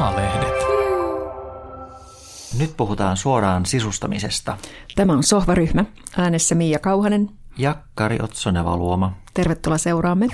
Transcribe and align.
A-lehdet. 0.00 0.54
Nyt 2.58 2.76
puhutaan 2.76 3.16
suoraan 3.16 3.66
sisustamisesta. 3.66 4.56
Tämä 4.94 5.12
on 5.12 5.22
Sohvaryhmä. 5.22 5.84
Äänessä 6.18 6.54
Miia 6.54 6.78
Kauhanen. 6.78 7.30
Ja 7.58 7.76
Kari 7.94 8.18
Otsoneva-Luoma. 8.22 9.12
Tervetuloa 9.34 9.78
seuraamme. 9.78 10.26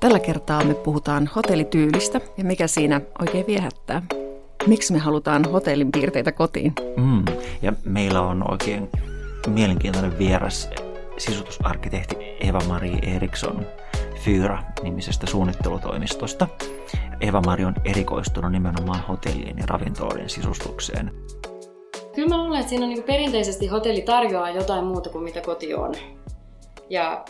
Tällä 0.00 0.18
kertaa 0.18 0.64
me 0.64 0.74
puhutaan 0.74 1.30
hotellityylistä 1.36 2.20
ja 2.36 2.44
mikä 2.44 2.66
siinä 2.66 3.00
oikein 3.18 3.46
viehättää. 3.46 4.02
Miksi 4.66 4.92
me 4.92 4.98
halutaan 4.98 5.44
hotellin 5.52 5.92
piirteitä 5.92 6.32
kotiin? 6.32 6.72
Mm. 6.96 7.24
Ja 7.62 7.72
meillä 7.84 8.20
on 8.20 8.50
oikein 8.50 8.90
mielenkiintoinen 9.46 10.18
vieras 10.18 10.70
sisutusarkkitehti 11.18 12.16
Eva-Mari 12.40 12.98
Eriksson 13.16 13.66
Fyra-nimisestä 14.24 15.26
suunnittelutoimistosta. 15.26 16.48
Eva-Mari 17.20 17.64
on 17.64 17.74
erikoistunut 17.84 18.52
nimenomaan 18.52 19.04
hotellien 19.08 19.58
ja 19.58 19.66
ravintoloiden 19.66 20.30
sisustukseen. 20.30 21.10
Kyllä 22.14 22.28
mä 22.28 22.44
luulen, 22.44 22.60
että 22.60 22.70
siinä 22.70 22.84
on 22.84 22.90
niin 22.90 23.02
perinteisesti 23.02 23.66
hotelli 23.66 24.02
tarjoaa 24.02 24.50
jotain 24.50 24.84
muuta 24.84 25.10
kuin 25.10 25.24
mitä 25.24 25.40
koti 25.40 25.74
on. 25.74 25.94
Ja 26.90 27.24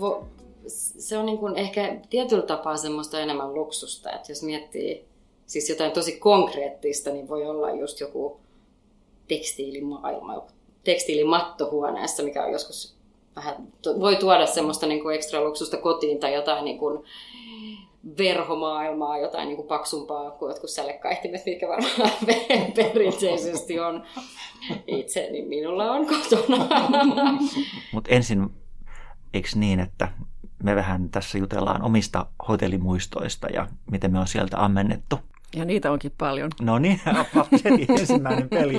vo, 0.00 0.28
se 0.98 1.18
on 1.18 1.26
niin 1.26 1.38
kuin 1.38 1.56
ehkä 1.56 1.96
tietyllä 2.10 2.46
tapaa 2.46 2.76
semmoista 2.76 3.20
enemmän 3.20 3.54
luksusta, 3.54 4.10
että 4.10 4.32
jos 4.32 4.42
miettii 4.42 5.09
siis 5.50 5.68
jotain 5.70 5.92
tosi 5.92 6.18
konkreettista, 6.18 7.10
niin 7.10 7.28
voi 7.28 7.46
olla 7.46 7.70
just 7.70 8.00
joku 8.00 8.40
tekstiilimaailma, 9.28 10.34
joku 10.34 10.50
tekstiilimatto 10.84 11.70
huoneessa, 11.70 12.22
mikä 12.22 12.44
on 12.44 12.52
joskus 12.52 12.96
vähän, 13.36 13.68
voi 14.00 14.16
tuoda 14.16 14.46
semmoista 14.46 14.86
niin 14.86 15.02
kuin 15.02 15.14
ekstra 15.14 15.44
luksusta 15.44 15.76
kotiin 15.76 16.20
tai 16.20 16.34
jotain 16.34 16.64
niin 16.64 16.78
kuin 16.78 17.04
verhomaailmaa, 18.18 19.18
jotain 19.18 19.46
niin 19.46 19.56
kuin 19.56 19.68
paksumpaa 19.68 20.30
kuin 20.30 20.50
jotkut 20.50 20.70
sälekkaihtimet, 20.70 21.46
mikä 21.46 21.68
varmaan 21.68 22.10
perinteisesti 22.76 23.80
on 23.80 24.04
itse, 24.86 25.28
niin 25.30 25.48
minulla 25.48 25.92
on 25.92 26.06
kotona. 26.06 26.68
Mutta 27.92 28.10
ensin, 28.10 28.50
eikö 29.34 29.48
niin, 29.54 29.80
että 29.80 30.08
me 30.62 30.74
vähän 30.74 31.10
tässä 31.10 31.38
jutellaan 31.38 31.82
omista 31.82 32.26
hotellimuistoista 32.48 33.48
ja 33.48 33.68
miten 33.90 34.12
me 34.12 34.18
on 34.18 34.28
sieltä 34.28 34.64
ammennettu? 34.64 35.18
Ja 35.56 35.64
niitä 35.64 35.92
onkin 35.92 36.12
paljon. 36.18 36.50
No 36.60 36.78
niin, 36.78 37.00
heti 37.64 37.86
ensimmäinen 37.88 38.48
peli. 38.48 38.76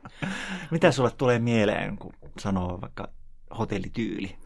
Mitä 0.70 0.92
sulle 0.92 1.10
tulee 1.10 1.38
mieleen, 1.38 1.98
kun 1.98 2.12
sanoo 2.38 2.80
vaikka 2.80 3.08
hotellityyli? 3.58 4.36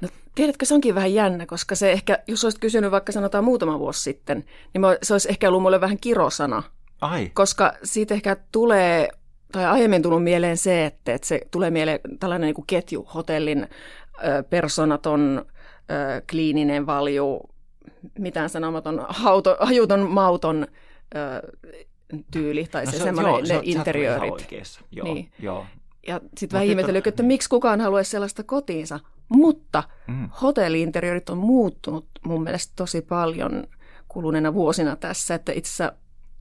No, 0.00 0.08
tiedätkö, 0.34 0.66
se 0.66 0.74
onkin 0.74 0.94
vähän 0.94 1.14
jännä, 1.14 1.46
koska 1.46 1.74
se 1.74 1.92
ehkä, 1.92 2.18
jos 2.28 2.44
olisit 2.44 2.60
kysynyt 2.60 2.90
vaikka 2.90 3.12
sanotaan 3.12 3.44
muutama 3.44 3.78
vuosi 3.78 4.02
sitten, 4.02 4.44
niin 4.74 4.82
se 5.02 5.14
olisi 5.14 5.28
ehkä 5.30 5.48
ollut 5.48 5.62
mulle 5.62 5.80
vähän 5.80 5.98
kirosana. 5.98 6.62
Ai. 7.00 7.30
Koska 7.34 7.72
siitä 7.84 8.14
ehkä 8.14 8.36
tulee, 8.52 9.08
tai 9.52 9.66
aiemmin 9.66 10.02
tullut 10.02 10.24
mieleen 10.24 10.56
se, 10.56 10.84
että, 10.84 11.14
että 11.14 11.26
se 11.26 11.40
tulee 11.50 11.70
mieleen 11.70 12.00
tällainen 12.20 12.46
niin 12.46 12.54
kuin 12.54 12.66
ketju, 12.66 13.08
hotellin 13.14 13.68
personaton, 14.50 15.44
kliininen 16.30 16.86
valju, 16.86 17.40
mitään 18.18 18.48
sanomaton, 18.48 19.06
hauto, 19.08 19.56
hajuton, 19.60 20.10
mauton 20.10 20.66
tyyli 22.30 22.66
tai 22.70 22.84
no 22.84 22.90
se, 22.90 22.98
se 22.98 23.02
semmoinen, 23.04 23.32
joo, 23.32 23.40
ne 23.40 23.60
interiöörit. 23.62 24.48
Joo, 24.90 25.14
niin. 25.14 25.32
joo. 25.38 25.66
Ja 26.06 26.20
sitten 26.38 26.56
vähän 26.56 26.68
ihmetellyt, 26.68 27.06
että 27.06 27.22
miksi 27.22 27.48
kukaan 27.48 27.80
haluaisi 27.80 28.10
sellaista 28.10 28.42
kotiinsa. 28.42 29.00
Mutta 29.28 29.82
mm. 30.06 30.28
hotelliinteriöörit 30.42 31.30
on 31.30 31.38
muuttunut 31.38 32.06
mun 32.26 32.42
mielestä 32.42 32.72
tosi 32.76 33.02
paljon 33.02 33.64
kuluneena 34.08 34.54
vuosina 34.54 34.96
tässä, 34.96 35.34
että 35.34 35.52
itse 35.52 35.90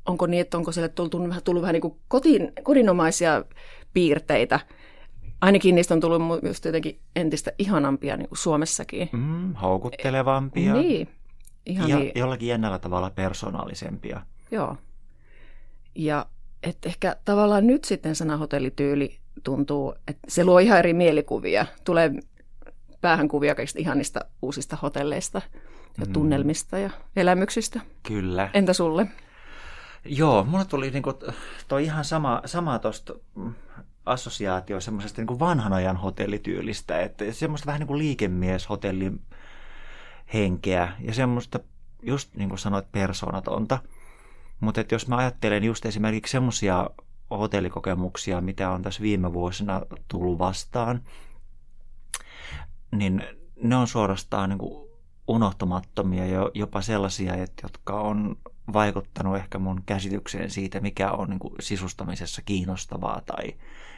onko 0.06 0.28
niin, 0.28 0.42
että 0.42 0.58
onko 0.58 0.72
sille 0.72 0.90
tullut, 0.90 1.28
vähän, 1.28 1.44
tullut 1.44 1.62
vähän 1.62 1.74
niin 1.74 1.82
kuin 1.82 1.96
kotiin, 2.08 2.52
kodinomaisia 2.64 3.46
piirteitä. 3.94 4.60
Ainakin 5.42 5.76
niistä 5.76 5.94
on 5.94 6.00
tullut 6.00 6.44
just 6.44 6.66
jotenkin 6.66 7.00
entistä 7.16 7.52
ihanampia 7.60 8.18
niin 8.18 8.30
kuin 8.30 8.38
Suomessakin. 8.38 9.10
Mm, 9.12 9.56
houkuttelevampia. 9.56 10.74
Niin. 10.74 11.08
Ihan 11.66 11.90
ja 11.90 12.00
niin. 12.00 12.12
jollakin 12.16 12.48
jännällä 12.48 12.80
tavalla 12.80 13.10
persoonallisempia. 13.10 14.22
Joo. 14.52 14.78
Ja 15.96 16.26
että 16.64 16.90
ehkä 16.90 17.16
tavallaan 17.26 17.68
nyt 17.68 17.84
sitten 17.84 18.16
sana 18.16 18.38
hotellityyli 18.38 19.20
tuntuu, 19.44 19.96
että 20.08 20.22
se 20.28 20.46
luo 20.46 20.60
ihan 20.60 20.80
eri 20.80 20.94
mielikuvia. 20.94 21.66
Tulee 21.84 22.12
päähän 23.02 23.28
kuvia 23.28 23.56
kaikista 23.56 23.80
ihanista 23.80 24.20
uusista 24.42 24.78
hotelleista 24.82 25.42
ja 25.98 26.06
mm. 26.06 26.14
tunnelmista 26.14 26.78
ja 26.78 26.90
elämyksistä. 27.16 27.80
Kyllä. 28.04 28.50
Entä 28.54 28.74
sulle? 28.74 29.08
Joo, 30.06 30.44
mulle 30.44 30.66
tuli 30.66 30.92
niinku 30.92 31.14
toi 31.68 31.84
ihan 31.84 32.06
sama, 32.06 32.42
sama 32.46 32.80
tuosta 32.80 33.14
assosiaatio 34.06 34.82
semmoisesta 34.82 35.22
niinku 35.22 35.40
vanhan 35.40 35.74
ajan 35.74 35.98
hotellityylistä, 35.98 37.02
että 37.02 37.32
semmoista 37.32 37.66
vähän 37.66 37.80
niin 37.80 37.88
kuin 37.88 38.00
liikemies-hotellin 38.00 39.22
henkeä 40.34 40.94
ja 41.00 41.14
semmoista 41.14 41.60
just 42.04 42.36
niin 42.36 42.50
kuin 42.50 42.60
sanoit 42.60 42.92
persoonatonta. 42.92 43.80
Mutta 44.62 44.84
jos 44.92 45.08
mä 45.08 45.18
ajattelen 45.18 45.64
just 45.64 45.86
esimerkiksi 45.86 46.32
semmoisia 46.32 46.90
hotellikokemuksia, 47.30 48.42
mitä 48.42 48.72
on 48.72 48.82
tässä 48.82 49.02
viime 49.02 49.34
vuosina 49.34 49.82
tullut 50.08 50.40
vastaan, 50.40 51.02
niin 52.92 53.24
ne 53.64 53.76
on 53.76 53.88
suorastaan 53.88 54.50
niin 54.50 54.60
kuin 54.60 54.90
unohtumattomia 55.28 56.26
ja 56.26 56.52
jopa 56.54 56.82
sellaisia, 56.82 57.34
että, 57.34 57.62
jotka 57.64 58.00
on 58.02 58.38
vaikuttanut 58.74 59.36
ehkä 59.38 59.60
mun 59.60 59.84
käsitykseen 59.86 60.50
siitä, 60.50 60.80
mikä 60.80 61.12
on 61.12 61.30
niin 61.30 61.40
kuin 61.40 61.54
sisustamisessa 61.60 62.42
kiinnostavaa 62.46 63.22
tai 63.26 63.54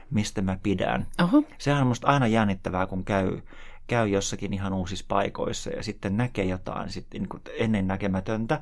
mistä 0.09 0.41
mä 0.41 0.57
pidän. 0.63 1.07
Oho. 1.23 1.43
Sehän 1.57 1.81
on 1.81 1.87
musta 1.87 2.07
aina 2.07 2.27
jännittävää, 2.27 2.85
kun 2.85 3.05
käy, 3.05 3.41
käy 3.87 4.07
jossakin 4.07 4.53
ihan 4.53 4.73
uusissa 4.73 5.05
paikoissa 5.07 5.69
ja 5.69 5.83
sitten 5.83 6.17
näkee 6.17 6.45
jotain 6.45 6.89
sitten 6.89 7.21
niin 7.21 7.29
kuin 7.29 7.41
ennen 7.57 7.87
näkemätöntä 7.87 8.61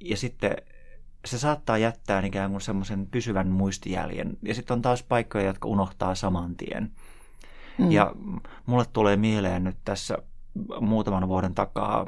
ja 0.00 0.16
sitten 0.16 0.56
se 1.26 1.38
saattaa 1.38 1.78
jättää 1.78 2.26
ikään 2.26 2.50
kuin 2.50 2.60
semmoisen 2.60 3.06
pysyvän 3.06 3.48
muistijäljen. 3.48 4.36
Ja 4.42 4.54
sitten 4.54 4.74
on 4.74 4.82
taas 4.82 5.02
paikkoja, 5.02 5.44
jotka 5.44 5.68
unohtaa 5.68 6.14
saman 6.14 6.56
tien. 6.56 6.90
Mm. 7.78 7.92
Ja 7.92 8.12
mulle 8.66 8.84
tulee 8.92 9.16
mieleen 9.16 9.64
nyt 9.64 9.76
tässä 9.84 10.18
muutaman 10.80 11.28
vuoden 11.28 11.54
takaa 11.54 12.06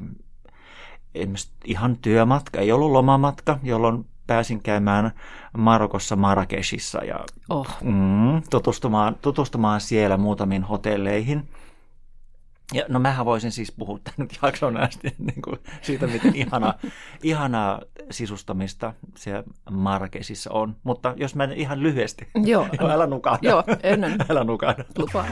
ihan 1.65 1.97
työmatka, 1.97 2.61
ei 2.61 2.73
ollut 2.73 2.91
lomamatka, 2.91 3.59
jolloin 3.62 4.07
pääsin 4.27 4.62
käymään 4.62 5.11
Marokossa 5.57 6.17
Marrakeshissa 6.17 7.05
ja 7.05 7.25
oh. 7.49 7.69
mm, 7.83 8.43
tutustumaan, 8.51 9.17
tutustumaan 9.23 9.81
siellä 9.81 10.17
muutamiin 10.17 10.62
hotelleihin– 10.62 11.49
ja, 12.73 12.84
no 12.89 12.99
mähän 12.99 13.27
voisin 13.27 13.53
siis 13.53 13.73
puhua 13.73 13.99
tämän 13.99 14.15
nyt 14.17 14.39
jakson 14.43 14.77
asti 14.77 15.15
niin 15.19 15.43
kuin 15.43 15.59
siitä, 15.83 16.06
miten 16.06 16.37
ihana, 16.37 16.75
ihanaa 17.23 17.81
sisustamista 18.11 18.95
se 19.17 19.45
Marrakesissa 19.71 20.51
on. 20.53 20.77
Mutta 20.83 21.15
jos 21.17 21.34
mä 21.34 21.49
ihan 21.55 21.83
lyhyesti. 21.83 22.28
Joo. 22.45 22.69
joo 22.81 22.91
älä 22.91 23.07
nukahda. 23.07 23.49
Joo, 23.49 23.65
ennen. 23.83 24.17
älä 24.28 24.45
nukahda. 24.45 24.84
Lupaan. 24.99 25.28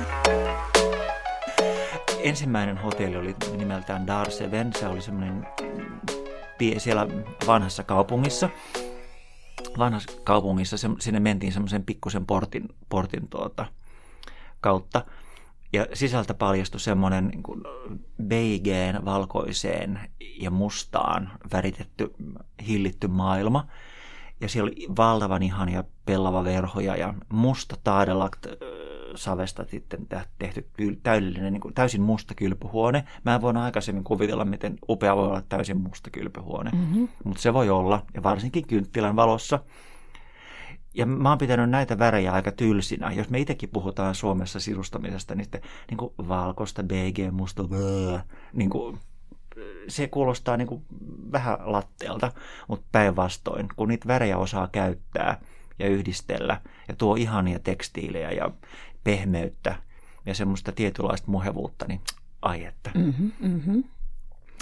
Ensimmäinen 2.23 2.79
hotelli 2.79 3.17
oli 3.17 3.37
nimeltään 3.57 4.07
Dar 4.07 4.31
Seven. 4.31 4.73
Se 4.73 4.87
oli 4.87 5.03
semmoinen 5.03 5.47
siellä 6.79 7.07
vanhassa 7.47 7.83
kaupungissa. 7.83 8.51
Vanhassa 9.79 10.21
kaupungissa 10.25 10.77
sinne 11.01 11.21
mentiin 11.21 11.53
semmoisen 11.53 11.85
pikkusen 11.85 12.27
portin, 12.27 12.69
portin 12.89 13.29
tuota, 13.29 13.67
kautta– 14.61 15.05
ja 15.77 15.87
sisältä 15.93 16.35
paljastui 16.35 16.81
semmoinen 16.81 17.29
niin 17.29 17.43
kuin 17.43 17.63
beigeen, 18.23 19.05
valkoiseen 19.05 20.01
ja 20.41 20.51
mustaan 20.51 21.31
väritetty, 21.53 22.15
hillitty 22.67 23.09
maailma. 23.09 23.67
Ja 24.41 24.49
siellä 24.49 24.69
oli 24.69 24.87
valtavan 24.97 25.43
ihania 25.43 25.85
pellava 26.07 26.45
verhoja 26.45 26.97
ja 26.97 27.15
musta 27.29 27.77
taadelakt 27.85 28.47
savesta 29.15 29.65
sitten 29.65 30.07
tehty 30.39 30.71
täydellinen, 31.03 31.53
niin 31.53 31.61
kuin 31.61 31.75
täysin 31.75 32.03
musta 32.03 32.35
kylpyhuone. 32.35 33.05
Mä 33.25 33.35
en 33.35 33.43
voinut 33.43 33.63
aikaisemmin 33.63 34.05
kuvitella, 34.05 34.45
miten 34.45 34.79
upea 34.89 35.17
voi 35.17 35.27
olla 35.27 35.43
täysin 35.49 35.81
musta 35.81 36.11
kylpyhuone. 36.11 36.71
Mm-hmm. 36.71 37.09
Mutta 37.25 37.43
se 37.43 37.55
voi 37.55 37.71
olla, 37.71 38.03
ja 38.15 38.23
varsinkin 38.23 38.67
kynttilän 38.67 39.17
valossa– 39.17 39.59
ja 40.97 41.07
mä 41.07 41.29
oon 41.29 41.39
pitänyt 41.39 41.71
näitä 41.71 41.99
värejä 41.99 42.33
aika 42.33 42.53
tylsinä. 42.53 43.13
Jos 43.13 43.31
me 43.31 43.39
itsekin 43.39 43.69
puhutaan 43.69 44.15
Suomessa 44.15 44.61
sisustamisesta, 44.61 45.35
niin, 45.35 45.45
sitten, 45.45 45.61
niin 45.91 45.99
kuin 45.99 46.13
valkoista, 46.29 46.83
BG, 46.83 47.33
musta, 47.33 47.63
niin 48.53 48.71
kuin, 48.71 48.99
se 49.89 50.09
kuulostaa 50.09 50.57
niin 50.57 50.69
kuin 50.69 50.83
vähän 51.33 51.59
latteelta, 51.61 52.33
mutta 52.69 52.87
päinvastoin, 52.93 53.69
kun 53.77 53.89
niitä 53.89 54.09
värejä 54.09 54.39
osaa 54.39 54.69
käyttää 54.73 55.41
ja 55.79 55.89
yhdistellä 55.89 56.61
ja 56.89 56.95
tuo 56.97 57.15
ihania 57.15 57.59
tekstiilejä 57.59 58.31
ja 58.31 58.51
pehmeyttä 59.05 59.77
ja 60.27 60.35
semmoista 60.35 60.73
tietynlaista 60.73 61.31
muhevuutta, 61.31 61.85
niin 61.89 62.01
ai 62.43 62.65
että. 62.65 62.91
Mm-hmm, 62.95 63.33
mm-hmm. 63.41 63.85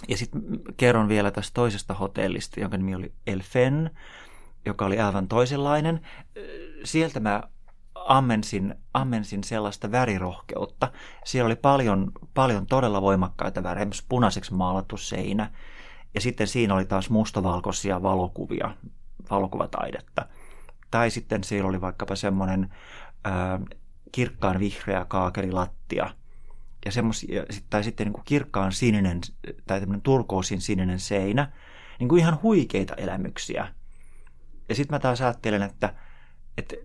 Ja 0.09 0.17
sitten 0.17 0.43
kerron 0.77 1.09
vielä 1.09 1.31
tästä 1.31 1.55
toisesta 1.55 1.95
hotellista, 1.95 2.61
jonka 2.61 2.77
nimi 2.77 2.95
oli 2.95 3.13
Elfen, 3.27 3.91
joka 4.67 4.85
oli 4.85 5.01
aivan 5.01 5.29
toisenlainen. 5.29 6.01
Sieltä 6.85 7.21
mä 7.21 7.43
ammensin, 7.95 8.75
ammensin 8.95 9.45
sellaista 9.45 9.91
värirohkeutta. 9.91 10.93
Siellä 11.25 11.47
oli 11.47 11.57
paljon, 11.57 12.13
paljon 12.35 12.67
todella 12.67 13.03
voimakkaita 13.03 13.63
värejä, 13.63 13.87
punaiseksi 14.09 14.55
maalattu 14.55 14.97
seinä. 14.97 15.51
Ja 16.15 16.21
sitten 16.21 16.47
siinä 16.47 16.75
oli 16.75 16.85
taas 16.85 17.11
mustavalkoisia 17.11 18.03
valokuvia, 18.03 18.77
valokuvataidetta. 19.31 20.27
Tai 20.91 21.11
sitten 21.11 21.45
siellä 21.45 21.69
oli 21.69 21.81
vaikkapa 21.81 22.17
semmoinen 22.17 22.75
ää, 23.25 23.61
kirkkaan 24.13 24.59
vihreä 24.59 25.05
kaakelilattia. 25.05 26.11
Ja 26.85 26.93
semmos, 26.93 27.27
tai 27.71 27.85
sitten 27.85 28.07
niin 28.07 28.13
kuin 28.13 28.25
kirkkaan 28.25 28.73
sininen 28.73 29.21
tai 29.67 29.81
tämmöinen 29.81 30.03
turkoosin 30.03 30.61
sininen 30.61 31.01
seinä. 31.01 31.53
Niin 31.99 32.09
kuin 32.09 32.21
ihan 32.21 32.39
huikeita 32.43 32.95
elämyksiä. 32.95 33.69
Ja 34.69 34.75
sitten 34.75 34.95
mä 34.95 34.99
taas 34.99 35.21
ajattelen, 35.21 35.63
että, 35.63 35.95
että, 36.59 36.77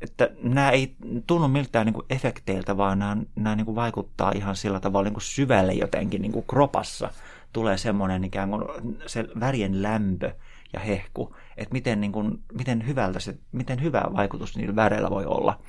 että 0.00 0.30
nämä 0.42 0.70
ei 0.70 0.96
tunnu 1.26 1.48
miltään 1.48 1.86
niin 1.86 1.94
kuin 1.94 2.06
efekteiltä, 2.10 2.76
vaan 2.76 2.98
nämä, 2.98 3.16
nämä 3.36 3.56
niin 3.56 3.64
kuin 3.64 3.74
vaikuttaa 3.74 4.32
ihan 4.34 4.56
sillä 4.56 4.80
tavalla 4.80 5.04
niin 5.04 5.14
kuin 5.14 5.22
syvälle 5.22 5.72
jotenkin 5.72 6.22
niin 6.22 6.32
kuin 6.32 6.46
kropassa. 6.46 7.10
Tulee 7.52 7.76
semmoinen 7.76 8.24
ikään 8.24 8.50
kuin 8.50 8.64
se 9.06 9.24
värien 9.40 9.82
lämpö 9.82 10.32
ja 10.72 10.80
hehku, 10.80 11.36
että 11.56 11.72
miten, 11.72 12.00
niin 12.00 12.12
kuin, 12.12 12.42
miten, 12.52 12.86
hyvältä 12.86 13.20
se, 13.20 13.38
miten 13.52 13.82
hyvä 13.82 14.02
vaikutus 14.16 14.56
niillä 14.56 14.76
väreillä 14.76 15.10
voi 15.10 15.26
olla. 15.26 15.60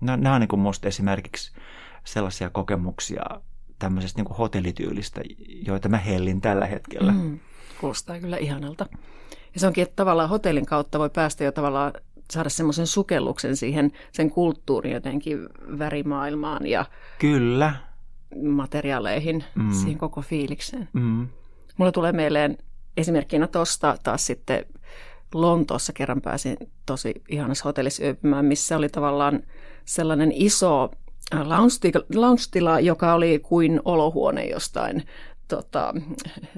Nämä, 0.00 0.16
nämä 0.16 0.34
on 0.34 0.40
niin 0.40 0.48
kuin 0.48 0.60
musta 0.60 0.88
esimerkiksi 0.88 1.52
sellaisia 2.04 2.50
kokemuksia 2.50 3.22
tämmöisestä 3.78 4.18
niin 4.18 4.26
kuin 4.26 4.36
hotellityylistä, 4.36 5.20
joita 5.66 5.88
mä 5.88 5.98
hellin 5.98 6.40
tällä 6.40 6.66
hetkellä. 6.66 7.12
Mm, 7.12 7.38
kuulostaa 7.80 8.20
kyllä 8.20 8.36
ihanalta. 8.36 8.86
Ja 9.54 9.60
se 9.60 9.66
onkin, 9.66 9.82
että 9.82 9.96
tavallaan 9.96 10.28
hotellin 10.28 10.66
kautta 10.66 10.98
voi 10.98 11.10
päästä 11.10 11.44
jo 11.44 11.52
tavallaan 11.52 11.92
saada 12.30 12.48
semmoisen 12.48 12.86
sukelluksen 12.86 13.56
siihen 13.56 13.92
sen 14.12 14.30
kulttuurin 14.30 14.92
jotenkin 14.92 15.48
värimaailmaan 15.78 16.66
ja 16.66 16.84
Kyllä. 17.18 17.74
materiaaleihin, 18.42 19.44
mm. 19.54 19.72
siihen 19.72 19.98
koko 19.98 20.22
fiilikseen. 20.22 20.88
Mm. 20.92 21.28
Mulla 21.76 21.92
tulee 21.92 22.12
mieleen 22.12 22.58
esimerkkinä 22.96 23.46
tuosta 23.46 23.96
taas 24.02 24.26
sitten 24.26 24.66
Lontoossa 25.34 25.92
kerran 25.92 26.20
pääsin 26.20 26.56
tosi 26.86 27.14
ihanassa 27.28 27.64
hotellissa 27.64 28.04
yöpymään, 28.04 28.44
missä 28.44 28.76
oli 28.76 28.88
tavallaan 28.88 29.42
sellainen 29.84 30.32
iso 30.34 30.90
äh, 31.34 31.46
lounge-tila, 32.14 32.80
joka 32.80 33.14
oli 33.14 33.38
kuin 33.38 33.80
olohuone 33.84 34.44
jostain 34.44 35.02
tota, 35.48 35.94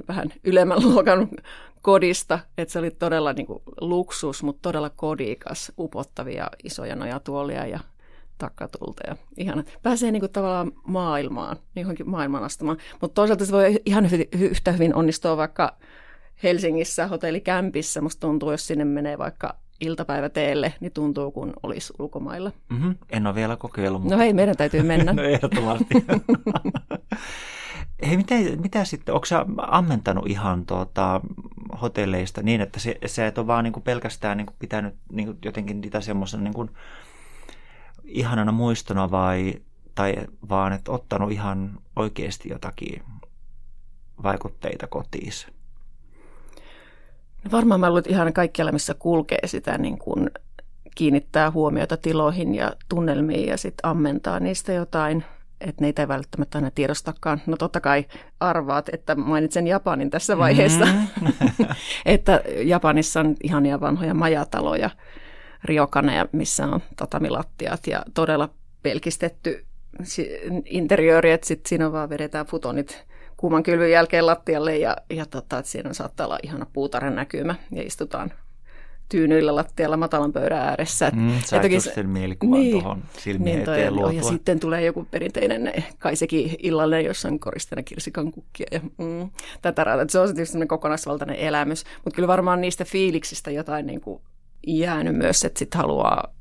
vähän 0.08 0.32
ylemmän 0.44 0.82
luokan 0.82 1.28
kodista, 1.84 2.38
että 2.58 2.72
se 2.72 2.78
oli 2.78 2.90
todella 2.90 3.32
niin 3.32 3.46
kuin, 3.46 3.62
luksus, 3.80 4.42
mutta 4.42 4.62
todella 4.62 4.90
kodikas, 4.90 5.72
upottavia 5.78 6.46
isoja 6.64 6.96
nojatuolia 6.96 7.66
ja 7.66 7.80
takkatulta 8.38 9.02
ja 9.08 9.16
ihana. 9.36 9.64
Pääsee 9.82 10.10
niin 10.10 10.20
kuin, 10.20 10.32
tavallaan 10.32 10.72
maailmaan, 10.86 11.56
johonkin 11.76 12.10
maailman 12.10 12.44
astamaan, 12.44 12.78
mutta 13.00 13.14
toisaalta 13.14 13.46
se 13.46 13.52
voi 13.52 13.80
ihan 13.86 14.08
yhtä 14.32 14.72
hyvin 14.72 14.94
onnistua 14.94 15.36
vaikka 15.36 15.76
Helsingissä 16.42 17.06
hotellikämpissä. 17.06 18.00
Musta 18.00 18.20
tuntuu, 18.20 18.50
jos 18.50 18.66
sinne 18.66 18.84
menee 18.84 19.18
vaikka 19.18 19.56
iltapäiväteelle, 19.80 20.74
niin 20.80 20.92
tuntuu 20.92 21.30
kun 21.30 21.52
olisi 21.62 21.92
ulkomailla. 21.98 22.52
Mm-hmm. 22.68 22.94
En 23.10 23.26
ole 23.26 23.34
vielä 23.34 23.56
kokeillut. 23.56 24.02
Mutta... 24.02 24.16
No 24.16 24.22
hei, 24.22 24.32
meidän 24.32 24.56
täytyy 24.56 24.82
mennä. 24.82 25.12
no 25.16 25.22
ehdottomasti. 25.22 25.94
Hei, 28.08 28.16
mitä, 28.16 28.34
mitä 28.62 28.84
sitten, 28.84 29.14
onko 29.14 29.24
sä 29.24 29.46
ammentanut 29.58 30.30
ihan 30.30 30.66
tuota, 30.66 31.20
hotelleista 31.82 32.42
niin, 32.42 32.60
että 32.60 32.80
se, 32.80 32.98
se 33.06 33.26
et 33.26 33.38
ole 33.38 33.46
vaan 33.46 33.64
niin 33.64 33.72
kuin 33.72 33.84
pelkästään 33.84 34.36
niin 34.36 34.46
kuin 34.46 34.56
pitänyt 34.58 34.94
niin 35.12 35.26
kuin 35.26 35.38
jotenkin 35.44 35.80
niitä 35.80 36.00
semmoisena 36.00 36.42
niin 36.42 36.54
kuin 36.54 36.70
ihanana 38.04 38.52
muistona 38.52 39.10
vai, 39.10 39.54
tai 39.94 40.14
vaan 40.48 40.72
että 40.72 40.92
ottanut 40.92 41.32
ihan 41.32 41.78
oikeasti 41.96 42.48
jotakin 42.48 43.02
vaikutteita 44.22 44.86
kotiisi? 44.86 45.46
No 47.44 47.50
varmaan 47.52 47.80
mä 47.80 47.88
luulen, 47.88 48.04
ihan 48.08 48.32
kaikkialla, 48.32 48.72
missä 48.72 48.94
kulkee 48.94 49.46
sitä 49.46 49.78
niin 49.78 49.98
kuin 49.98 50.30
kiinnittää 50.94 51.50
huomiota 51.50 51.96
tiloihin 51.96 52.54
ja 52.54 52.72
tunnelmiin 52.88 53.48
ja 53.48 53.56
sitten 53.56 53.90
ammentaa 53.90 54.40
niistä 54.40 54.72
jotain– 54.72 55.24
että 55.60 55.82
neitä 55.82 56.02
ei 56.02 56.08
välttämättä 56.08 56.58
aina 56.58 56.70
tiedostakaan. 56.70 57.42
No 57.46 57.56
totta 57.56 57.80
kai 57.80 58.04
arvaat, 58.40 58.88
että 58.92 59.14
mainitsen 59.14 59.66
Japanin 59.66 60.10
tässä 60.10 60.38
vaiheessa. 60.38 60.84
Mm-hmm. 60.84 61.66
että 62.06 62.42
Japanissa 62.64 63.20
on 63.20 63.36
ihania 63.42 63.80
vanhoja 63.80 64.14
majataloja, 64.14 64.90
riokaneja, 65.64 66.26
missä 66.32 66.66
on 66.66 66.80
tatamilattiat 66.96 67.86
ja 67.86 68.02
todella 68.14 68.48
pelkistetty 68.82 69.66
interiööri, 70.64 71.32
että 71.32 71.46
sit 71.46 71.66
siinä 71.66 71.92
vaan 71.92 72.10
vedetään 72.10 72.46
futonit 72.46 73.04
kuuman 73.36 73.62
kylvyn 73.62 73.90
jälkeen 73.90 74.26
lattialle 74.26 74.78
ja, 74.78 74.96
ja 75.10 75.26
tota, 75.26 75.58
että 75.58 75.70
siinä 75.70 75.92
saattaa 75.92 76.26
olla 76.26 76.38
ihana 76.42 76.66
puutarhan 76.72 77.14
näkymä 77.14 77.54
ja 77.72 77.82
istutaan 77.82 78.32
tyynyillä 79.14 79.54
lattialla 79.54 79.96
matalan 79.96 80.32
pöydän 80.32 80.58
ääressä. 80.58 81.10
Mm, 81.14 81.32
sä 81.44 81.60
toki, 81.60 81.80
sen 81.80 82.08
mielikuvan 82.08 82.60
niin, 82.60 82.72
tuohon 82.72 83.02
silmien 83.18 83.58
niin 83.58 83.70
eteen 83.70 83.94
luotua. 83.94 84.12
Ja 84.12 84.22
sitten 84.22 84.60
tulee 84.60 84.84
joku 84.84 85.06
perinteinen, 85.10 85.72
kai 85.98 86.16
sekin 86.16 86.56
illalle, 86.62 87.02
jossa 87.02 87.28
on 87.28 87.38
koristeena 87.38 87.82
kirsikan 87.82 88.32
kukkia 88.32 88.66
ja 88.72 88.80
mm, 88.80 89.30
tätä 89.62 89.84
raata. 89.84 90.04
Se 90.08 90.18
on 90.18 90.34
tietysti 90.34 90.66
kokonaisvaltainen 90.66 91.36
elämys, 91.36 91.84
mutta 92.04 92.16
kyllä 92.16 92.28
varmaan 92.28 92.60
niistä 92.60 92.84
fiiliksistä 92.84 93.50
jotain 93.50 93.86
niin 93.86 94.00
kuin 94.00 94.22
jäänyt 94.66 95.16
myös, 95.16 95.44
että 95.44 95.58
sitten 95.58 95.80
haluaa 95.80 96.34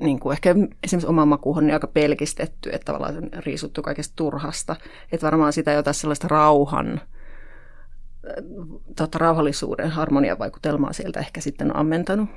niin 0.00 0.20
kuin 0.20 0.32
ehkä 0.32 0.54
esimerkiksi 0.82 1.08
oma 1.08 1.26
makuuhon 1.26 1.66
niin 1.66 1.74
aika 1.74 1.86
pelkistetty, 1.86 2.70
että 2.72 2.84
tavallaan 2.84 3.28
riisuttu 3.32 3.82
kaikesta 3.82 4.12
turhasta. 4.16 4.76
Että 5.12 5.26
varmaan 5.26 5.52
sitä 5.52 5.72
jotain 5.72 5.94
sellaista 5.94 6.28
rauhan 6.28 7.00
tota, 8.96 9.18
rauhallisuuden 9.18 9.90
harmoniavaikutelmaa 9.90 10.92
sieltä 10.92 11.20
ehkä 11.20 11.40
sitten 11.40 11.70
on 11.70 11.76
ammentanut. 11.76 12.28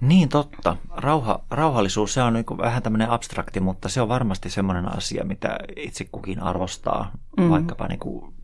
Niin 0.00 0.28
totta. 0.28 0.76
Rauha, 0.96 1.44
rauhallisuus, 1.50 2.14
se 2.14 2.22
on 2.22 2.32
niin 2.32 2.44
vähän 2.58 2.82
tämmöinen 2.82 3.10
abstrakti, 3.10 3.60
mutta 3.60 3.88
se 3.88 4.00
on 4.00 4.08
varmasti 4.08 4.50
semmoinen 4.50 4.96
asia, 4.96 5.24
mitä 5.24 5.58
itse 5.76 6.04
kukin 6.12 6.40
arvostaa, 6.42 7.12
mm. 7.36 7.50
vaikkapa 7.50 7.88
niin 7.88 7.98
kuin 7.98 8.34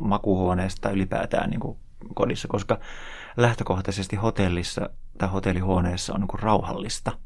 makuuhuoneesta 0.00 0.80
tai 0.80 0.92
ylipäätään 0.92 1.50
niin 1.50 1.60
kuin 1.60 1.78
kodissa, 2.14 2.48
koska 2.48 2.78
lähtökohtaisesti 3.36 4.16
hotellissa 4.16 4.90
tai 5.18 5.28
hotellihuoneessa 5.28 6.14
on 6.14 6.20
niin 6.20 6.28
kuin 6.28 6.42
rauhallista– 6.42 7.12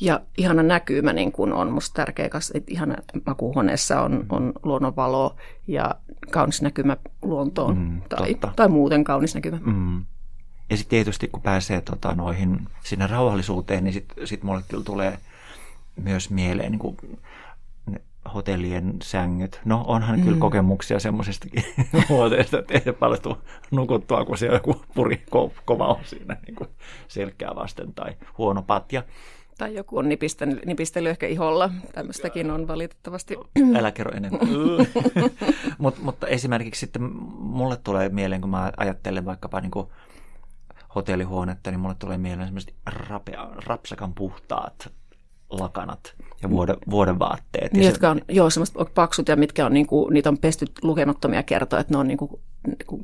ja 0.00 0.20
ihana 0.38 0.62
näkymä 0.62 1.12
niin 1.12 1.32
kuin 1.32 1.52
on 1.52 1.72
musta 1.72 1.94
tärkeä, 1.94 2.26
että 2.54 2.72
ihana 2.72 2.96
makuuhuoneessa 3.26 4.00
on, 4.00 4.26
on 4.28 4.52
luonnonvalo 4.62 5.36
ja 5.66 5.94
kaunis 6.30 6.62
näkymä 6.62 6.96
luontoon 7.22 7.78
mm, 7.78 8.02
tai, 8.08 8.34
tai 8.56 8.68
muuten 8.68 9.04
kaunis 9.04 9.34
näkymä. 9.34 9.58
Mm. 9.64 10.04
Ja 10.70 10.76
sitten 10.76 10.90
tietysti 10.90 11.28
kun 11.28 11.42
pääsee 11.42 11.80
tota, 11.80 12.14
noihin 12.14 12.68
sinne 12.84 13.06
rauhallisuuteen, 13.06 13.84
niin 13.84 13.94
sitten 13.94 14.26
sit 14.26 14.42
mulle 14.42 14.62
kyllä 14.68 14.84
tulee 14.84 15.18
myös 15.96 16.30
mieleen 16.30 16.72
niin 16.72 16.78
kuin 16.78 16.96
hotellien 18.34 18.96
sängyt. 19.02 19.60
No 19.64 19.84
onhan 19.86 20.18
mm. 20.18 20.24
kyllä 20.24 20.38
kokemuksia 20.38 20.98
semmoisestakin 20.98 21.64
huoteesta, 22.08 22.58
että 22.58 22.74
ei 22.74 22.92
paljon 22.92 23.38
nukuttua, 23.70 24.24
kun 24.24 24.38
siellä 24.38 24.56
joku 24.56 24.82
puri 24.94 25.22
ko- 25.30 25.60
kova 25.64 25.86
on 25.86 26.04
siinä 26.04 26.36
niin 26.46 26.54
kuin 26.54 26.68
selkeä 27.08 27.50
vasten 27.54 27.94
tai 27.94 28.12
huono 28.38 28.62
patja. 28.62 29.02
Tai 29.58 29.74
joku 29.74 29.98
on 29.98 30.08
nipistänyt, 30.08 30.66
nipistellyt 30.66 31.10
ehkä 31.10 31.26
iholla. 31.26 31.70
Tämmöistäkin 31.94 32.50
on 32.50 32.68
valitettavasti. 32.68 33.36
Älä 33.74 33.92
kerro 33.92 34.12
enemmän. 34.16 34.40
Mut, 35.78 36.02
mutta 36.02 36.26
esimerkiksi 36.26 36.80
sitten 36.80 37.02
mulle 37.38 37.76
tulee 37.76 38.08
mieleen, 38.08 38.40
kun 38.40 38.50
mä 38.50 38.72
ajattelen 38.76 39.24
vaikkapa 39.24 39.60
niin 39.60 39.70
kuin 39.70 39.86
hotellihuonetta, 40.94 41.70
niin 41.70 41.80
mulle 41.80 41.94
tulee 41.98 42.18
mieleen 42.18 42.48
semmoiset 42.48 42.74
rapea, 42.86 43.50
rapsakan 43.66 44.14
puhtaat 44.14 44.92
lakanat 45.50 46.14
ja 46.42 46.50
vuoden, 46.50 46.76
vuoden 46.90 47.18
vaatteet. 47.18 47.72
Niin, 47.72 47.86
jotka 47.86 48.10
on, 48.10 48.20
joo, 48.28 48.50
semmoiset 48.50 48.76
paksut 48.94 49.28
ja 49.28 49.36
mitkä 49.36 49.66
on, 49.66 49.72
niin 49.72 49.86
kuin, 49.86 50.14
niitä 50.14 50.28
on 50.28 50.38
pesty 50.38 50.66
lukemattomia 50.82 51.42
kertoja, 51.42 51.80
että 51.80 51.94
ne 51.94 51.98
on 51.98 52.08
niin 52.08 52.18
kuin, 52.18 52.30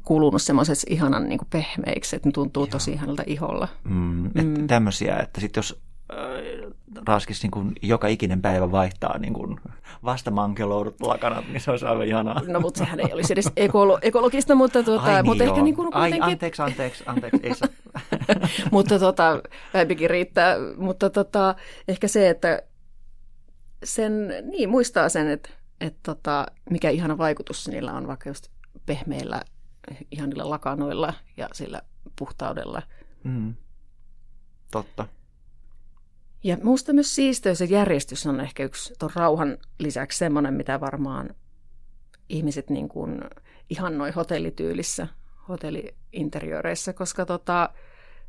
kulunut 0.02 0.42
semmoisessa 0.42 0.86
ihanan 0.90 1.28
niin 1.28 1.38
kuin 1.38 1.48
pehmeiksi, 1.50 2.16
että 2.16 2.28
ne 2.28 2.32
tuntuu 2.32 2.62
joo. 2.62 2.70
tosi 2.70 2.92
ihanalta 2.92 3.22
iholla. 3.26 3.68
Mm, 3.84 4.30
mm. 4.34 4.66
Tämmöisiä, 4.66 5.16
että 5.16 5.40
sitten 5.40 5.58
jos 5.58 5.82
raskis 7.06 7.42
niin 7.42 7.50
kuin 7.50 7.72
joka 7.82 8.08
ikinen 8.08 8.42
päivä 8.42 8.70
vaihtaa 8.70 9.18
niin 9.18 9.32
kuin 9.32 9.60
vastamankeloudut 10.04 11.00
lakanat, 11.00 11.48
niin 11.48 11.60
se 11.60 11.70
olisi 11.70 11.84
aivan 11.84 12.06
ihanaa. 12.06 12.42
No 12.46 12.60
mutta 12.60 12.78
sehän 12.78 13.00
ei 13.00 13.12
olisi 13.12 13.32
edes 13.32 13.46
ekolo- 13.46 13.98
ekologista, 14.02 14.54
mutta, 14.54 14.82
tuota, 14.82 15.04
Ai, 15.04 15.14
niin 15.14 15.24
mutta 15.24 15.44
ehkä 15.44 15.62
niin 15.62 15.76
kuin 15.76 15.92
kuitenkin... 15.92 16.22
Ai 16.22 16.32
anteeksi, 16.32 16.62
anteeksi, 16.62 17.04
anteeksi. 17.06 17.40
Ei 17.42 17.54
saa, 17.54 17.68
mutta 18.72 18.98
tota, 18.98 19.42
vähempikin 19.74 20.10
riittää. 20.10 20.56
Mutta 20.76 21.10
tota, 21.10 21.54
ehkä 21.88 22.08
se, 22.08 22.28
että 22.28 22.62
sen, 23.84 24.28
niin 24.50 24.68
muistaa 24.68 25.08
sen, 25.08 25.28
että, 25.28 25.50
että 25.80 26.00
tota, 26.02 26.46
mikä 26.70 26.90
ihana 26.90 27.18
vaikutus 27.18 27.68
niillä 27.68 27.92
on 27.92 28.06
vaikka 28.06 28.30
just 28.30 28.48
pehmeillä, 28.86 29.42
ihanilla 30.10 30.50
lakanoilla 30.50 31.14
ja 31.36 31.48
sillä 31.52 31.82
puhtaudella. 32.18 32.82
Mm. 33.24 33.54
Totta. 34.70 35.06
Ja 36.44 36.56
minusta 36.56 36.92
myös 36.92 37.14
siisteys 37.14 37.60
ja 37.60 37.66
järjestys 37.66 38.26
on 38.26 38.40
ehkä 38.40 38.64
yksi 38.64 38.94
tuon 38.98 39.12
rauhan 39.14 39.58
lisäksi 39.78 40.18
semmoinen, 40.18 40.54
mitä 40.54 40.80
varmaan 40.80 41.34
ihmiset 42.28 42.70
niin 42.70 42.88
kuin 42.88 43.20
ihannoi 43.70 44.10
hotellityylissä, 44.10 45.08
hotelliinteriöreissä, 45.48 46.92
koska 46.92 47.26
tota, 47.26 47.70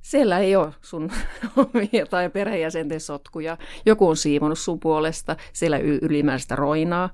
siellä 0.01 0.39
ei 0.39 0.55
ole 0.55 0.73
sun 0.81 1.11
omia 1.73 2.05
tai 2.05 2.29
perheenjäsenten 2.29 3.01
sotkuja. 3.01 3.57
Joku 3.85 4.09
on 4.09 4.17
siivonut 4.17 4.59
sun 4.59 4.79
puolesta, 4.79 5.35
siellä 5.53 5.77
ylimääräistä 5.77 6.55
roinaa. 6.55 7.09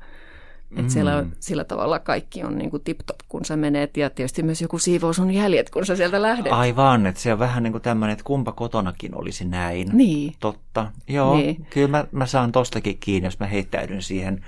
Et 0.75 0.83
mm. 0.83 0.89
siellä 0.89 1.25
sillä 1.39 1.63
tavalla 1.63 1.99
kaikki 1.99 2.43
on 2.43 2.57
niin 2.57 2.69
kuin 2.69 2.83
tip-top, 2.83 3.19
kun 3.27 3.45
sä 3.45 3.57
menet, 3.57 3.97
ja 3.97 4.09
tietysti 4.09 4.43
myös 4.43 4.61
joku 4.61 4.79
siivoo 4.79 5.13
sun 5.13 5.31
jäljet, 5.31 5.69
kun 5.69 5.85
sä 5.85 5.95
sieltä 5.95 6.21
lähdet. 6.21 6.53
Aivan, 6.53 7.07
että 7.07 7.21
se 7.21 7.33
on 7.33 7.39
vähän 7.39 7.63
niin 7.63 7.71
kuin 7.71 7.81
tämmöinen, 7.81 8.13
että 8.13 8.23
kumpa 8.23 8.51
kotonakin 8.51 9.15
olisi 9.15 9.45
näin. 9.45 9.89
Niin. 9.93 10.33
Totta. 10.39 10.91
Joo, 11.07 11.37
niin. 11.37 11.67
kyllä 11.69 11.87
mä, 11.87 12.05
mä 12.11 12.25
saan 12.25 12.51
tostakin 12.51 12.97
kiinni, 12.99 13.27
jos 13.27 13.39
mä 13.39 13.47
heittäydyn 13.47 14.01
siihen 14.01 14.45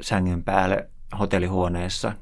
sängyn 0.00 0.42
päälle 0.42 0.88
hotellihuoneessa 1.18 2.12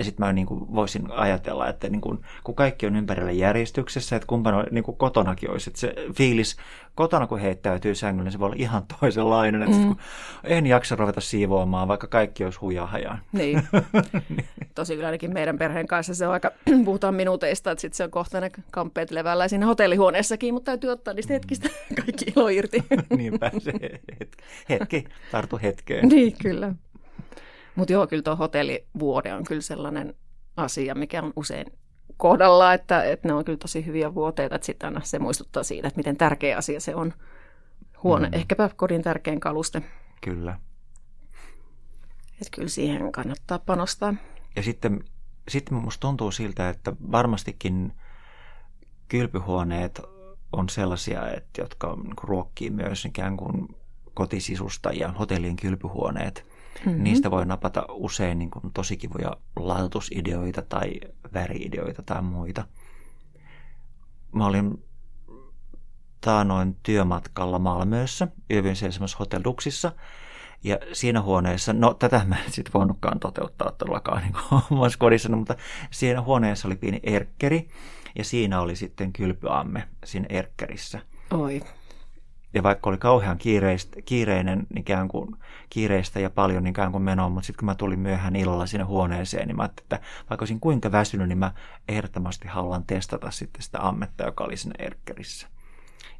ja 0.00 0.04
sitten 0.04 0.26
mä 0.26 0.32
niin 0.32 0.46
kuin 0.46 0.74
voisin 0.74 1.10
ajatella, 1.10 1.68
että 1.68 1.88
niin 1.88 2.00
kuin, 2.00 2.18
kun 2.44 2.54
kaikki 2.54 2.86
on 2.86 2.96
ympärillä 2.96 3.32
järjestyksessä, 3.32 4.16
että 4.16 4.26
kumpan 4.26 4.66
niin 4.70 4.84
kuin 4.84 4.96
kotonakin 4.96 5.50
olisi. 5.50 5.70
Että 5.70 5.80
se 5.80 5.94
fiilis 6.14 6.56
kotona, 6.94 7.26
kun 7.26 7.38
heittäytyy 7.38 7.94
sängylle, 7.94 8.24
niin 8.24 8.32
se 8.32 8.38
voi 8.38 8.46
olla 8.46 8.56
ihan 8.58 8.82
toisenlainen. 9.00 9.62
Että 9.62 9.76
mm. 9.76 9.86
kun 9.86 9.96
en 10.44 10.66
jaksa 10.66 10.96
ruveta 10.96 11.20
siivoamaan, 11.20 11.88
vaikka 11.88 12.06
kaikki 12.06 12.44
olisi 12.44 12.58
hujahajaa. 12.58 13.18
Niin. 13.32 13.62
Tosi 14.74 14.94
kyllä 14.94 15.08
ainakin 15.08 15.32
meidän 15.32 15.58
perheen 15.58 15.86
kanssa 15.86 16.14
se 16.14 16.26
on 16.26 16.32
aika, 16.32 16.50
puhutaan 16.84 17.14
minuuteista, 17.14 17.70
että 17.70 17.80
sitten 17.80 17.96
se 17.96 18.04
on 18.04 18.10
kohta 18.10 18.40
ne 18.40 18.50
kamppeet 18.70 19.10
levällä 19.10 19.48
siinä 19.48 19.66
hotellihuoneessakin, 19.66 20.54
mutta 20.54 20.70
täytyy 20.70 20.90
ottaa 20.90 21.14
niistä 21.14 21.32
hetkistä 21.32 21.68
kaikki 22.04 22.32
ilo 22.36 22.48
irti. 22.48 22.84
Niinpä 23.16 23.50
se 23.58 23.72
hetki, 24.20 24.44
hetki 24.68 25.04
tartu 25.32 25.58
hetkeen. 25.62 26.08
Niin, 26.08 26.34
kyllä. 26.42 26.74
Mutta 27.80 27.92
joo, 27.92 28.06
kyllä 28.06 28.22
tuo 28.22 28.36
hotellivuode 28.36 29.34
on 29.34 29.44
kyllä 29.44 29.60
sellainen 29.60 30.14
asia, 30.56 30.94
mikä 30.94 31.22
on 31.22 31.32
usein 31.36 31.66
kohdalla, 32.16 32.74
että, 32.74 33.04
että 33.04 33.28
ne 33.28 33.34
on 33.34 33.44
kyllä 33.44 33.58
tosi 33.58 33.86
hyviä 33.86 34.14
vuoteita, 34.14 34.54
että 34.54 34.66
sitten 34.66 34.86
aina 34.86 35.00
se 35.04 35.18
muistuttaa 35.18 35.62
siitä, 35.62 35.88
että 35.88 35.98
miten 35.98 36.16
tärkeä 36.16 36.56
asia 36.56 36.80
se 36.80 36.94
on. 36.94 37.14
Huone, 38.02 38.28
mm. 38.28 38.34
ehkäpä 38.34 38.70
kodin 38.76 39.02
tärkein 39.02 39.40
kaluste. 39.40 39.82
Kyllä. 40.20 40.58
Että 42.32 42.56
kyllä 42.56 42.68
siihen 42.68 43.12
kannattaa 43.12 43.58
panostaa. 43.58 44.14
Ja 44.56 44.62
sitten, 44.62 45.04
sitten 45.48 45.74
musta 45.74 46.00
tuntuu 46.00 46.30
siltä, 46.30 46.68
että 46.68 46.92
varmastikin 47.12 47.92
kylpyhuoneet 49.08 50.00
on 50.52 50.68
sellaisia, 50.68 51.30
että, 51.30 51.62
jotka 51.62 51.96
ruokkii 52.22 52.70
myös 52.70 53.04
ikään 53.04 53.36
kuin 53.36 53.68
kotisisusta 54.14 54.92
ja 54.92 55.08
hotellien 55.08 55.56
kylpyhuoneet– 55.56 56.46
Mm-hmm. 56.86 57.02
Niistä 57.02 57.30
voi 57.30 57.46
napata 57.46 57.86
usein 57.88 58.38
niin 58.38 58.50
kuin 58.50 58.72
tosi 58.72 58.96
kivoja 58.96 59.36
laatusideoita 59.56 60.62
tai 60.62 61.00
väriideoita 61.34 62.02
tai 62.02 62.22
muita. 62.22 62.64
Mä 64.32 64.46
olin 64.46 64.84
taanoin 66.20 66.76
työmatkalla 66.82 67.58
Malmössä, 67.58 68.28
yövyin 68.50 68.76
siellä 68.76 68.92
semmoisessa 68.92 69.18
hotelluksissa, 69.18 69.92
ja 70.64 70.78
siinä 70.92 71.22
huoneessa, 71.22 71.72
no 71.72 71.94
tätä 71.94 72.22
mä 72.26 72.36
en 72.44 72.52
sitten 72.52 72.72
voinutkaan 72.72 73.20
toteuttaa 73.20 73.72
todellakaan 73.72 74.22
niin 74.22 74.34
omassa 74.70 74.98
kodissa, 74.98 75.36
mutta 75.36 75.56
siinä 75.90 76.22
huoneessa 76.22 76.68
oli 76.68 76.76
pieni 76.76 77.00
erkkeri, 77.02 77.68
ja 78.18 78.24
siinä 78.24 78.60
oli 78.60 78.76
sitten 78.76 79.12
kylpyamme 79.12 79.88
siinä 80.04 80.26
erkkerissä. 80.28 81.00
Oi 81.30 81.62
ja 82.54 82.62
vaikka 82.62 82.90
oli 82.90 82.98
kauhean 82.98 83.38
kiireistä, 83.38 84.02
kiireinen 84.02 84.66
ikään 84.76 85.08
kuin, 85.08 85.36
kiireistä 85.70 86.20
ja 86.20 86.30
paljon 86.30 86.66
ikään 86.66 86.92
kuin 86.92 87.02
menoa, 87.02 87.28
mutta 87.28 87.46
sitten 87.46 87.58
kun 87.58 87.66
mä 87.66 87.74
tulin 87.74 87.98
myöhään 88.00 88.36
illalla 88.36 88.66
sinne 88.66 88.84
huoneeseen, 88.84 89.48
niin 89.48 89.56
mä 89.56 89.62
ajattelin, 89.62 89.84
että 89.84 90.00
vaikka 90.30 90.42
olisin 90.42 90.60
kuinka 90.60 90.92
väsynyt, 90.92 91.28
niin 91.28 91.38
mä 91.38 91.52
ehdottomasti 91.88 92.48
haluan 92.48 92.84
testata 92.84 93.30
sitten 93.30 93.62
sitä 93.62 93.78
ammetta, 93.88 94.24
joka 94.24 94.44
oli 94.44 94.56
siinä 94.56 94.74
erkkerissä. 94.78 95.48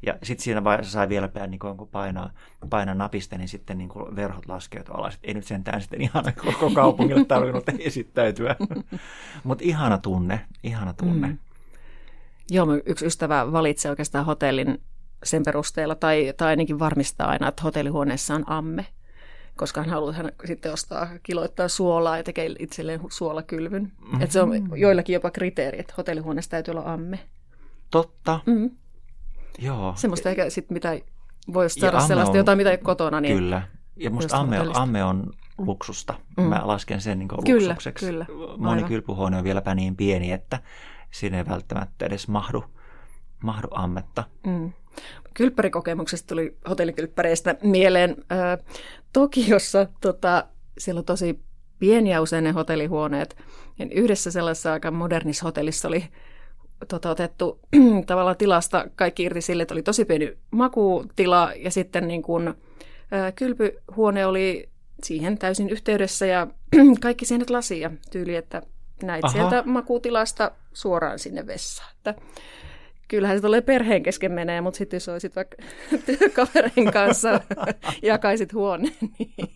Ja 0.05 0.17
sitten 0.23 0.43
siinä 0.43 0.63
vaiheessa 0.63 0.91
sai 0.91 1.09
vielä 1.09 1.27
pää, 1.27 1.47
niin 1.47 1.59
kun 1.59 1.89
painaa, 1.91 2.29
painaa 2.69 2.95
napista, 2.95 3.37
niin 3.37 3.47
sitten 3.47 3.77
niin 3.77 3.89
kuin 3.89 4.15
verhot 4.15 4.47
laskeutui 4.47 4.95
alas. 4.97 5.19
Ei 5.23 5.33
nyt 5.33 5.45
sentään 5.45 5.81
sitten 5.81 6.01
ihan 6.01 6.23
koko 6.45 6.69
kaupungille 6.69 7.25
tarvinnut 7.25 7.63
esittäytyä. 7.79 8.55
Mutta 9.43 9.63
ihana 9.63 9.97
tunne, 9.97 10.41
ihana 10.63 10.93
tunne. 10.93 11.27
Mm. 11.27 11.37
Joo, 12.51 12.67
yksi 12.85 13.05
ystävä 13.05 13.51
valitsi 13.51 13.89
oikeastaan 13.89 14.25
hotellin 14.25 14.81
sen 15.23 15.43
perusteella, 15.43 15.95
tai, 15.95 16.33
tai 16.37 16.47
ainakin 16.47 16.79
varmistaa 16.79 17.27
aina, 17.27 17.47
että 17.47 17.61
hotellihuoneessa 17.63 18.35
on 18.35 18.43
amme, 18.47 18.85
koska 19.55 19.81
hän 19.81 19.89
haluaa 19.89 20.13
hän 20.13 20.31
sitten 20.45 20.73
ostaa 20.73 21.07
kiloittaa 21.23 21.67
suolaa 21.67 22.17
ja 22.17 22.23
tekee 22.23 22.55
itselleen 22.59 23.01
suolakylvyn. 23.09 23.83
Mm-hmm. 23.83 24.21
Että 24.21 24.33
se 24.33 24.41
on 24.41 24.79
joillakin 24.79 25.13
jopa 25.13 25.31
kriteeri, 25.31 25.79
että 25.79 25.93
hotellihuoneessa 25.97 26.51
täytyy 26.51 26.71
olla 26.71 26.93
amme. 26.93 27.19
Totta. 27.91 28.39
Mm-hmm. 28.45 28.71
Joo. 29.59 29.93
Semmoista 29.95 30.29
ehkä 30.29 30.49
sitten, 30.49 30.75
mitä 30.75 30.99
voisi 31.53 31.79
saada 31.79 31.99
sellaista 31.99 32.31
on, 32.31 32.37
jotain, 32.37 32.57
mitä 32.57 32.71
ei 32.71 32.77
kotona. 32.77 33.21
Niin 33.21 33.37
kyllä. 33.37 33.61
Ja 33.95 34.09
musta 34.09 34.37
amme, 34.37 34.57
amme 34.73 35.03
on 35.03 35.33
luksusta. 35.57 36.13
Mm. 36.37 36.43
Mä 36.43 36.61
lasken 36.63 37.01
sen 37.01 37.19
niin 37.19 37.27
kyllä, 37.45 37.67
luksukseksi. 37.67 38.05
Kyllä, 38.05 38.25
Moni 38.57 38.83
kylpyhuone 38.83 39.37
on 39.37 39.43
vieläpä 39.43 39.75
niin 39.75 39.95
pieni, 39.95 40.31
että 40.31 40.59
sinne 41.11 41.37
ei 41.37 41.45
välttämättä 41.45 42.05
edes 42.05 42.27
mahdu, 42.27 42.63
mahdu 43.43 43.67
ammetta. 43.71 44.23
Mm. 44.45 44.73
Kylppärikokemuksesta 45.33 46.27
tuli 46.27 46.57
hotellikylppäreistä 46.69 47.55
mieleen 47.63 48.15
ää, 48.29 48.57
Tokiossa. 49.13 49.87
Tota, 50.01 50.47
siellä 50.77 50.99
on 50.99 51.05
tosi 51.05 51.39
pieniä 51.79 52.21
usein 52.21 52.43
ne 52.43 52.51
hotellihuoneet. 52.51 53.37
Ja 53.79 53.85
yhdessä 53.91 54.31
sellaisessa 54.31 54.73
aika 54.73 54.91
modernissa 54.91 55.45
hotellissa 55.45 55.87
oli 55.87 56.03
tota, 56.87 57.09
otettu 57.09 57.59
tavallaan 58.07 58.37
tilasta 58.37 58.87
kaikki 58.95 59.23
irti 59.23 59.41
sille, 59.41 59.63
että 59.63 59.73
oli 59.73 59.83
tosi 59.83 60.05
pieni 60.05 60.37
makutila 60.51 61.51
ja 61.55 61.71
sitten 61.71 62.07
niin 62.07 62.21
kun, 62.21 62.55
ää, 63.11 63.31
kylpyhuone 63.31 64.25
oli 64.25 64.69
siihen 65.03 65.37
täysin 65.37 65.69
yhteydessä 65.69 66.25
ja 66.25 66.47
kaikki 67.01 67.25
seinät 67.25 67.49
lasia 67.49 67.91
tyyli, 68.11 68.35
että 68.35 68.61
näit 69.03 69.25
Aha. 69.25 69.33
sieltä 69.33 69.63
makutilasta 69.65 70.51
suoraan 70.73 71.19
sinne 71.19 71.47
vessaan. 71.47 71.91
Että 71.97 72.15
kyllähän 73.11 73.37
se 73.37 73.41
tulee 73.41 73.61
perheen 73.61 74.03
kesken 74.03 74.31
menee, 74.31 74.61
mutta 74.61 74.77
sitten 74.77 74.95
jos 74.95 75.09
olisit 75.09 75.35
vaikka 75.35 75.57
työkaverin 76.05 76.91
kanssa, 76.93 77.41
jakaisit 78.03 78.53
huoneen, 78.53 78.95
niin 79.19 79.55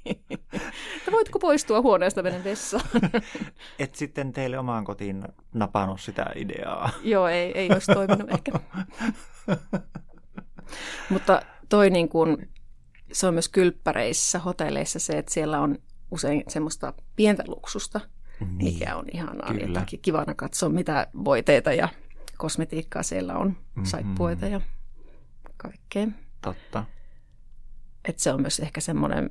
voitko 1.12 1.40
poistua 1.40 1.82
huoneesta 1.82 2.24
menen 2.24 2.44
vessaan? 2.44 2.84
Et 3.80 3.96
sitten 3.96 4.34
teille 4.34 4.60
omaan 4.60 4.86
kotiin 4.86 5.24
napannut 5.54 6.02
sitä 6.02 6.26
ideaa. 6.36 6.90
Joo, 7.04 7.28
ei, 7.28 7.52
ei 7.52 7.70
olisi 7.74 7.92
toiminut 7.94 8.30
ehkä. 8.32 8.52
mutta 11.10 11.42
toi 11.70 11.90
niin 11.90 12.10
kuin, 12.10 12.50
se 13.12 13.28
on 13.28 13.34
myös 13.34 13.50
kylppäreissä, 13.50 14.40
hotelleissa 14.40 15.00
se, 15.00 15.18
että 15.18 15.34
siellä 15.34 15.60
on 15.60 15.78
usein 16.12 16.44
semmoista 16.48 16.94
pientä 17.16 17.44
luksusta, 17.48 18.02
niin, 18.40 18.74
mikä 18.74 18.96
on 18.96 19.06
ihanaa. 19.14 19.54
Kyllä. 19.54 19.86
Kivana 20.02 20.34
katsoa, 20.34 20.70
mitä 20.70 21.08
voiteita 21.26 21.74
ja 21.74 21.90
kosmetiikkaa 22.38 23.04
siellä 23.04 23.38
on, 23.38 23.48
mm-hmm. 23.48 23.86
saippuita 23.86 24.48
ja 24.48 24.62
kaikkea. 25.58 26.08
Totta. 26.42 26.86
Et 28.10 28.20
se 28.20 28.34
on 28.34 28.42
myös 28.42 28.60
ehkä 28.60 28.82
semmoinen, 28.82 29.30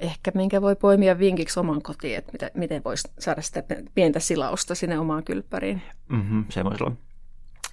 ehkä 0.00 0.30
minkä 0.34 0.62
voi 0.62 0.76
poimia 0.76 1.18
vinkiksi 1.18 1.60
oman 1.60 1.82
kotiin, 1.82 2.18
että 2.18 2.32
miten, 2.32 2.50
miten 2.54 2.84
voisi 2.84 3.08
saada 3.18 3.42
sitä 3.42 3.62
pientä 3.94 4.20
silausta 4.20 4.74
sinne 4.74 4.98
omaan 4.98 5.24
kylppäriin. 5.24 5.82
Mm-hmm, 6.08 6.44
semmoisilla 6.48 6.92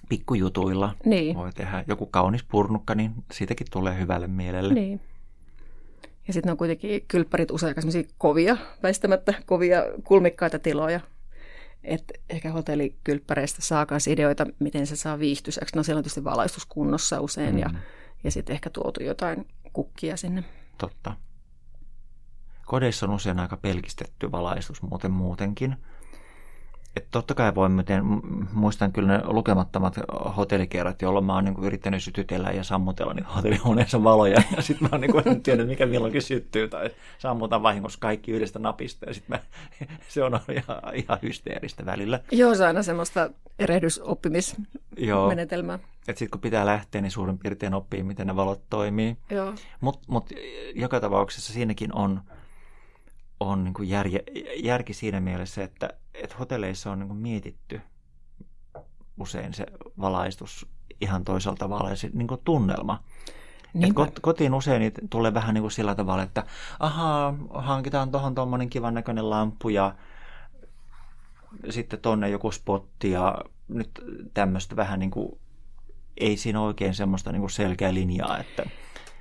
pikkujutuilla 0.08 0.94
niin. 1.04 1.36
voi 1.36 1.52
tehdä 1.52 1.84
joku 1.88 2.06
kaunis 2.06 2.44
purnukka, 2.44 2.94
niin 2.94 3.12
siitäkin 3.32 3.66
tulee 3.70 3.98
hyvälle 3.98 4.26
mielelle. 4.26 4.74
Niin. 4.74 5.00
Ja 6.26 6.32
sitten 6.32 6.50
on 6.50 6.58
kuitenkin 6.58 7.04
kylppärit 7.08 7.50
usein 7.50 7.74
kovia, 8.18 8.56
väistämättä 8.82 9.34
kovia 9.46 9.82
kulmikkaita 10.04 10.58
tiloja, 10.58 11.00
että 11.84 12.14
ehkä 12.30 12.52
hotellikylppäreistä 12.52 13.62
saa 13.62 13.86
myös 13.90 14.06
ideoita, 14.06 14.46
miten 14.58 14.86
se 14.86 14.96
saa 14.96 15.18
viihtyiseksi. 15.18 15.76
No 15.76 15.82
siellä 15.82 15.98
on 15.98 16.02
tietysti 16.02 16.24
valaistus 16.24 16.66
kunnossa 16.66 17.20
usein 17.20 17.54
mm. 17.54 17.58
ja, 17.58 17.70
ja 18.24 18.30
sitten 18.30 18.54
ehkä 18.54 18.70
tuotu 18.70 19.02
jotain 19.02 19.48
kukkia 19.72 20.16
sinne. 20.16 20.44
Totta. 20.78 21.16
Kodeissa 22.66 23.06
on 23.06 23.12
usein 23.12 23.40
aika 23.40 23.56
pelkistetty 23.56 24.32
valaistus 24.32 24.82
muuten 24.82 25.10
muutenkin. 25.10 25.76
Totta 27.14 27.34
kai 27.34 27.54
voi, 27.54 27.68
miten, 27.68 28.04
muistan 28.52 28.92
kyllä 28.92 29.08
ne 29.08 29.20
lukemattomat 29.24 29.94
hotellikerrat, 30.36 31.02
jolloin 31.02 31.24
mä 31.24 31.34
oon 31.34 31.44
niin 31.44 31.54
kuin 31.54 31.64
yrittänyt 31.64 32.02
sytytellä 32.02 32.50
ja 32.50 32.64
sammutella 32.64 33.14
niin 33.14 33.24
hotellihuoneensa 33.24 34.04
valoja. 34.04 34.42
Ja 34.56 34.62
sitten 34.62 34.88
mä 34.88 34.90
oon 34.92 35.00
niin 35.00 35.12
kuin, 35.12 35.28
en 35.28 35.42
tiedä, 35.42 35.64
mikä 35.64 35.86
milloinkin 35.86 36.22
syttyy 36.22 36.68
tai 36.68 36.90
sammutan 37.18 37.62
vahingossa 37.62 37.98
kaikki 38.00 38.32
yhdestä 38.32 38.58
napista. 38.58 39.06
Ja 39.06 39.14
sitten 39.14 39.38
se 40.08 40.24
on 40.24 40.40
ihan, 40.52 40.80
ihan 40.94 41.18
hysteeristä 41.22 41.86
välillä. 41.86 42.20
Joo, 42.30 42.54
se 42.54 42.62
on 42.62 42.66
aina 42.66 42.82
semmoista 42.82 43.30
erehdysoppimismenetelmää. 43.58 45.78
Että 46.08 46.18
sitten 46.18 46.30
kun 46.30 46.40
pitää 46.40 46.66
lähteä, 46.66 47.00
niin 47.00 47.10
suurin 47.10 47.38
piirtein 47.38 47.74
oppii, 47.74 48.02
miten 48.02 48.26
ne 48.26 48.36
valot 48.36 48.60
toimii. 48.70 49.16
Mutta 49.80 50.04
mut, 50.06 50.30
joka 50.74 51.00
tapauksessa 51.00 51.52
siinäkin 51.52 51.94
on 51.94 52.20
on 53.50 53.64
niin 53.64 53.74
kuin 53.74 53.88
järje, 53.88 54.22
järki 54.56 54.94
siinä 54.94 55.20
mielessä, 55.20 55.64
että, 55.64 55.90
että 56.14 56.36
hotelleissa 56.38 56.90
on 56.90 56.98
niin 56.98 57.08
kuin 57.08 57.18
mietitty 57.18 57.80
usein 59.20 59.54
se 59.54 59.66
valaistus 60.00 60.66
ihan 61.00 61.24
toisella 61.24 61.56
tavalla 61.56 61.90
ja 61.90 61.96
se 61.96 62.10
niin 62.12 62.28
kuin 62.28 62.40
tunnelma. 62.44 63.02
Et 63.82 64.20
kotiin 64.20 64.54
usein 64.54 64.80
niin 64.80 64.92
tulee 65.10 65.34
vähän 65.34 65.54
niin 65.54 65.62
kuin 65.62 65.72
sillä 65.72 65.94
tavalla, 65.94 66.22
että 66.22 66.44
ahaa, 66.80 67.34
hankitaan 67.54 68.10
tuohon 68.10 68.34
tuommoinen 68.34 68.70
kivan 68.70 68.94
näköinen 68.94 69.30
lamppu 69.30 69.68
ja 69.68 69.94
sitten 71.70 72.00
tonne 72.00 72.28
joku 72.28 72.50
spotti 72.50 73.10
ja 73.10 73.38
nyt 73.68 73.90
tämmöistä 74.34 74.76
vähän 74.76 74.98
niin 74.98 75.10
kuin, 75.10 75.38
ei 76.16 76.36
siinä 76.36 76.60
oikein 76.60 76.94
semmoista 76.94 77.32
niin 77.32 77.40
kuin 77.40 77.50
selkeää 77.50 77.94
linjaa, 77.94 78.38
että 78.38 78.62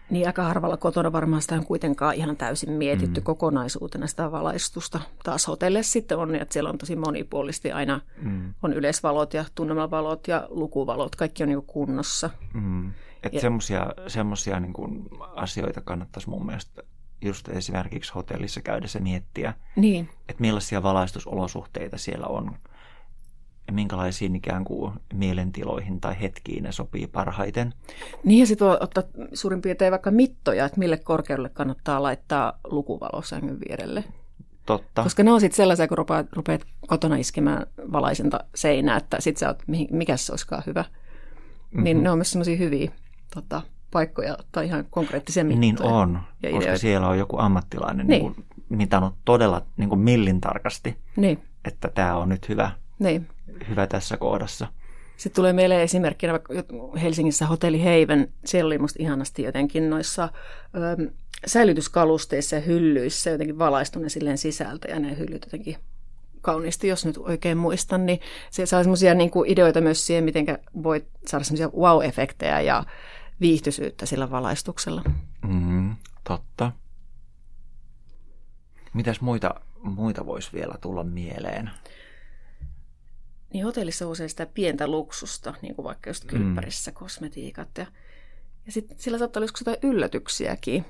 niin 0.09 0.27
aika 0.27 0.43
harvalla 0.43 0.77
kotona 0.77 1.11
varmaan 1.11 1.41
sitä 1.41 1.55
on 1.55 1.65
kuitenkaan 1.65 2.15
ihan 2.15 2.37
täysin 2.37 2.71
mietitty 2.71 3.19
mm. 3.19 3.23
kokonaisuutena 3.23 4.07
sitä 4.07 4.31
valaistusta. 4.31 4.99
Taas 5.23 5.47
hotelle 5.47 5.83
sitten 5.83 6.17
on, 6.17 6.35
että 6.35 6.53
siellä 6.53 6.69
on 6.69 6.77
tosi 6.77 6.95
monipuolisesti 6.95 7.71
aina 7.71 8.01
mm. 8.21 8.53
on 8.63 8.73
yleisvalot 8.73 9.33
ja 9.33 9.45
tunnelmavalot 9.55 10.27
ja 10.27 10.47
lukuvalot, 10.49 11.15
kaikki 11.15 11.43
on 11.43 11.49
niin 11.49 11.63
kunnossa. 11.67 12.29
Mm. 12.53 12.91
Että 13.23 13.41
semmoisia 14.07 14.59
niin 14.59 14.73
asioita 15.35 15.81
kannattaisi 15.81 16.29
mun 16.29 16.45
mielestä 16.45 16.83
just 17.21 17.49
esimerkiksi 17.49 18.13
hotellissa 18.13 18.61
käydessä 18.61 18.99
miettiä, 18.99 19.53
niin. 19.75 20.09
että 20.29 20.41
millaisia 20.41 20.83
valaistusolosuhteita 20.83 21.97
siellä 21.97 22.27
on 22.27 22.55
minkälaisiin 23.71 24.35
ikään 24.35 24.63
kuin 24.63 24.93
mielentiloihin 25.13 26.01
tai 26.01 26.21
hetkiin 26.21 26.63
ne 26.63 26.71
sopii 26.71 27.07
parhaiten. 27.07 27.73
Niin 28.23 28.39
ja 28.39 28.47
sitten 28.47 28.67
ottaa 28.67 29.03
suurin 29.33 29.61
piirtein 29.61 29.91
vaikka 29.91 30.11
mittoja, 30.11 30.65
että 30.65 30.79
mille 30.79 30.97
korkeudelle 30.97 31.49
kannattaa 31.49 32.03
laittaa 32.03 32.59
lukuvalo 32.63 33.21
sängyn 33.21 33.59
vierelle. 33.59 34.03
Totta. 34.65 35.03
Koska 35.03 35.23
ne 35.23 35.31
on 35.31 35.41
sitten 35.41 35.57
sellaisia, 35.57 35.87
kun 35.87 35.97
rupeat, 35.97 36.27
rupeat 36.33 36.61
kotona 36.87 37.15
iskemään 37.15 37.67
valaisinta 37.91 38.39
seinää, 38.55 38.97
että 38.97 39.21
sitten 39.21 39.39
sä 39.39 39.47
oot, 39.47 39.63
mikä 39.91 40.17
se 40.17 40.31
olisikaan 40.31 40.63
hyvä. 40.65 40.81
Mm-hmm. 40.81 41.83
Niin 41.83 42.03
ne 42.03 42.11
on 42.11 42.17
myös 42.17 42.31
sellaisia 42.31 42.57
hyviä 42.57 42.91
tota, 43.33 43.61
paikkoja 43.91 44.37
tai 44.51 44.65
ihan 44.65 44.85
konkreettisia 44.89 45.43
mittoja. 45.43 45.61
Niin 45.61 45.81
on, 45.81 46.19
ja 46.43 46.49
koska 46.49 46.63
ideoita. 46.63 46.81
siellä 46.81 47.07
on 47.07 47.17
joku 47.17 47.37
ammattilainen 47.39 48.07
niin. 48.07 48.23
Niin 48.23 48.35
kuin, 48.35 48.45
mitannut 48.69 49.13
todella 49.25 49.61
niin 49.77 49.89
kuin 49.89 49.99
millin 49.99 50.41
tarkasti, 50.41 50.97
niin. 51.15 51.39
että 51.65 51.89
tämä 51.95 52.15
on 52.15 52.29
nyt 52.29 52.49
hyvä 52.49 52.71
niin. 52.99 53.27
hyvä 53.69 53.87
tässä 53.87 54.17
kohdassa. 54.17 54.67
Sitten 55.17 55.35
tulee 55.35 55.53
meille 55.53 55.83
esimerkkinä 55.83 56.33
vaikka 56.33 56.53
Helsingissä 57.01 57.47
Hotelli 57.47 57.83
Heiven. 57.83 58.33
Siellä 58.45 58.67
oli 58.67 58.77
musta 58.77 59.03
ihanasti 59.03 59.43
jotenkin 59.43 59.89
noissa 59.89 60.29
ö, 60.75 61.11
säilytyskalusteissa 61.45 62.55
ja 62.55 62.61
hyllyissä 62.61 63.29
jotenkin 63.29 63.59
valaistuneet 63.59 64.11
silleen 64.11 64.37
sisältä 64.37 64.87
ja 64.87 64.99
ne 64.99 65.17
hyllyt 65.17 65.45
jotenkin 65.45 65.77
kauniisti, 66.41 66.87
jos 66.87 67.05
nyt 67.05 67.17
oikein 67.17 67.57
muistan, 67.57 68.05
niin 68.05 68.19
se 68.51 68.65
saa 68.65 68.83
semmoisia 68.83 69.13
niin 69.13 69.31
ideoita 69.45 69.81
myös 69.81 70.07
siihen, 70.07 70.23
miten 70.23 70.45
voit 70.83 71.07
saada 71.27 71.45
semmoisia 71.45 71.67
wow-efektejä 71.67 72.61
ja 72.61 72.83
viihtyisyyttä 73.41 74.05
sillä 74.05 74.31
valaistuksella. 74.31 75.01
Mm, 75.47 75.95
totta. 76.23 76.71
Mitäs 78.93 79.21
muita, 79.21 79.55
muita 79.83 80.25
voisi 80.25 80.49
vielä 80.53 80.75
tulla 80.81 81.03
mieleen? 81.03 81.69
Niin 83.53 83.65
hotellissa 83.65 84.07
usein 84.07 84.29
sitä 84.29 84.45
pientä 84.45 84.87
luksusta, 84.87 85.53
niin 85.61 85.75
kuin 85.75 85.83
vaikka 85.83 86.09
just 86.09 86.25
kylppärissä 86.25 86.91
mm. 86.91 86.95
kosmetiikat. 86.95 87.69
Ja, 87.77 87.85
ja 88.65 88.71
sitten 88.71 88.99
sillä 88.99 89.17
saattaa 89.17 89.41
olla 89.41 89.51
jotain 89.59 89.91
yllätyksiäkin, 89.91 90.85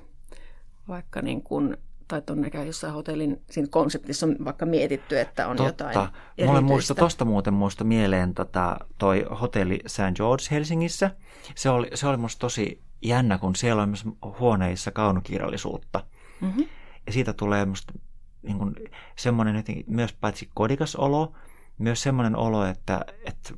vaikka 0.87 1.21
niin 1.21 1.41
kuin, 1.41 1.77
tai 2.07 2.21
tuonne 2.21 2.51
jossain 2.65 2.93
hotellin 2.93 3.41
siinä 3.51 3.67
konseptissa 3.71 4.25
on 4.25 4.35
vaikka 4.45 4.65
mietitty, 4.65 5.19
että 5.19 5.47
on 5.47 5.57
Totta. 5.57 5.83
jotain 5.83 5.97
erityistä. 5.97 6.45
Mulle 6.45 6.61
muista, 6.61 6.95
tosta 6.95 7.25
muuten 7.25 7.53
muista 7.53 7.83
mieleen 7.83 8.33
tota, 8.33 8.77
toi 8.97 9.25
hotelli 9.41 9.79
St. 9.87 10.15
George 10.15 10.43
Helsingissä. 10.51 11.11
Se 11.55 11.69
oli, 11.69 11.89
se 11.93 12.07
oli 12.07 12.17
musta 12.17 12.39
tosi 12.39 12.81
jännä, 13.01 13.37
kun 13.37 13.55
siellä 13.55 13.81
on 13.81 13.89
myös 13.89 14.05
huoneissa 14.39 14.91
kaunokirjallisuutta. 14.91 16.03
Mm-hmm. 16.41 16.65
Ja 17.05 17.13
siitä 17.13 17.33
tulee 17.33 17.65
musta 17.65 17.93
niin 18.41 18.57
kuin, 18.57 18.75
semmoinen 19.15 19.63
myös 19.87 20.13
paitsi 20.13 20.49
kodikas 20.53 20.95
olo, 20.95 21.33
myös 21.77 22.01
semmoinen 22.01 22.35
olo, 22.35 22.65
että, 22.65 23.05
että 23.25 23.53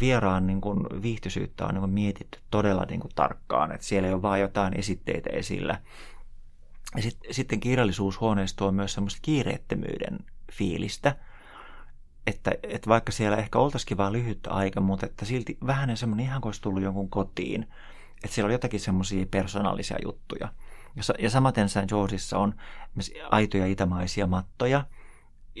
vieraan 0.00 0.46
niin 0.46 0.60
kuin 0.60 0.80
viihtyisyyttä 1.02 1.66
on 1.66 1.74
niin 1.74 1.80
kuin 1.80 1.90
mietitty 1.90 2.38
todella 2.50 2.84
niin 2.84 3.00
kuin 3.00 3.12
tarkkaan, 3.14 3.72
että 3.72 3.86
siellä 3.86 4.08
ei 4.08 4.14
ole 4.14 4.22
vain 4.22 4.40
jotain 4.40 4.78
esitteitä 4.78 5.30
esillä. 5.30 5.80
Ja 6.96 7.02
sit, 7.02 7.18
sitten 7.30 7.60
kirjallisuushuoneessa 7.60 8.56
tuo 8.56 8.72
myös 8.72 8.94
semmoista 8.94 9.18
kiireettömyyden 9.22 10.18
fiilistä, 10.52 11.16
että, 12.26 12.52
että 12.62 12.88
vaikka 12.88 13.12
siellä 13.12 13.36
ehkä 13.36 13.58
oltaisikin 13.58 13.96
vain 13.96 14.12
lyhyt 14.12 14.46
aika, 14.46 14.80
mutta 14.80 15.06
että 15.06 15.24
silti 15.24 15.58
vähän 15.66 15.96
semmoinen 15.96 16.26
ihan 16.26 16.40
kuin 16.40 16.48
olisi 16.48 16.62
tullut 16.62 16.82
jonkun 16.82 17.10
kotiin, 17.10 17.62
että 18.24 18.34
siellä 18.34 18.46
on 18.46 18.52
jotakin 18.52 18.80
semmoisia 18.80 19.26
persoonallisia 19.30 19.96
juttuja. 20.04 20.48
Ja, 20.96 21.02
ja 21.18 21.30
samaten 21.30 21.68
St. 21.68 21.88
Georgeissa 21.88 22.38
on 22.38 22.54
aitoja 23.30 23.66
itämaisia 23.66 24.26
mattoja– 24.26 24.84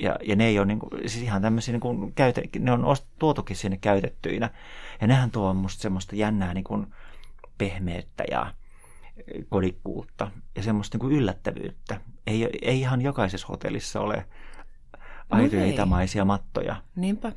ja, 0.02 0.16
ja 0.22 0.36
ne 0.36 0.46
ei 0.46 0.58
ole 0.58 0.66
niin 0.66 0.78
kuin, 0.78 0.90
siis 1.06 1.22
ihan 1.22 1.42
tämmöisiä, 1.42 1.72
niin 1.72 1.80
kuin 1.80 2.12
käyte, 2.14 2.42
ne 2.58 2.72
on 2.72 2.96
tuotukin 3.18 3.56
sinne 3.56 3.76
käytettyinä. 3.76 4.50
Ja 5.00 5.06
nehän 5.06 5.30
tuo 5.30 5.54
musta 5.54 5.82
semmoista 5.82 6.16
jännää 6.16 6.54
niin 6.54 6.64
kuin 6.64 6.86
pehmeyttä 7.58 8.24
ja 8.30 8.54
kodikkuutta 9.48 10.30
ja 10.56 10.62
semmoista 10.62 10.94
niin 10.94 11.00
kuin 11.00 11.16
yllättävyyttä. 11.16 12.00
Ei, 12.26 12.48
ei 12.62 12.80
ihan 12.80 13.00
jokaisessa 13.00 13.46
hotellissa 13.46 14.00
ole 14.00 14.24
aitoja 15.30 15.62
no 15.62 15.68
itämaisia 15.70 16.24
mattoja. 16.24 16.76
Niinpä. 16.96 17.32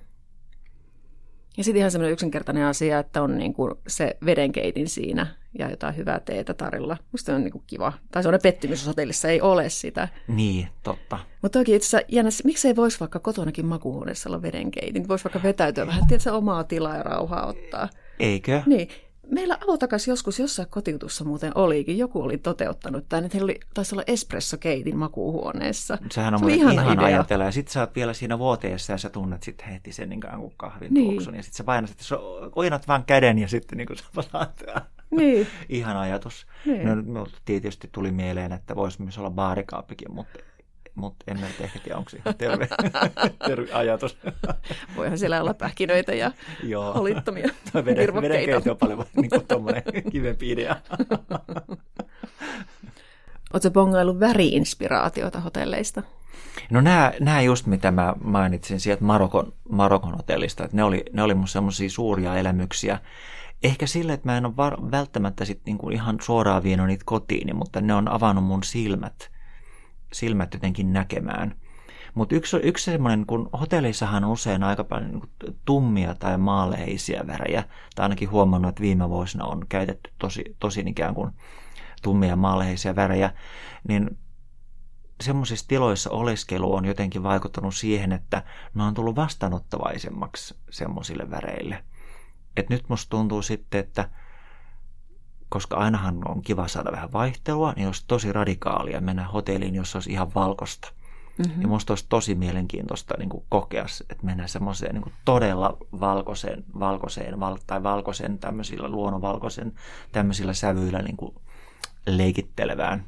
Ja 1.58 1.64
sitten 1.64 1.80
ihan 1.80 1.92
semmoinen 1.92 2.14
yksinkertainen 2.14 2.66
asia, 2.66 3.00
että 3.00 3.22
on 3.22 3.38
niin 3.38 3.54
kuin 3.54 3.74
se 3.88 4.18
vedenkeitin 4.26 4.90
siinä 4.90 5.28
ja 5.60 5.70
jotain 5.70 5.98
hyvää 5.98 6.20
teetä 6.20 6.54
tarjolla. 6.54 6.98
Musta 7.12 7.36
on 7.36 7.42
niin 7.42 7.52
kuin 7.52 7.64
kiva. 7.68 7.94
Tai 8.12 8.24
se 8.24 8.30
on 8.30 8.40
pettymys, 8.44 8.80
jos 8.80 8.88
hotellissa 8.88 9.30
ei 9.30 9.42
ole 9.42 9.70
sitä. 9.70 10.08
Niin, 10.28 10.68
totta. 10.84 11.20
Mutta 11.42 11.60
toki 11.60 11.76
itse 11.76 11.88
asiassa 11.88 12.14
jännä, 12.16 12.30
miksei 12.44 12.76
voisi 12.76 13.00
vaikka 13.00 13.20
kotonakin 13.20 13.66
makuuhuoneessa 13.66 14.30
olla 14.30 14.42
vedenkeitin. 14.42 15.08
Voisi 15.08 15.24
vaikka 15.24 15.44
vetäytyä 15.44 15.88
vähän, 15.88 16.08
tiedätkö, 16.08 16.34
omaa 16.34 16.64
tilaa 16.64 16.98
ja 16.98 17.04
rauhaa 17.04 17.48
ottaa. 17.48 17.90
Eikö? 18.20 18.62
Niin. 18.66 18.88
Meillä 19.32 19.58
avotakas 19.64 20.08
joskus 20.08 20.40
jossain 20.40 20.70
kotiutussa 20.70 21.24
muuten 21.24 21.52
olikin. 21.56 21.98
Joku 21.98 22.22
oli 22.22 22.38
toteuttanut 22.38 23.10
tämän, 23.10 23.26
että 23.26 23.38
heillä 23.38 23.46
oli, 23.46 23.60
taisi 23.74 23.96
olla 23.96 24.04
espressokeitin 24.08 24.98
makuuhuoneessa. 24.98 25.98
Sehän 26.12 26.34
on 26.34 26.40
se 26.40 26.54
ihan 26.54 26.74
ihana 26.74 27.04
ajatella. 27.04 27.44
Ja 27.44 27.52
sitten 27.52 27.74
sä 27.74 27.80
oot 27.80 27.96
vielä 27.96 28.14
siinä 28.14 28.40
vuoteessa 28.40 28.94
ja 28.94 28.98
sä 28.98 29.10
tunnet 29.10 29.44
sitten 29.44 29.68
heti 29.68 29.92
sen 29.92 30.10
niin 30.10 30.22
kuin 30.22 30.54
kahvin 30.58 30.94
niin. 30.94 31.10
tuoksun. 31.10 31.36
Ja 31.36 31.44
sitten 31.44 31.58
sä 31.58 31.64
painat, 31.64 31.92
että 31.92 32.04
sä 32.04 32.18
oinat 32.56 32.88
vaan 32.88 33.04
käden 33.06 33.40
ja 33.40 33.48
sitten 33.48 33.78
niin 33.78 33.88
kuin 33.88 33.98
sä 33.98 34.04
palaat. 34.16 34.64
Niin. 35.12 35.48
Ihan 35.70 35.98
ajatus. 35.98 36.48
Niin. 36.66 37.14
No, 37.14 37.28
tietysti 37.46 37.90
tuli 37.92 38.12
mieleen, 38.12 38.52
että 38.52 38.76
voisi 38.76 39.02
myös 39.02 39.18
olla 39.18 39.30
baarikaappikin, 39.30 40.14
mutta 40.14 40.40
mutta 40.96 41.26
en 41.28 41.42
nyt 41.42 41.62
ehkä 41.62 41.80
tiedä, 41.80 41.98
onko 41.98 42.10
se 42.10 42.18
ihan 42.18 42.36
terve, 42.36 42.68
terve 43.48 43.74
ajatus. 43.74 44.18
Voihan 44.96 45.18
siellä 45.18 45.42
olla 45.42 45.54
pähkinöitä 45.54 46.14
ja 46.14 46.32
Joo. 46.64 46.94
holittomia 46.94 47.50
veden, 47.86 48.22
Vedenkeito 48.22 48.72
on 48.72 48.78
paljon 48.78 49.06
niin 49.16 49.30
kuin 49.30 49.48
tuommoinen 49.48 49.84
kivempi 50.12 50.52
idea. 50.52 50.76
Oletko 53.54 53.72
bongaillut 53.72 54.20
väriinspiraatiota 54.20 55.40
hotelleista? 55.40 56.04
No 56.72 56.82
nämä, 56.82 57.14
nämä 57.20 57.42
just 57.42 57.66
mitä 57.66 57.92
mä 57.92 58.14
mainitsin 58.24 58.80
sieltä 58.80 59.04
Marokon, 59.04 59.54
Marokon 59.70 60.16
hotellista, 60.16 60.64
että 60.64 60.78
ne 60.78 60.84
oli, 60.84 61.06
ne 61.14 61.24
oli 61.24 61.34
mun 61.34 61.48
semmoisia 61.48 61.90
suuria 61.90 62.36
elämyksiä. 62.36 63.00
Ehkä 63.64 63.88
sille, 63.88 64.14
että 64.14 64.28
mä 64.28 64.38
en 64.38 64.46
ole 64.46 64.58
var, 64.58 64.92
välttämättä 64.92 65.46
sit 65.46 65.62
niinku 65.66 65.90
ihan 65.90 66.18
suoraan 66.22 66.64
vienyt 66.64 66.88
niitä 66.88 67.04
kotiin, 67.06 67.56
mutta 67.56 67.82
ne 67.82 67.94
on 67.94 68.08
avannut 68.08 68.44
mun 68.44 68.64
silmät– 68.64 69.30
silmät 70.14 70.54
jotenkin 70.54 70.94
näkemään. 70.94 71.56
Mutta 72.14 72.36
yksi, 72.36 72.58
yksi 72.64 72.86
semmoinen, 72.86 73.26
kun 73.26 73.50
hotellissahan 73.60 74.24
on 74.24 74.32
usein 74.32 74.64
aika 74.64 74.84
paljon 74.84 75.12
niin 75.12 75.56
tummia 75.66 76.16
tai 76.16 76.38
maaleisia 76.38 77.28
värejä, 77.28 77.64
tai 77.96 78.04
ainakin 78.04 78.32
huomannut, 78.32 78.70
että 78.70 78.82
viime 78.82 79.10
vuosina 79.10 79.46
on 79.46 79.66
käytetty 79.70 80.12
tosi, 80.20 80.56
tosi 80.60 80.84
ikään 80.88 81.16
kuin 81.16 81.32
tummia 82.02 82.36
maaleisia 82.36 82.96
värejä, 82.96 83.34
niin 83.88 84.18
semmoisissa 85.22 85.68
tiloissa 85.68 86.10
oleskelu 86.10 86.76
on 86.76 86.86
jotenkin 86.86 87.24
vaikuttanut 87.24 87.76
siihen, 87.76 88.12
että 88.12 88.44
ne 88.74 88.84
on 88.84 88.94
tullut 88.94 89.16
vastaanottavaisemmaksi 89.16 90.56
semmoisille 90.70 91.30
väreille. 91.30 91.84
Et 92.58 92.70
nyt 92.70 92.90
musta 92.90 93.10
tuntuu 93.10 93.42
sitten, 93.42 93.80
että 93.80 94.10
koska 95.52 95.78
ainahan 95.78 96.22
on 96.28 96.42
kiva 96.42 96.68
saada 96.68 96.92
vähän 96.92 97.14
vaihtelua, 97.14 97.74
niin 97.76 97.88
olisi 97.88 98.04
tosi 98.08 98.34
radikaalia 98.34 99.02
mennä 99.02 99.24
hotelliin, 99.28 99.76
jossa 99.76 99.98
olisi 99.98 100.12
ihan 100.12 100.34
valkosta. 100.36 100.92
Mm-hmm. 101.38 101.62
Ja 101.62 101.68
musta 101.68 101.92
olisi 101.92 102.06
tosi 102.10 102.36
mielenkiintoista 102.36 103.14
niin 103.18 103.30
kuin 103.30 103.44
kokea, 103.50 103.86
että 104.10 104.26
mennään 104.26 104.50
semmoiseen 104.50 104.96
niin 104.96 105.14
todella 105.26 105.78
valkoiseen, 106.00 106.64
valkoiseen 106.80 107.40
val, 107.40 107.58
tai 107.68 107.84
valkoisen 107.84 108.40
tämmöisillä 108.40 108.88
luonnonvalkoisen 108.90 109.74
tämmöisillä 110.12 110.54
sävyillä 110.54 111.02
niin 111.02 111.18
kuin 111.18 111.36
leikittelevään 112.08 113.06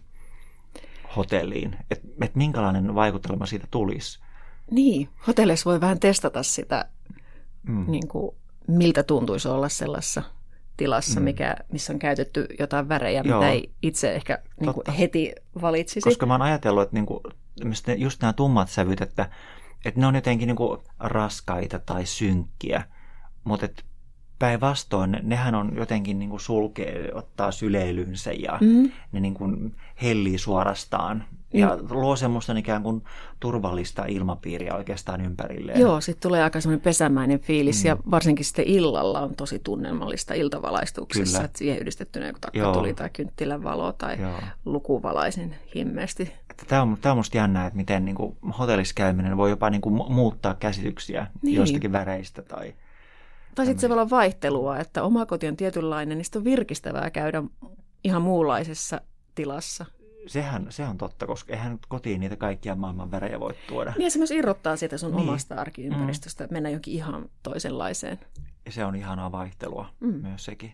hotelliin. 1.15 1.77
Että 1.91 2.08
et 2.21 2.36
minkälainen 2.36 2.95
vaikutelma 2.95 3.45
siitä 3.45 3.67
tulisi. 3.71 4.19
Niin, 4.71 5.10
hotelleissa 5.27 5.69
voi 5.69 5.82
vähän 5.82 5.99
testata 5.99 6.43
sitä, 6.43 6.86
mm. 7.67 7.86
niin 7.88 8.08
kuin, 8.08 8.36
miltä 8.67 9.03
tuntuisi 9.03 9.47
olla 9.47 9.69
sellaisessa 9.69 10.23
tilassa, 10.77 11.19
mm. 11.19 11.23
mikä, 11.23 11.55
missä 11.71 11.93
on 11.93 11.99
käytetty 11.99 12.47
jotain 12.59 12.89
värejä, 12.89 13.21
Joo. 13.25 13.39
mitä 13.39 13.51
ei 13.51 13.71
itse 13.81 14.15
ehkä 14.15 14.39
niin 14.59 14.73
kuin, 14.73 14.91
heti 14.99 15.33
valitsisi. 15.62 16.09
Koska 16.09 16.25
mä 16.25 16.33
oon 16.33 16.41
ajatellut, 16.41 16.83
että 16.83 16.95
niin 16.95 17.05
kuin, 17.05 17.19
just 17.97 18.21
nämä 18.21 18.33
tummat 18.33 18.69
sävyt, 18.69 19.01
että, 19.01 19.29
että 19.86 19.99
ne 19.99 20.07
on 20.07 20.15
jotenkin 20.15 20.47
niin 20.47 20.55
kuin 20.55 20.81
raskaita 20.99 21.79
tai 21.79 22.05
synkkiä, 22.05 22.83
mutta 23.43 23.65
että 23.65 23.83
päinvastoin, 24.43 25.19
nehän 25.21 25.56
on 25.56 25.71
jotenkin 25.75 26.19
niin 26.19 26.29
kuin 26.29 26.39
sulkee, 26.39 27.12
ottaa 27.13 27.51
syleilynsä 27.51 28.32
ja 28.32 28.58
mm. 28.62 28.91
ne 29.12 29.19
niin 29.19 29.34
kuin 29.34 29.71
hellii 30.01 30.38
suorastaan 30.38 31.23
ja 31.53 31.77
mm. 31.82 31.88
luo 31.89 32.15
semmoista 32.15 32.58
ikään 32.58 32.84
kuin 32.84 33.03
turvallista 33.39 34.06
ilmapiiriä 34.06 34.75
oikeastaan 34.75 35.21
ympärilleen. 35.21 35.79
Joo, 35.79 36.01
sitten 36.01 36.29
tulee 36.29 36.43
aika 36.43 36.62
semmoinen 36.62 36.84
pesämäinen 36.84 37.39
fiilis 37.39 37.84
mm. 37.84 37.88
ja 37.88 37.97
varsinkin 38.12 38.45
sitten 38.45 38.65
illalla 38.67 39.19
on 39.19 39.36
tosi 39.36 39.60
tunnelmallista 39.60 40.34
iltavalaistuksessa, 40.34 41.38
Kyllä. 41.38 41.45
että 41.45 41.58
siihen 41.58 41.79
yhdistettynä 41.79 42.27
joku 42.27 42.39
takkatuli 42.39 42.93
tai 42.93 43.10
kynttilän 43.10 43.63
valo 43.63 43.93
tai 43.93 44.21
Joo. 44.21 44.39
lukuvalaisin 44.65 45.56
himmeästi. 45.75 46.34
Tämä 46.67 46.82
on, 46.82 46.97
tämä 47.01 47.12
on 47.12 47.17
musta 47.17 47.38
jännää, 47.38 47.67
että 47.67 47.77
miten 47.77 48.06
niin 48.06 48.15
kuin 48.15 48.38
hotellissa 48.60 48.93
käyminen 48.95 49.38
voi 49.38 49.49
jopa 49.49 49.69
niin 49.69 49.82
kuin 49.82 50.13
muuttaa 50.13 50.53
käsityksiä 50.53 51.27
niin. 51.41 51.56
jostakin 51.56 51.91
väreistä 51.91 52.41
tai 52.41 52.73
tai 53.56 53.66
sitten 53.66 53.82
se 53.82 53.89
voi 53.89 53.96
olla 53.96 54.10
vaihtelua, 54.10 54.78
että 54.78 55.04
oma 55.04 55.26
koti 55.26 55.48
on 55.48 55.58
tietynlainen, 55.58 56.18
niin 56.18 56.26
on 56.36 56.44
virkistävää 56.44 57.10
käydä 57.10 57.44
ihan 58.04 58.22
muunlaisessa 58.22 59.02
tilassa. 59.36 59.86
Sehän, 60.28 60.68
se 60.70 60.84
on 60.84 60.98
totta, 60.98 61.28
koska 61.28 61.54
eihän 61.54 61.80
kotiin 61.88 62.20
niitä 62.20 62.36
kaikkia 62.36 62.76
maailman 62.76 63.12
värejä 63.12 63.39
voi 63.39 63.54
tuoda. 63.68 63.94
Niin 63.98 64.12
se 64.12 64.18
myös 64.18 64.32
irrottaa 64.32 64.76
siitä 64.76 64.98
sun 64.98 65.12
niin. 65.12 65.30
omasta 65.30 65.56
arkiympäristöstä, 65.56 66.44
mm. 66.44 66.54
mennä 66.54 66.70
jonkin 66.70 66.94
ihan 66.94 67.30
toisenlaiseen. 67.44 68.20
Ja 68.66 68.72
se 68.72 68.86
on 68.86 68.96
ihanaa 68.96 69.32
vaihtelua 69.32 69.89
mm. 70.00 70.13
myös 70.13 70.46
sekin. 70.46 70.74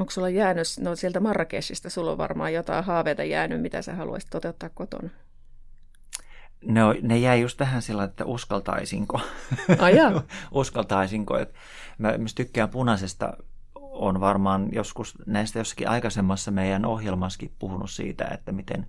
Onko 0.00 0.10
sulla 0.10 0.28
jäänyt, 0.28 0.66
no 0.80 0.96
sieltä 0.96 1.20
Marrakeshista, 1.20 1.90
sulla 1.90 2.10
on 2.10 2.18
varmaan 2.18 2.54
jotain 2.54 2.84
haaveita 2.84 3.24
jäänyt, 3.24 3.62
mitä 3.62 3.82
sä 3.82 3.94
haluaisit 3.94 4.30
toteuttaa 4.30 4.68
kotona? 4.68 5.08
Ne, 6.66 6.80
ne 7.02 7.18
jäi 7.18 7.40
just 7.40 7.58
tähän 7.58 7.82
sillä, 7.82 8.04
että 8.04 8.24
uskaltaisinko. 8.24 9.20
Ai 9.78 9.94
uskaltaisinko. 10.52 11.38
Et 11.38 11.54
mä 11.98 12.18
myös 12.18 12.34
tykkään 12.34 12.68
punaisesta, 12.68 13.36
on 13.74 14.20
varmaan 14.20 14.68
joskus 14.72 15.18
näistä 15.26 15.58
jossakin 15.58 15.88
aikaisemmassa 15.88 16.50
meidän 16.50 16.84
ohjelmassakin 16.84 17.52
puhunut 17.58 17.90
siitä, 17.90 18.24
että 18.24 18.52
miten 18.52 18.86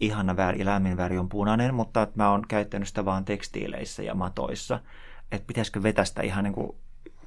ihana 0.00 0.36
väri 0.36 0.64
lämmin 0.64 0.96
väri 0.96 1.18
on 1.18 1.28
punainen, 1.28 1.74
mutta 1.74 2.02
että 2.02 2.16
mä 2.16 2.30
oon 2.30 2.42
käyttänyt 2.48 2.88
sitä 2.88 3.04
vaan 3.04 3.24
tekstiileissä 3.24 4.02
ja 4.02 4.14
matoissa. 4.14 4.80
Että 5.32 5.46
pitäisikö 5.46 5.82
vetästä 5.82 6.22
ihan 6.22 6.44
niin 6.44 6.54
kuin 6.54 6.76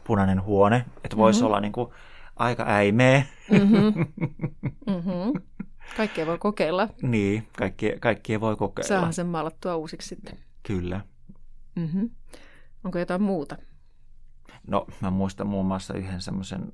punainen 0.03 0.43
huone, 0.43 0.85
että 1.03 1.17
voisi 1.17 1.39
mm-hmm. 1.39 1.47
olla 1.47 1.59
niin 1.59 1.71
kuin 1.71 1.91
aika 2.35 2.63
äimeä. 2.67 3.23
Mm-hmm. 3.51 4.05
Mm-hmm. 4.87 5.41
Kaikkea 5.97 6.25
voi 6.25 6.37
kokeilla. 6.37 6.87
Niin, 7.01 7.47
kaikkia, 7.57 7.99
kaikkia 7.99 8.41
voi 8.41 8.55
kokeilla. 8.55 8.87
Saahan 8.87 9.13
sen 9.13 9.27
maalattua 9.27 9.75
uusiksi 9.75 10.07
sitten. 10.07 10.37
Kyllä. 10.63 11.01
Mm-hmm. 11.75 12.09
Onko 12.83 12.99
jotain 12.99 13.21
muuta? 13.21 13.57
No, 14.67 14.87
mä 15.01 15.09
muistan 15.09 15.47
muun 15.47 15.65
muassa 15.65 15.93
yhden 15.93 16.21
semmoisen 16.21 16.73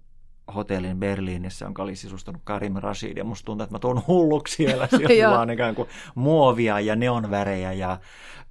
hotellin 0.56 0.98
Berliinissä, 0.98 1.66
jonka 1.66 1.84
oli 1.84 1.96
sisustanut 1.96 2.42
Karim 2.44 2.76
Rashid, 2.76 3.18
ja 3.18 3.24
musta 3.24 3.46
tuntuu, 3.46 3.64
että 3.64 3.76
mä 3.76 3.80
tuun 3.80 4.04
hulluksi 4.08 4.56
siellä. 4.56 4.88
Siellä 5.08 5.40
on 5.40 5.50
ikään 5.50 5.76
kuin 5.76 5.90
muovia 6.16 6.80
ja 6.80 6.96
neonvärejä 6.96 7.74
ja 7.74 8.00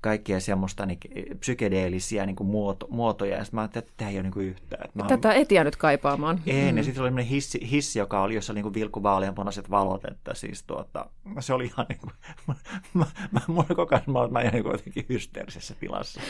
kaikkia 0.00 0.40
semmoista 0.40 0.86
niin, 0.86 0.98
psykedeellisiä 1.40 2.26
niin 2.26 2.36
muoto, 2.42 2.86
muotoja. 2.90 3.36
Ja 3.36 3.44
sitten 3.44 3.56
mä 3.56 3.60
ajattelin, 3.60 3.84
että 3.84 3.94
tämä 3.96 4.10
ei 4.10 4.16
ole 4.16 4.22
niin 4.22 4.32
kuin 4.32 4.46
yhtään. 4.46 4.84
Että 4.84 5.02
mä, 5.02 5.08
Tätä 5.08 5.32
et 5.32 5.52
jäänyt 5.52 5.76
kaipaamaan. 5.76 6.40
En, 6.46 6.74
mm. 6.74 6.78
ja 6.78 6.84
sitten 6.84 7.02
oli 7.02 7.28
hissi, 7.28 7.70
hissi, 7.70 7.98
joka 7.98 8.22
oli, 8.22 8.34
jossa 8.34 8.52
oli 8.52 8.62
niin 8.62 8.74
vilkkuvaaleanpunaiset 8.74 9.70
valot, 9.70 10.04
että 10.04 10.34
siis 10.34 10.62
tuota, 10.62 11.06
se 11.40 11.54
oli 11.54 11.64
ihan 11.64 11.86
niin 11.88 11.98
kuin, 11.98 12.12
mä, 12.46 12.54
mä, 12.94 13.06
mä, 13.32 13.40
mulla 13.46 13.74
koko 13.74 13.94
ajan, 13.94 14.04
mä, 14.06 14.28
mä 14.28 14.42
jäin 14.42 14.54
niin 14.54 14.66
jotenkin 14.66 15.06
hysteerisessä 15.08 15.74
tilassa. 15.80 16.20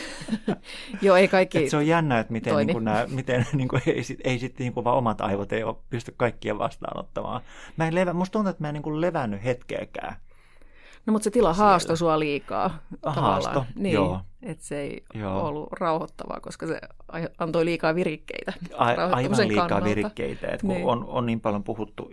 Joo, 1.03 1.17
ei 1.17 1.29
kaikki 1.29 1.59
Et 1.59 1.71
se 1.71 1.77
on 1.77 1.87
jännä, 1.87 2.19
että 2.19 2.33
miten, 2.33 2.57
niin 2.57 2.73
kuin 2.73 2.85
nämä, 2.85 3.07
miten 3.11 3.47
niin 3.53 3.69
kuin, 3.69 3.83
ei 3.87 4.05
sitten 4.05 4.33
ei 4.33 4.39
sit, 4.39 4.59
niin 4.59 4.73
kuin 4.73 4.85
vaan 4.85 4.97
omat 4.97 5.21
aivot 5.21 5.50
ei 5.57 5.65
ole 5.65 5.77
pysty 5.91 6.15
kaikkia 6.17 6.59
vastaanottamaan. 6.59 7.41
Mä 7.77 7.89
en 7.89 7.95
levä, 7.95 8.13
musta 8.13 8.33
tuntuu, 8.33 8.51
että 8.51 8.63
mä 8.63 8.69
en 8.69 8.75
niin 8.75 8.83
kuin 8.83 9.01
levännyt 9.01 9.45
hetkeäkään 9.45 10.17
No 11.07 11.13
mutta 11.13 11.25
se 11.25 11.31
tila 11.31 11.55
haastoi 11.55 11.97
sua 11.97 12.19
liikaa. 12.19 12.79
Haasto, 13.07 13.67
niin, 13.75 13.95
joo. 13.95 14.21
Että 14.43 14.65
se 14.65 14.81
ei 14.81 15.05
joo. 15.15 15.49
ollut 15.49 15.73
rauhoittavaa, 15.73 16.41
koska 16.41 16.67
se 16.67 16.81
antoi 17.39 17.65
liikaa 17.65 17.95
virikkeitä. 17.95 18.53
A- 18.77 18.85
aivan 18.85 19.49
liikaa 19.49 19.69
kannalta. 19.69 19.85
virikkeitä. 19.85 20.47
Että 20.47 20.67
kun 20.67 20.77
niin. 20.77 20.87
on, 20.87 21.05
on 21.05 21.27
niin 21.27 21.41
paljon 21.41 21.65
puhuttu, 21.65 22.11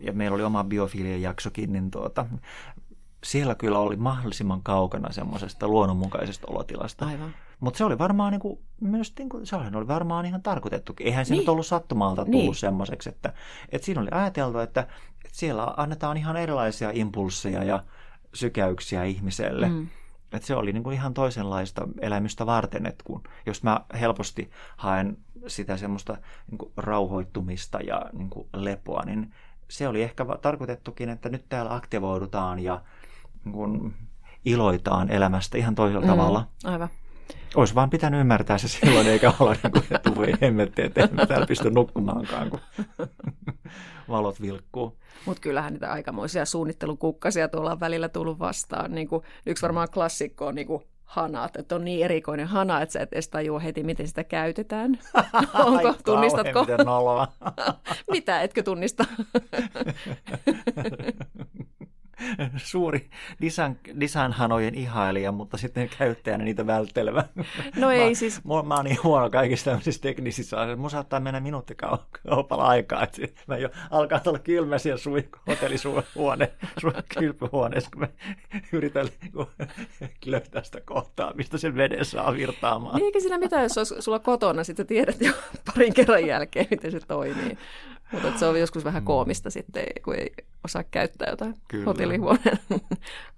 ja 0.00 0.12
meillä 0.12 0.34
oli 0.34 0.42
oma 0.42 0.64
biofilien 0.64 1.22
jaksokin, 1.22 1.72
niin 1.72 1.90
tuota, 1.90 2.26
siellä 3.24 3.54
kyllä 3.54 3.78
oli 3.78 3.96
mahdollisimman 3.96 4.62
kaukana 4.62 5.12
semmoisesta 5.12 5.68
luonnonmukaisesta 5.68 6.46
olotilasta. 6.50 7.06
Aivan. 7.06 7.34
Mutta 7.60 7.78
se 7.78 7.84
oli 7.84 7.98
varmaan 7.98 8.32
niin 8.32 8.40
kuin, 8.40 8.58
myös, 8.80 9.14
niin 9.18 9.28
kuin, 9.28 9.46
se 9.46 9.56
oli 9.56 9.88
varmaan 9.88 10.26
ihan 10.26 10.42
tarkoitettu. 10.42 10.94
Eihän 11.00 11.26
se 11.26 11.34
niin. 11.34 11.38
nyt 11.38 11.48
ollut 11.48 11.66
sattumalta 11.66 12.24
tullut 12.24 12.42
niin. 12.42 12.54
semmoiseksi, 12.54 13.08
että, 13.08 13.32
että 13.72 13.86
siinä 13.86 14.00
oli 14.00 14.08
ajateltu, 14.10 14.58
että, 14.58 14.80
että 15.24 15.38
siellä 15.38 15.74
annetaan 15.76 16.16
ihan 16.16 16.36
erilaisia 16.36 16.90
impulsseja 16.94 17.64
ja 17.64 17.84
sykäyksiä 18.34 19.04
ihmiselle. 19.04 19.68
Mm. 19.68 19.88
Että 20.32 20.46
se 20.46 20.54
oli 20.54 20.72
niin 20.72 20.82
kuin 20.82 20.94
ihan 20.94 21.14
toisenlaista 21.14 21.88
elämystä 22.00 22.46
varten, 22.46 22.86
että 22.86 23.04
kun, 23.04 23.22
jos 23.46 23.62
mä 23.62 23.80
helposti 24.00 24.50
haen 24.76 25.16
sitä 25.46 25.76
semmoista 25.76 26.16
niin 26.50 26.58
kuin 26.58 26.72
rauhoittumista 26.76 27.80
ja 27.80 28.02
niin 28.12 28.30
kuin 28.30 28.48
lepoa, 28.54 29.04
niin 29.04 29.32
se 29.70 29.88
oli 29.88 30.02
ehkä 30.02 30.26
tarkoitettukin, 30.42 31.08
että 31.08 31.28
nyt 31.28 31.44
täällä 31.48 31.74
aktivoidutaan 31.74 32.58
ja 32.58 32.80
niin 33.44 33.52
kuin 33.52 33.94
iloitaan 34.44 35.10
elämästä 35.10 35.58
ihan 35.58 35.74
toisella 35.74 36.06
mm, 36.06 36.10
tavalla. 36.10 36.48
Aivan. 36.64 36.88
Olisi 37.54 37.74
vaan 37.74 37.90
pitänyt 37.90 38.20
ymmärtää 38.20 38.58
se 38.58 38.68
silloin, 38.68 39.06
eikä 39.06 39.32
olla 39.40 39.52
niin 39.62 39.72
kuin, 39.72 39.84
että 39.90 40.14
voi 40.14 40.32
hemmetti, 40.40 40.82
että 40.82 41.00
en 41.00 41.28
täällä 41.28 41.46
pysty 41.46 41.70
nukkumaankaan, 41.70 42.50
kun 42.50 42.60
valot 44.08 44.40
vilkkuu. 44.40 44.96
Mutta 45.26 45.40
kyllähän 45.40 45.72
niitä 45.72 45.92
aikamoisia 45.92 46.44
suunnittelukukkasia 46.44 47.48
tuolla 47.48 47.72
on 47.72 47.80
välillä 47.80 48.08
tullut 48.08 48.38
vastaan. 48.38 48.94
Niin 48.94 49.08
kuin, 49.08 49.22
yksi 49.46 49.62
varmaan 49.62 49.88
klassikko 49.92 50.46
on 50.46 50.54
niin 50.54 50.66
kuin 50.66 50.82
hanat, 51.04 51.56
että 51.56 51.74
on 51.74 51.84
niin 51.84 52.04
erikoinen 52.04 52.46
hana, 52.46 52.82
että 52.82 52.92
sä 52.92 53.00
et 53.00 53.12
edes 53.12 53.28
tajua 53.28 53.58
heti, 53.58 53.82
miten 53.82 54.08
sitä 54.08 54.24
käytetään. 54.24 54.98
Onko, 55.64 55.88
Ai 55.88 55.94
tunnistatko? 56.04 56.66
Mitä, 58.10 58.42
etkö 58.42 58.62
tunnista? 58.62 59.04
suuri 62.56 63.10
design, 63.42 63.76
designhanojen 64.00 64.74
ihailija, 64.74 65.32
mutta 65.32 65.56
sitten 65.56 65.90
käyttäjänä 65.98 66.44
niitä 66.44 66.66
välttelevä. 66.66 67.24
No 67.76 67.90
ei 67.90 68.08
mä, 68.08 68.14
siis. 68.14 68.44
Mä, 68.44 68.62
mä 68.62 68.74
oon 68.74 68.84
niin 68.84 68.98
huono 69.04 69.30
kaikissa 69.30 69.64
tämmöisissä 69.64 70.02
teknisissä 70.02 70.60
asioissa. 70.60 70.80
Mun 70.80 70.90
saattaa 70.90 71.20
mennä 71.20 71.40
minuuttikaupalla 71.40 72.64
aikaa, 72.64 73.02
että 73.02 73.42
mä 73.46 73.56
jo 73.56 73.68
alkaa 73.90 74.20
olla 74.26 74.38
kylmä 74.38 74.78
siellä 74.78 75.22
hotellisuone, 75.46 76.52
kylpyhuoneessa, 77.18 77.90
kun 77.90 78.00
mä 78.00 78.08
yritän 78.72 79.08
löytää 80.26 80.62
sitä 80.62 80.80
kohtaa, 80.80 81.32
mistä 81.34 81.58
sen 81.58 81.76
veden 81.76 82.04
saa 82.04 82.34
virtaamaan. 82.34 82.96
Niin, 82.96 83.04
eikä 83.04 83.20
siinä 83.20 83.38
mitään, 83.38 83.62
jos 83.62 83.78
olisi 83.78 83.94
sulla 83.98 84.18
kotona, 84.18 84.64
sitten 84.64 84.86
tiedät 84.86 85.20
jo 85.20 85.32
parin 85.66 85.94
kerran 85.94 86.26
jälkeen, 86.26 86.66
miten 86.70 86.92
se 86.92 87.00
toimii. 87.00 87.58
Mutta 88.12 88.38
se 88.38 88.46
on 88.46 88.60
joskus 88.60 88.84
vähän 88.84 89.02
mm. 89.02 89.06
koomista 89.06 89.50
sitten, 89.50 89.84
kun 90.04 90.14
ei 90.14 90.32
osaa 90.64 90.84
käyttää 90.84 91.30
jotain 91.30 91.54
Kyllä. 91.68 91.84
hotellihuoneen 91.84 92.58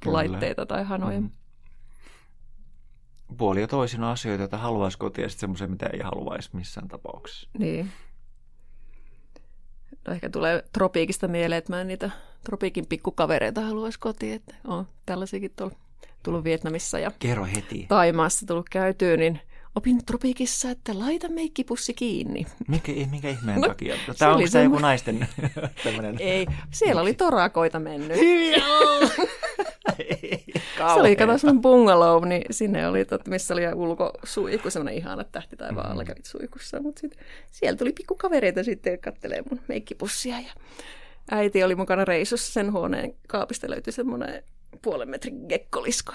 laitteita 0.04 0.66
tai 0.66 0.84
hanoja. 0.84 1.20
Mm. 1.20 1.30
Puoli 3.36 3.60
ja 3.60 3.68
toisin 3.68 4.02
asioita, 4.02 4.42
joita 4.42 4.58
haluaisi 4.58 4.98
kotia, 4.98 5.24
ja 5.24 5.28
sitten 5.28 5.40
semmoisia, 5.40 5.68
mitä 5.68 5.86
ei 5.86 6.00
haluaisi 6.00 6.50
missään 6.52 6.88
tapauksessa. 6.88 7.48
Niin. 7.58 7.92
No 10.06 10.12
ehkä 10.12 10.30
tulee 10.30 10.64
tropiikista 10.72 11.28
mieleen, 11.28 11.58
että 11.58 11.72
mä 11.72 11.80
en 11.80 11.88
niitä 11.88 12.10
tropiikin 12.44 12.86
pikkukavereita 12.86 13.60
haluaisi 13.60 13.98
kotiin, 13.98 14.34
että 14.34 14.54
on 14.66 14.86
tällaisiakin 15.06 15.52
tuolla 15.56 15.74
tullut 16.22 16.44
Vietnamissa 16.44 16.98
ja 16.98 17.10
Kerro 17.18 17.44
heti. 17.44 17.86
Taimaassa 17.88 18.46
tullut 18.46 18.68
käytyä, 18.68 19.16
niin 19.16 19.40
opin 19.74 20.06
tropiikissa, 20.06 20.70
että 20.70 20.98
laita 20.98 21.28
meikkipussi 21.28 21.94
kiinni. 21.94 22.46
Mikä, 22.68 22.92
minkä 23.10 23.30
ihmeen 23.30 23.60
no, 23.60 23.68
takia? 23.68 23.96
Tämä 24.18 24.34
onko 24.34 24.48
tämä 24.52 24.64
joku 24.64 24.78
naisten 24.78 25.28
tämmöinen? 25.84 26.16
Ei, 26.18 26.46
siellä 26.70 27.02
oli 27.02 27.14
torakoita 27.14 27.80
mennyt. 27.80 28.18
se 30.76 31.00
oli, 31.00 31.16
kato 31.16 31.38
semmoinen 31.38 31.62
bungalow, 31.62 32.24
niin 32.24 32.42
sinne 32.50 32.88
oli, 32.88 33.04
tot, 33.04 33.28
missä 33.28 33.54
oli 33.54 33.72
ulkosuihku, 33.74 34.70
semmoinen 34.70 34.94
ihana 34.94 35.24
tähti 35.24 35.56
tai 35.56 35.74
vaan 35.74 35.90
mm-hmm. 35.90 36.06
kävit 36.06 36.24
suihkussa. 36.24 36.80
Mutta 36.80 37.02
siellä 37.50 37.76
tuli 37.76 37.92
pikkukavereita 37.92 38.64
sitten 38.64 38.98
kattelee 38.98 39.42
mun 39.50 39.60
meikkipussia 39.68 40.40
ja 40.40 40.52
äiti 41.30 41.64
oli 41.64 41.74
mukana 41.74 42.04
reissussa. 42.04 42.52
Sen 42.52 42.72
huoneen 42.72 43.14
kaapista 43.28 43.70
löytyi 43.70 43.92
semmoinen 43.92 44.42
puolen 44.82 45.08
metrin 45.10 45.46
gekkolisko. 45.48 46.12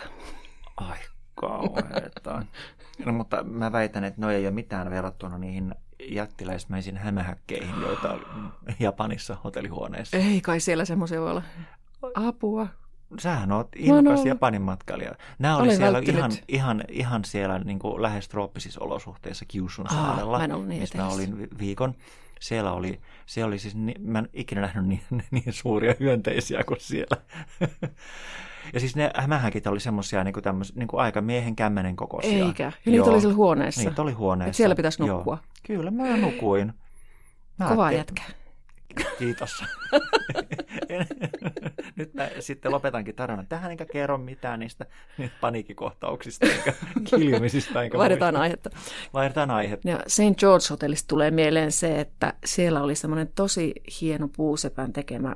Ai 0.77 0.97
kauheeta. 1.35 2.45
No, 3.05 3.13
mutta 3.13 3.43
mä 3.43 3.71
väitän, 3.71 4.03
että 4.03 4.21
ne 4.21 4.35
ei 4.35 4.45
ole 4.45 4.53
mitään 4.53 4.89
verrattuna 4.89 5.37
niihin 5.37 5.75
jättiläismäisiin 6.09 6.97
hämähäkkeihin, 6.97 7.81
joita 7.81 8.13
on 8.13 8.53
Japanissa 8.79 9.37
hotellihuoneessa. 9.43 10.17
Ei 10.17 10.41
kai 10.41 10.59
siellä 10.59 10.85
semmoisia 10.85 11.21
voi 11.21 11.31
olla. 11.31 11.43
Apua. 12.13 12.67
Sähän 13.19 13.51
oot 13.51 13.67
innokas 13.75 14.25
Japanin 14.25 14.61
matkailija. 14.61 15.11
Nämä 15.39 15.57
oli 15.57 15.75
siellä 15.75 16.01
ihan, 16.05 16.31
ihan, 16.47 16.83
ihan 16.89 17.25
siellä 17.25 17.59
niin 17.59 17.79
kuin 17.79 18.01
lähes 18.01 18.29
trooppisissa 18.29 18.83
olosuhteissa 18.83 19.45
Kyushun 19.51 19.87
saarella, 19.89 20.37
ah, 20.37 20.65
missä 20.65 20.97
mä 20.97 21.07
olin 21.07 21.47
viikon. 21.59 21.95
Siellä 22.39 22.71
oli, 22.71 23.01
siellä 23.25 23.47
oli 23.47 23.59
siis, 23.59 23.75
mä 23.99 24.19
en 24.19 24.29
ikinä 24.33 24.61
nähnyt 24.61 24.85
niin, 24.85 25.23
niin 25.31 25.53
suuria 25.53 25.95
hyönteisiä 25.99 26.63
kuin 26.63 26.79
siellä. 26.79 27.17
Ja 28.73 28.79
siis 28.79 28.95
ne 28.95 29.11
hämähäkit 29.15 29.67
oli 29.67 29.79
semmoisia 29.79 30.23
niin 30.23 30.35
niin 30.75 30.87
aika 30.93 31.21
miehen 31.21 31.55
kämmenen 31.55 31.95
kokoisia. 31.95 32.45
Eikä. 32.45 32.71
Ja 32.85 32.91
niitä 32.91 33.09
oli 33.09 33.21
siellä 33.21 33.35
huoneessa. 33.35 33.89
Niitä 33.89 34.01
oli 34.01 34.11
huoneessa. 34.11 34.49
Et 34.49 34.55
siellä 34.55 34.75
pitäisi 34.75 35.03
nukkua. 35.03 35.33
Joo. 35.33 35.53
Kyllä, 35.67 35.91
mä 35.91 36.17
nukuin. 36.17 36.73
Mä 37.59 37.67
Kova 37.67 37.91
jätkä. 37.91 38.21
Kiitos. 39.19 39.51
Nyt 41.95 42.13
mä 42.13 42.29
sitten 42.39 42.71
lopetankin 42.71 43.15
tarinan. 43.15 43.47
Tähän 43.47 43.71
enkä 43.71 43.85
kerro 43.85 44.17
mitään 44.17 44.59
niistä 44.59 44.85
paniikkikohtauksista 45.41 46.45
eikä 46.45 46.73
kiljumisista. 47.03 47.81
Enkä 47.83 47.97
Vaihdetaan 47.97 48.35
aihetta. 48.35 48.69
Vaihdetaan 49.13 49.51
aihetta. 49.51 49.89
Ja 49.89 49.99
St. 50.07 50.39
George-hotellista 50.39 51.07
tulee 51.07 51.31
mieleen 51.31 51.71
se, 51.71 51.99
että 51.99 52.33
siellä 52.45 52.83
oli 52.83 52.95
semmoinen 52.95 53.31
tosi 53.35 53.73
hieno 54.01 54.27
puusepän 54.27 54.93
tekemä 54.93 55.35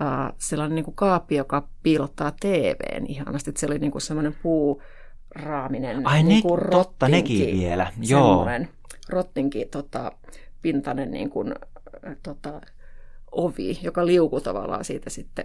uh, 0.00 0.34
sellainen 0.38 0.74
niin 0.74 0.84
kuin 0.84 0.94
kaappi, 0.94 1.36
joka 1.36 1.68
piilottaa 1.82 2.32
TVn 2.40 3.06
ihanasti. 3.06 3.50
Että 3.50 3.60
se 3.60 3.66
oli 3.66 3.78
niin 3.78 3.92
kuin 3.92 4.02
semmoinen 4.02 4.34
puuraaminen 4.42 6.06
Ai 6.06 6.22
niin 6.22 6.42
kuin 6.42 6.60
ne, 6.60 6.70
totta, 6.70 7.08
nekin 7.08 7.58
vielä. 7.58 7.92
Joo. 8.00 8.46
Rottinki 9.08 9.64
tota, 9.64 10.12
pintainen 10.62 11.10
niin 11.10 11.30
kuin, 11.30 11.54
tota, 12.22 12.60
ovi, 13.32 13.78
joka 13.82 14.06
liukuu 14.06 14.40
tavallaan 14.40 14.84
siitä 14.84 15.10
sitten 15.10 15.44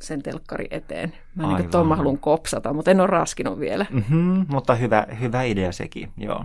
sen 0.00 0.22
telkkari 0.22 0.66
eteen. 0.70 1.12
Mä 1.34 1.58
niin 1.58 1.70
tuon 1.70 1.96
haluan 1.96 2.18
kopsata, 2.18 2.72
mutta 2.72 2.90
en 2.90 3.00
ole 3.00 3.06
raskinut 3.06 3.60
vielä. 3.60 3.86
Mm-hmm, 3.90 4.46
mutta 4.48 4.74
hyvä, 4.74 5.06
hyvä 5.20 5.42
idea 5.42 5.72
sekin, 5.72 6.12
joo. 6.16 6.44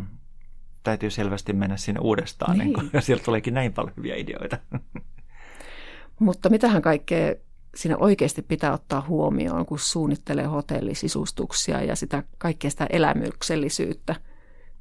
Täytyy 0.83 1.09
selvästi 1.09 1.53
mennä 1.53 1.77
sinne 1.77 1.99
uudestaan, 1.99 2.57
niin. 2.57 2.73
Niin 2.73 2.91
kun, 2.91 3.01
sieltä 3.01 3.23
tuleekin 3.23 3.53
näin 3.53 3.73
paljon 3.73 3.93
hyviä 3.97 4.15
ideoita. 4.15 4.57
Mutta 6.19 6.49
mitähän 6.49 6.81
kaikkea 6.81 7.35
siinä 7.75 7.97
oikeasti 7.97 8.41
pitää 8.41 8.73
ottaa 8.73 9.05
huomioon, 9.07 9.65
kun 9.65 9.79
suunnittelee 9.79 10.45
hotellisisustuksia 10.45 11.81
ja 11.83 11.95
sitä 11.95 12.23
kaikkea 12.37 12.71
sitä 12.71 12.87
elämyksellisyyttä. 12.89 14.15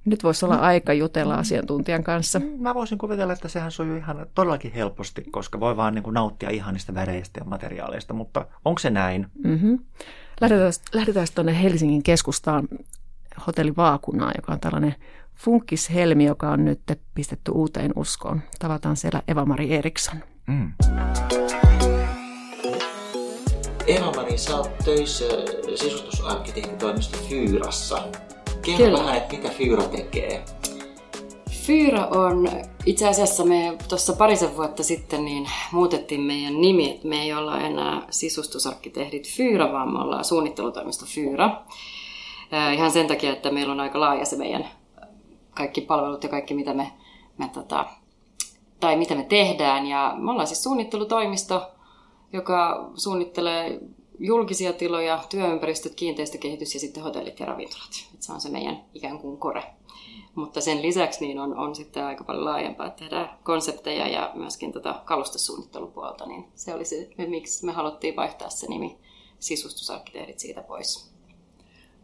Nyt 0.05 0.25
voisi 0.25 0.45
olla 0.45 0.57
aika 0.57 0.93
jutella 0.93 1.35
asiantuntijan 1.35 2.05
kanssa. 2.05 2.41
Mä 2.59 2.75
voisin 2.75 2.99
kuvitella, 2.99 3.33
että 3.33 3.49
sehän 3.49 3.71
sujuu 3.71 3.97
ihan 3.97 4.27
todellakin 4.35 4.73
helposti, 4.73 5.25
koska 5.31 5.61
voi 5.61 5.77
vaan 5.77 5.95
niin 5.95 6.03
kuin 6.03 6.15
nauttia 6.15 6.51
ihanista 6.51 6.95
väreistä 6.95 7.41
ja 7.41 7.45
materiaaleista, 7.45 8.15
mutta 8.15 8.47
onko 8.65 8.79
se 8.79 8.91
näin? 8.91 9.27
Mm-hmm. 9.45 9.79
Lähdetään, 10.41 10.73
lähdetään 10.93 11.27
tuonne 11.35 11.63
Helsingin 11.63 12.03
keskustaan 12.03 12.69
hotelli 13.47 13.77
Vaakunaan, 13.77 14.33
joka 14.37 14.53
on 14.53 14.61
tällainen 14.61 14.95
funkishelmi, 15.35 16.25
joka 16.25 16.51
on 16.51 16.65
nyt 16.65 16.81
pistetty 17.15 17.51
uuteen 17.51 17.93
uskoon. 17.97 18.43
Tavataan 18.59 18.97
siellä 18.97 19.23
Eva-Mari 19.29 19.75
Eriksson. 19.75 20.17
Mm. 20.47 20.73
Eva-Mari, 23.91 24.39
sä 24.39 24.57
oot 24.57 24.71
töissä 24.85 25.25
sisustusarkkitehtitoimisto 25.75 27.19
Fyyrassa. 27.29 28.03
Kerro 28.63 28.85
Kyllä. 28.85 28.99
vähän, 28.99 29.17
että 29.17 29.37
mitä 29.37 29.49
Fyyra 29.49 29.83
tekee. 29.83 30.45
Fyyra 31.51 32.07
on, 32.07 32.49
itse 32.87 33.09
asiassa 33.09 33.45
me 33.45 33.77
tuossa 33.89 34.13
parisen 34.13 34.57
vuotta 34.57 34.83
sitten 34.83 35.25
niin 35.25 35.49
muutettiin 35.73 36.21
meidän 36.21 36.61
nimi, 36.61 36.91
että 36.91 37.09
me 37.09 37.23
ei 37.23 37.33
olla 37.33 37.61
enää 37.61 38.07
sisustusarkkitehdit 38.11 39.29
Fyyra, 39.37 39.73
vaan 39.73 39.93
me 39.93 39.99
ollaan 39.99 40.25
suunnittelutoimisto 40.25 41.07
Fyyra. 41.07 41.63
Ihan 42.75 42.91
sen 42.91 43.07
takia, 43.07 43.33
että 43.33 43.51
meillä 43.51 43.73
on 43.73 43.81
aika 43.81 44.01
laaja 44.01 44.25
se 44.25 44.37
meidän 44.37 44.69
kaikki 45.55 45.81
palvelut 45.81 46.23
ja 46.23 46.29
kaikki 46.29 46.55
mitä 46.55 46.75
me, 46.75 46.93
me 47.39 47.49
tota, 47.49 47.87
tai 48.81 48.97
mitä 48.97 49.15
me 49.15 49.23
tehdään. 49.23 49.87
Ja 49.87 50.15
me 50.19 50.31
ollaan 50.31 50.47
siis 50.47 50.63
suunnittelutoimisto, 50.63 51.71
joka 52.33 52.91
suunnittelee 52.95 53.81
julkisia 54.19 54.73
tiloja, 54.73 55.25
työympäristöt, 55.31 55.95
kiinteistökehitys 55.95 56.75
ja 56.75 56.81
sitten 56.81 57.03
hotellit 57.03 57.41
ja 57.41 57.47
ravintolat. 57.47 58.09
Et 58.15 58.23
se 58.23 58.33
on 58.33 58.41
se 58.41 58.49
meidän 58.49 58.85
ikään 58.95 59.19
kuin 59.19 59.39
kore. 59.39 59.63
Mutta 60.35 60.61
sen 60.61 60.83
lisäksi 60.83 61.27
niin 61.27 61.39
on, 61.39 61.59
on 61.59 61.75
sitten 61.75 62.05
aika 62.05 62.25
paljon 62.25 62.45
laajempaa, 62.45 62.87
että 62.87 62.99
tehdään 62.99 63.39
konsepteja 63.45 64.09
ja 64.09 64.31
myöskin 64.35 64.73
tota 64.73 65.03
kalustesuunnittelupuolta. 65.05 66.27
Niin 66.27 66.45
se 66.55 66.75
oli 66.75 66.85
se, 66.85 67.11
miksi 67.29 67.67
me 67.67 67.73
haluttiin 67.73 68.17
vaihtaa 68.17 68.51
se 68.51 68.67
nimi 68.67 68.99
sisustusarkkitehdit 69.39 70.39
siitä 70.39 70.63
pois. 70.63 71.11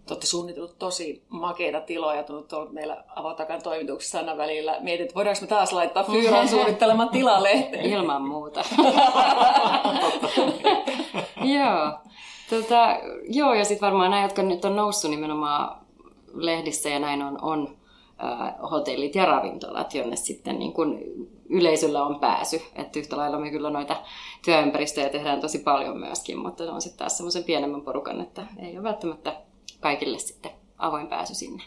Te 0.07 0.15
olette 0.15 0.27
suunnitellut 0.27 0.79
tosi 0.79 1.23
makeita 1.29 1.81
tiloja, 1.81 2.23
tuolla 2.23 2.71
meillä 2.71 3.05
avotakan 3.17 3.63
toimituksessa 3.63 4.19
aina 4.19 4.37
välillä. 4.37 4.77
Mietit, 4.81 5.05
että 5.05 5.15
voidaanko 5.15 5.41
me 5.41 5.47
taas 5.47 5.73
laittaa 5.73 6.05
Fyyran 6.05 6.49
suunnittelema 6.49 7.07
tilalehteen? 7.07 7.85
Ilman 7.85 8.23
muuta. 8.23 8.61
joo. 11.57 11.93
Tota, 12.51 12.97
joo, 13.29 13.55
ja 13.55 13.65
sitten 13.65 13.87
varmaan 13.87 14.11
nämä, 14.11 14.23
jotka 14.23 14.43
nyt 14.43 14.65
on 14.65 14.77
noussut 14.77 15.11
nimenomaan 15.11 15.77
lehdissä 16.35 16.89
ja 16.89 16.99
näin 16.99 17.23
on, 17.23 17.39
on 17.43 17.77
äh, 18.25 18.55
hotellit 18.71 19.15
ja 19.15 19.25
ravintolat, 19.25 19.95
jonne 19.95 20.17
sitten 20.17 20.59
niin 20.59 20.73
kun 20.73 20.99
yleisöllä 21.49 22.03
on 22.03 22.21
pääsy. 22.21 22.63
Että 22.75 22.99
yhtä 22.99 23.17
lailla 23.17 23.39
me 23.39 23.51
kyllä 23.51 23.71
noita 23.71 23.97
työympäristöjä 24.45 25.09
tehdään 25.09 25.41
tosi 25.41 25.59
paljon 25.59 25.99
myöskin, 25.99 26.39
mutta 26.39 26.65
ne 26.65 26.71
on 26.71 26.83
sitten 26.83 26.99
taas 26.99 27.17
semmoisen 27.17 27.45
pienemmän 27.45 27.83
porukan, 27.83 28.21
että 28.21 28.47
ei 28.59 28.75
ole 28.75 28.83
välttämättä 28.83 29.46
kaikille 29.87 30.19
sitten 30.19 30.51
avoin 30.79 31.07
pääsy 31.07 31.35
sinne. 31.35 31.63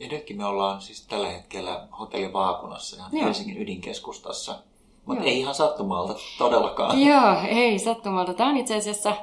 Ja 0.00 0.08
nytkin 0.08 0.36
me 0.36 0.44
ollaan 0.44 0.80
siis 0.80 1.06
tällä 1.06 1.28
hetkellä 1.28 1.88
hotelli 1.98 2.32
Vaakunassa, 2.32 2.96
ihan 2.96 3.10
Joo. 3.12 3.24
Helsingin 3.24 3.62
ydinkeskustassa. 3.62 4.58
Mutta 5.06 5.24
ei 5.24 5.40
ihan 5.40 5.54
sattumalta 5.54 6.14
todellakaan. 6.38 7.00
Joo, 7.08 7.34
ei 7.48 7.78
sattumalta. 7.78 8.34
Tämä 8.34 8.50
on 8.50 8.56
itse 8.56 8.76
asiassa 8.76 9.16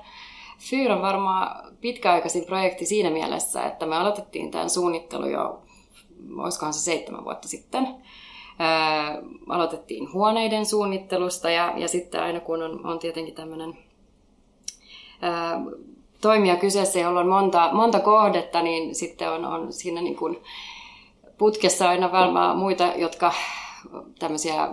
Fyyrän 0.60 1.02
varmaan 1.02 1.76
pitkäaikaisin 1.82 2.46
projekti 2.46 2.86
siinä 2.86 3.10
mielessä, 3.10 3.66
että 3.66 3.86
me 3.86 3.98
aloitettiin 3.98 4.52
tämän 4.52 4.70
suunnittelu 4.70 5.28
jo, 5.28 5.62
olisikohan 6.38 6.74
se 6.74 6.80
seitsemän 6.80 7.24
vuotta 7.24 7.48
sitten. 7.48 7.96
Ää, 8.60 9.22
aloitettiin 9.50 10.14
huoneiden 10.14 10.66
suunnittelusta 10.66 11.50
ja, 11.50 11.74
ja 11.78 11.88
sitten 11.88 12.24
aina 12.24 12.40
kun 12.40 12.64
on, 12.64 12.86
on 12.86 13.00
tietenkin 13.00 13.36
tämmöinen 13.36 13.78
toimija 16.22 16.56
kyseessä, 16.56 17.00
jolla 17.00 17.20
on 17.20 17.28
monta, 17.28 17.70
monta 17.74 18.00
kohdetta, 18.00 18.62
niin 18.62 18.96
sitten 18.96 19.32
on, 19.32 19.46
on 19.46 19.74
siinä 19.74 20.02
niin 20.02 20.16
kuin 20.16 20.38
putkessa 21.38 21.90
aina 21.90 22.12
varmaan 22.12 22.58
muita, 22.58 22.84
jotka 22.96 23.34
tämmöisiä 24.20 24.70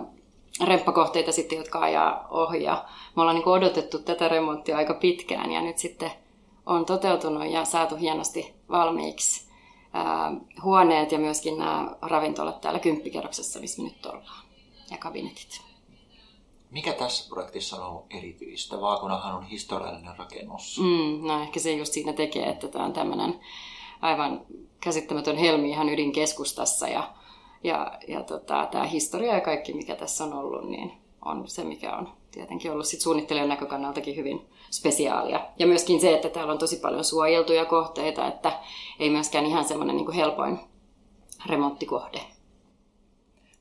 remppakohteita 0.63 1.31
sitten, 1.31 1.57
jotka 1.57 1.79
ajaa 1.79 2.27
ohi. 2.29 2.63
Ja 2.63 2.85
me 3.15 3.21
ollaan 3.21 3.35
niin 3.35 3.47
odotettu 3.47 3.99
tätä 3.99 4.27
remonttia 4.27 4.77
aika 4.77 4.93
pitkään 4.93 5.51
ja 5.51 5.61
nyt 5.61 5.77
sitten 5.77 6.11
on 6.65 6.85
toteutunut 6.85 7.51
ja 7.51 7.65
saatu 7.65 7.95
hienosti 7.95 8.53
valmiiksi 8.69 9.49
ää, 9.93 10.33
huoneet 10.63 11.11
ja 11.11 11.19
myöskin 11.19 11.57
nämä 11.57 11.95
ravintolat 12.01 12.61
täällä 12.61 12.79
kymppikerroksessa, 12.79 13.59
missä 13.59 13.81
me 13.81 13.87
nyt 13.87 14.05
ollaan, 14.05 14.45
ja 14.91 14.97
kabinetit. 14.97 15.68
Mikä 16.71 16.93
tässä 16.93 17.29
projektissa 17.29 17.75
on 17.75 17.89
ollut 17.91 18.05
erityistä? 18.09 18.81
Vaakunahan 18.81 19.35
on 19.35 19.43
historiallinen 19.43 20.17
rakennus. 20.17 20.79
Mm, 20.79 21.27
no 21.27 21.41
ehkä 21.41 21.59
se 21.59 21.71
just 21.71 21.93
siinä 21.93 22.13
tekee, 22.13 22.49
että 22.49 22.67
tämä 22.67 22.85
on 22.85 22.93
tämmöinen 22.93 23.39
aivan 24.01 24.45
käsittämätön 24.79 25.37
helmi 25.37 25.69
ihan 25.69 25.89
ydinkeskustassa 25.89 26.87
ja 26.87 27.13
ja, 27.63 27.99
ja 28.07 28.23
tota, 28.23 28.67
tämä 28.71 28.83
historia 28.83 29.33
ja 29.33 29.41
kaikki, 29.41 29.73
mikä 29.73 29.95
tässä 29.95 30.23
on 30.23 30.33
ollut, 30.33 30.69
niin 30.69 30.91
on 31.25 31.47
se, 31.47 31.63
mikä 31.63 31.95
on 31.95 32.09
tietenkin 32.31 32.71
ollut 32.71 32.85
sit 32.85 33.01
suunnittelijan 33.01 33.49
näkökannaltakin 33.49 34.15
hyvin 34.15 34.45
spesiaalia. 34.71 35.45
Ja 35.59 35.67
myöskin 35.67 36.01
se, 36.01 36.13
että 36.13 36.29
täällä 36.29 36.51
on 36.53 36.59
tosi 36.59 36.75
paljon 36.75 37.03
suojeltuja 37.03 37.65
kohteita, 37.65 38.27
että 38.27 38.59
ei 38.99 39.09
myöskään 39.09 39.45
ihan 39.45 39.65
semmoinen 39.65 39.97
niin 39.97 40.11
helpoin 40.11 40.59
remonttikohde. 41.45 42.21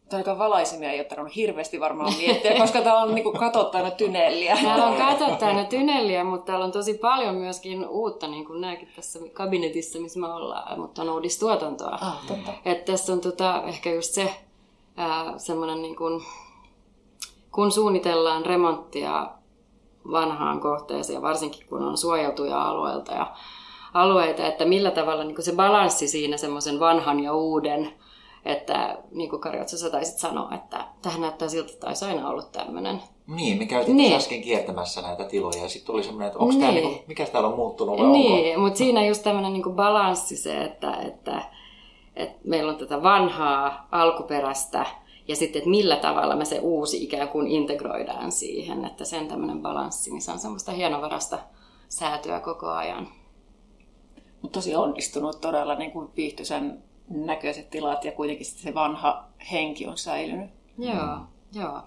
Tämä 0.09 0.19
aika 0.19 0.39
valaisimia 0.39 0.93
ei 0.93 1.01
ole 1.01 1.05
tarvinnut 1.05 1.37
hirveästi 1.37 1.81
varmaan 1.81 2.15
miettiä, 2.17 2.59
koska 2.59 2.83
täällä 2.83 3.03
on 3.03 3.15
niin 3.15 3.33
katot 3.39 3.71
täynnä 3.71 3.91
tynelliä. 3.91 4.59
Täällä 4.63 4.87
on 4.87 4.97
katot 4.97 5.39
täynnä 5.39 5.65
tynelliä, 5.65 6.25
mutta 6.25 6.47
täällä 6.47 6.65
on 6.65 6.73
tosi 6.73 6.95
paljon 6.95 7.35
myöskin 7.35 7.89
uutta, 7.89 8.29
niin 8.29 8.45
kuin 8.45 8.61
nämäkin 8.61 8.89
tässä 8.97 9.19
kabinetissa, 9.33 9.99
missä 9.99 10.21
me 10.21 10.27
ollaan, 10.27 10.81
mutta 10.81 11.03
on 11.03 11.11
uudistuotantoa. 11.11 11.99
Ah, 12.01 12.27
totta. 12.27 12.53
Että 12.65 12.93
tässä 12.93 13.13
on 13.13 13.21
tota, 13.21 13.63
ehkä 13.67 13.91
just 13.91 14.13
se 14.13 14.35
semmoinen, 15.37 15.83
niin 15.83 15.97
kuin, 15.97 16.23
kun 17.53 17.73
suunnitellaan 17.73 18.47
remonttia 18.47 19.29
vanhaan 20.11 20.61
kohteeseen, 20.61 21.23
varsinkin 21.23 21.67
kun 21.69 21.83
on 21.83 21.99
suojeltuja 21.99 22.63
alueilta 22.63 23.13
ja 23.13 23.37
alueita, 23.95 24.47
että 24.47 24.65
millä 24.65 24.91
tavalla 24.91 25.25
niin 25.25 25.43
se 25.43 25.53
balanssi 25.53 26.09
siinä 26.09 26.37
semmoisen 26.37 26.81
vanhan 26.81 27.21
ja 27.21 27.35
uuden 27.35 27.93
että 28.49 28.99
niin 29.11 29.31
kuin 29.31 29.41
Kari, 29.41 29.69
sä 29.69 29.91
taisit 29.91 30.19
sanoa, 30.19 30.55
että 30.55 30.85
tähän 31.03 31.21
näyttää 31.21 31.49
siltä, 31.49 31.73
että 31.73 31.87
olisi 31.87 32.05
aina 32.05 32.29
ollut 32.29 32.53
tämmöinen. 32.53 33.03
Niin, 33.27 33.59
me 33.59 33.67
käytiin 33.67 33.97
niin. 33.97 34.17
äsken 34.17 34.43
kiertämässä 34.43 35.03
näitä 35.03 35.25
tiloja 35.25 35.63
ja 35.63 35.69
sitten 35.69 35.87
tuli 35.87 36.03
semmoinen, 36.03 36.27
että 36.27 36.39
onko 36.39 36.53
niin. 36.53 36.61
tämä, 36.61 36.73
niin 36.73 36.83
kuin, 36.83 37.05
mikä 37.07 37.27
täällä 37.27 37.49
on 37.49 37.57
muuttunut 37.57 37.99
vai 37.99 38.07
Niin, 38.07 38.49
onko? 38.49 38.61
mutta 38.61 38.79
siinä 38.79 39.07
just 39.07 39.23
tämmöinen 39.23 39.53
niin 39.53 39.75
balanssi 39.75 40.37
se, 40.37 40.65
että, 40.65 40.93
että, 40.97 41.43
että 42.17 42.39
meillä 42.45 42.73
on 42.73 42.79
tätä 42.79 43.03
vanhaa, 43.03 43.89
alkuperäistä 43.93 44.87
ja 45.29 45.37
sitten, 45.37 45.59
että 45.59 45.71
millä 45.71 45.97
tavalla 45.97 46.37
me 46.37 46.45
se 46.45 46.59
uusi 46.59 47.05
ikään 47.05 47.29
kuin 47.29 47.47
integroidaan 47.47 48.33
siihen, 48.33 48.85
että 48.85 49.05
sen 49.05 49.29
tämmöinen 49.29 49.63
balanssi, 49.63 50.11
niin 50.11 50.23
se 50.23 50.33
on 50.33 50.39
semmoista 50.39 50.73
hienovarasta 50.73 51.39
säätöä 51.89 52.41
koko 52.41 52.67
ajan. 52.67 53.09
Mutta 54.43 54.59
tosi 54.59 54.75
onnistunut 54.75 55.41
todella 55.41 55.75
niin 55.75 55.91
kuin 55.91 56.09
viihtyisen 56.17 56.88
näköiset 57.11 57.71
tilat 57.71 58.05
ja 58.05 58.13
kuitenkin 58.13 58.47
se 58.47 58.75
vanha 58.75 59.29
henki 59.53 59.87
on 59.87 59.99
säilynyt. 59.99 60.51
Joo, 60.79 61.17
mm. 61.17 61.27
joo. 61.53 61.83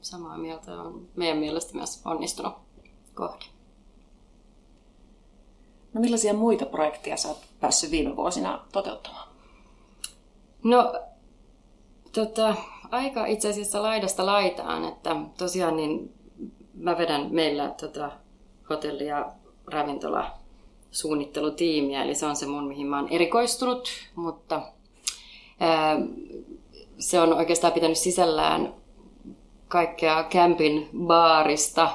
Samaa 0.00 0.38
mieltä 0.38 0.82
on 0.82 1.08
meidän 1.16 1.38
mielestä 1.38 1.74
myös 1.74 2.02
onnistunut 2.04 2.54
kohde. 3.14 3.44
No 5.92 6.00
millaisia 6.00 6.34
muita 6.34 6.66
projekteja 6.66 7.16
sä 7.16 7.28
oot 7.28 7.44
päässyt 7.60 7.90
viime 7.90 8.16
vuosina 8.16 8.64
toteuttamaan? 8.72 9.28
No, 10.64 10.92
tota, 12.12 12.54
aika 12.90 13.26
itse 13.26 13.48
asiassa 13.48 13.82
laidasta 13.82 14.26
laitaan, 14.26 14.84
että 14.84 15.16
tosiaan 15.38 15.76
niin 15.76 16.14
mä 16.74 16.98
vedän 16.98 17.28
meillä 17.30 17.68
tota, 17.80 18.10
hotelli- 18.70 19.06
ja 19.06 19.32
ravintola 19.66 20.37
suunnittelutiimiä, 20.90 22.02
eli 22.02 22.14
se 22.14 22.26
on 22.26 22.36
se 22.36 22.46
mun, 22.46 22.68
mihin 22.68 22.86
mä 22.86 22.96
oon 22.96 23.08
erikoistunut, 23.08 23.88
mutta 24.14 24.62
ää, 25.60 25.98
se 26.98 27.20
on 27.20 27.32
oikeastaan 27.32 27.72
pitänyt 27.72 27.98
sisällään 27.98 28.74
kaikkea 29.68 30.24
kämpin 30.24 30.88
baarista, 31.06 31.90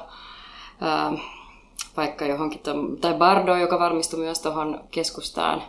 ää, 0.81 1.13
vaikka 1.97 2.25
johonkin, 2.25 2.59
to, 2.59 2.73
tai 3.01 3.13
Bardo, 3.13 3.55
joka 3.55 3.79
varmistui 3.79 4.19
myös 4.19 4.39
tuohon 4.39 4.83
keskustaan, 4.91 5.63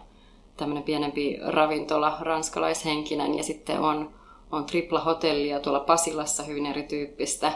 tämmöinen 0.57 0.83
pienempi 0.83 1.39
ravintola, 1.47 2.17
ranskalaishenkinen, 2.21 3.37
ja 3.37 3.43
sitten 3.43 3.81
on, 3.81 4.11
on 4.53 4.65
tripla 4.65 5.01
hotellia 5.01 5.61
tuolla 5.61 5.81
Pasilassa, 5.81 6.43
hyvin 6.43 6.67
erityyppistä. 6.67 7.53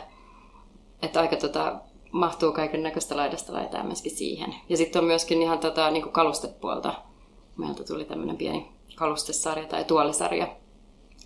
Että 1.03 1.21
aika 1.21 1.37
tota, 1.37 1.81
mahtuu 2.13 2.53
kaiken 2.53 2.83
näköistä 2.83 3.17
laidasta 3.17 3.53
laitaa 3.53 3.85
myöskin 3.85 4.17
siihen. 4.17 4.55
Ja 4.69 4.77
sitten 4.77 5.01
on 5.01 5.07
myöskin 5.07 5.43
ihan 5.43 5.59
tätä 5.59 5.91
niin 5.91 6.13
kalustepuolta. 6.13 6.95
Meiltä 7.57 7.85
tuli 7.85 8.05
tämmöinen 8.05 8.37
pieni 8.37 8.69
kalustesarja 8.95 9.67
tai 9.67 9.85
tuolisarja 9.85 10.49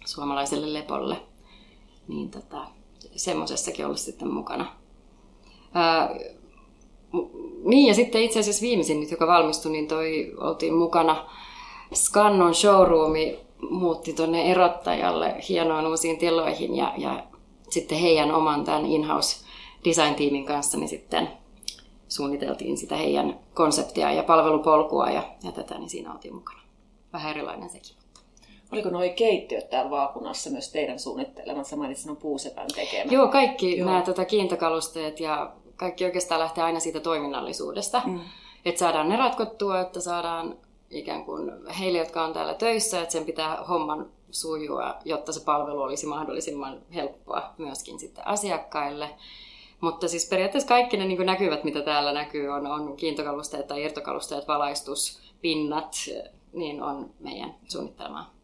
suomalaiselle 0.05 0.73
lepolle. 0.73 1.17
Niin 2.09 2.31
tota, 2.31 2.67
semmoisessakin 3.17 3.87
ollut 3.87 3.99
sitten 3.99 4.29
mukana. 4.29 4.67
Ää, 5.75 6.15
niin 7.65 7.89
ja 7.89 7.95
sitten 7.95 8.23
itse 8.23 8.41
asiassa 8.41 8.63
viimeisin 8.63 9.01
nyt, 9.01 9.11
joka 9.11 9.27
valmistui, 9.27 9.73
niin 9.73 9.89
toi 9.89 10.33
oltiin 10.37 10.75
mukana. 10.75 11.27
Scannon 11.95 12.55
showroomi 12.55 13.39
muutti 13.71 14.13
tuonne 14.13 14.51
erottajalle 14.51 15.35
hienoon 15.49 15.87
uusiin 15.87 16.19
tiloihin 16.19 16.77
ja, 16.77 16.95
ja 16.99 17.25
sitten 17.71 17.99
heidän 17.99 18.35
oman 18.35 18.65
tämän 18.65 18.87
in-house 18.87 19.42
design-tiimin 19.85 20.47
kanssa 20.47 20.79
niin 20.79 20.89
sitten 20.89 21.29
suunniteltiin 22.09 22.79
sitä 22.79 22.97
heidän 22.97 23.39
konseptia 23.55 24.13
ja 24.13 24.23
palvelupolkua 24.23 25.11
ja, 25.11 25.23
ja 25.43 25.53
tätä, 25.53 25.79
niin 25.79 25.91
siinä 25.91 26.13
oltiin 26.13 26.35
mukana. 26.35 26.61
Vähän 27.13 27.31
erilainen 27.31 27.71
sekin. 27.71 27.97
Oliko 28.73 28.89
nuo 28.91 29.03
keittiöt 29.17 29.71
täällä 29.71 29.91
vaakunassa 29.91 30.51
myös 30.51 30.73
teidän 30.73 30.99
suunnittelemat? 30.99 31.67
Sä 31.67 31.77
mainitsin, 31.77 32.11
on 32.11 32.17
puusepän 32.17 32.67
tekemä. 32.75 33.13
Joo, 33.13 33.29
kaikki 33.29 33.79
Joo. 33.79 33.87
nämä 33.87 34.03
tota, 34.03 34.25
kiintokalusteet 34.25 35.21
ja 35.21 35.53
kaikki 35.77 36.05
oikeastaan 36.05 36.41
lähtee 36.41 36.65
aina 36.65 36.81
siitä 36.81 37.01
toiminnallisuudesta. 37.01 38.03
Mm. 38.07 38.21
Että 38.65 38.79
saadaan 38.79 39.09
ne 39.09 39.17
ratkottua, 39.17 39.81
että 39.81 40.01
saadaan 40.01 40.57
ikään 40.91 41.25
kuin 41.25 41.51
heille, 41.79 41.99
jotka 41.99 42.25
on 42.25 42.33
täällä 42.33 42.55
töissä, 42.55 43.03
että 43.03 43.13
sen 43.13 43.25
pitää 43.25 43.65
homman 43.69 44.11
sujua, 44.31 44.95
jotta 45.05 45.33
se 45.33 45.45
palvelu 45.45 45.83
olisi 45.83 46.07
mahdollisimman 46.07 46.79
helppoa 46.95 47.55
myöskin 47.59 47.99
sitten 47.99 48.27
asiakkaille. 48.27 49.11
Mutta 49.83 50.09
siis 50.09 50.29
periaatteessa 50.29 50.69
kaikki 50.69 50.97
ne 50.97 51.05
niin 51.05 51.27
näkyvät, 51.27 51.65
mitä 51.65 51.83
täällä 51.83 52.13
näkyy, 52.13 52.49
on, 52.49 52.67
on 52.67 52.97
kiintokalusteet 52.97 53.67
tai 53.67 53.83
irtokalusteet, 53.83 54.49
valaistus, 54.49 55.21
pinnat, 55.41 55.97
niin 56.53 56.83
on 56.83 57.11
meidän 57.21 57.55
suunnittelemaa. 57.69 58.35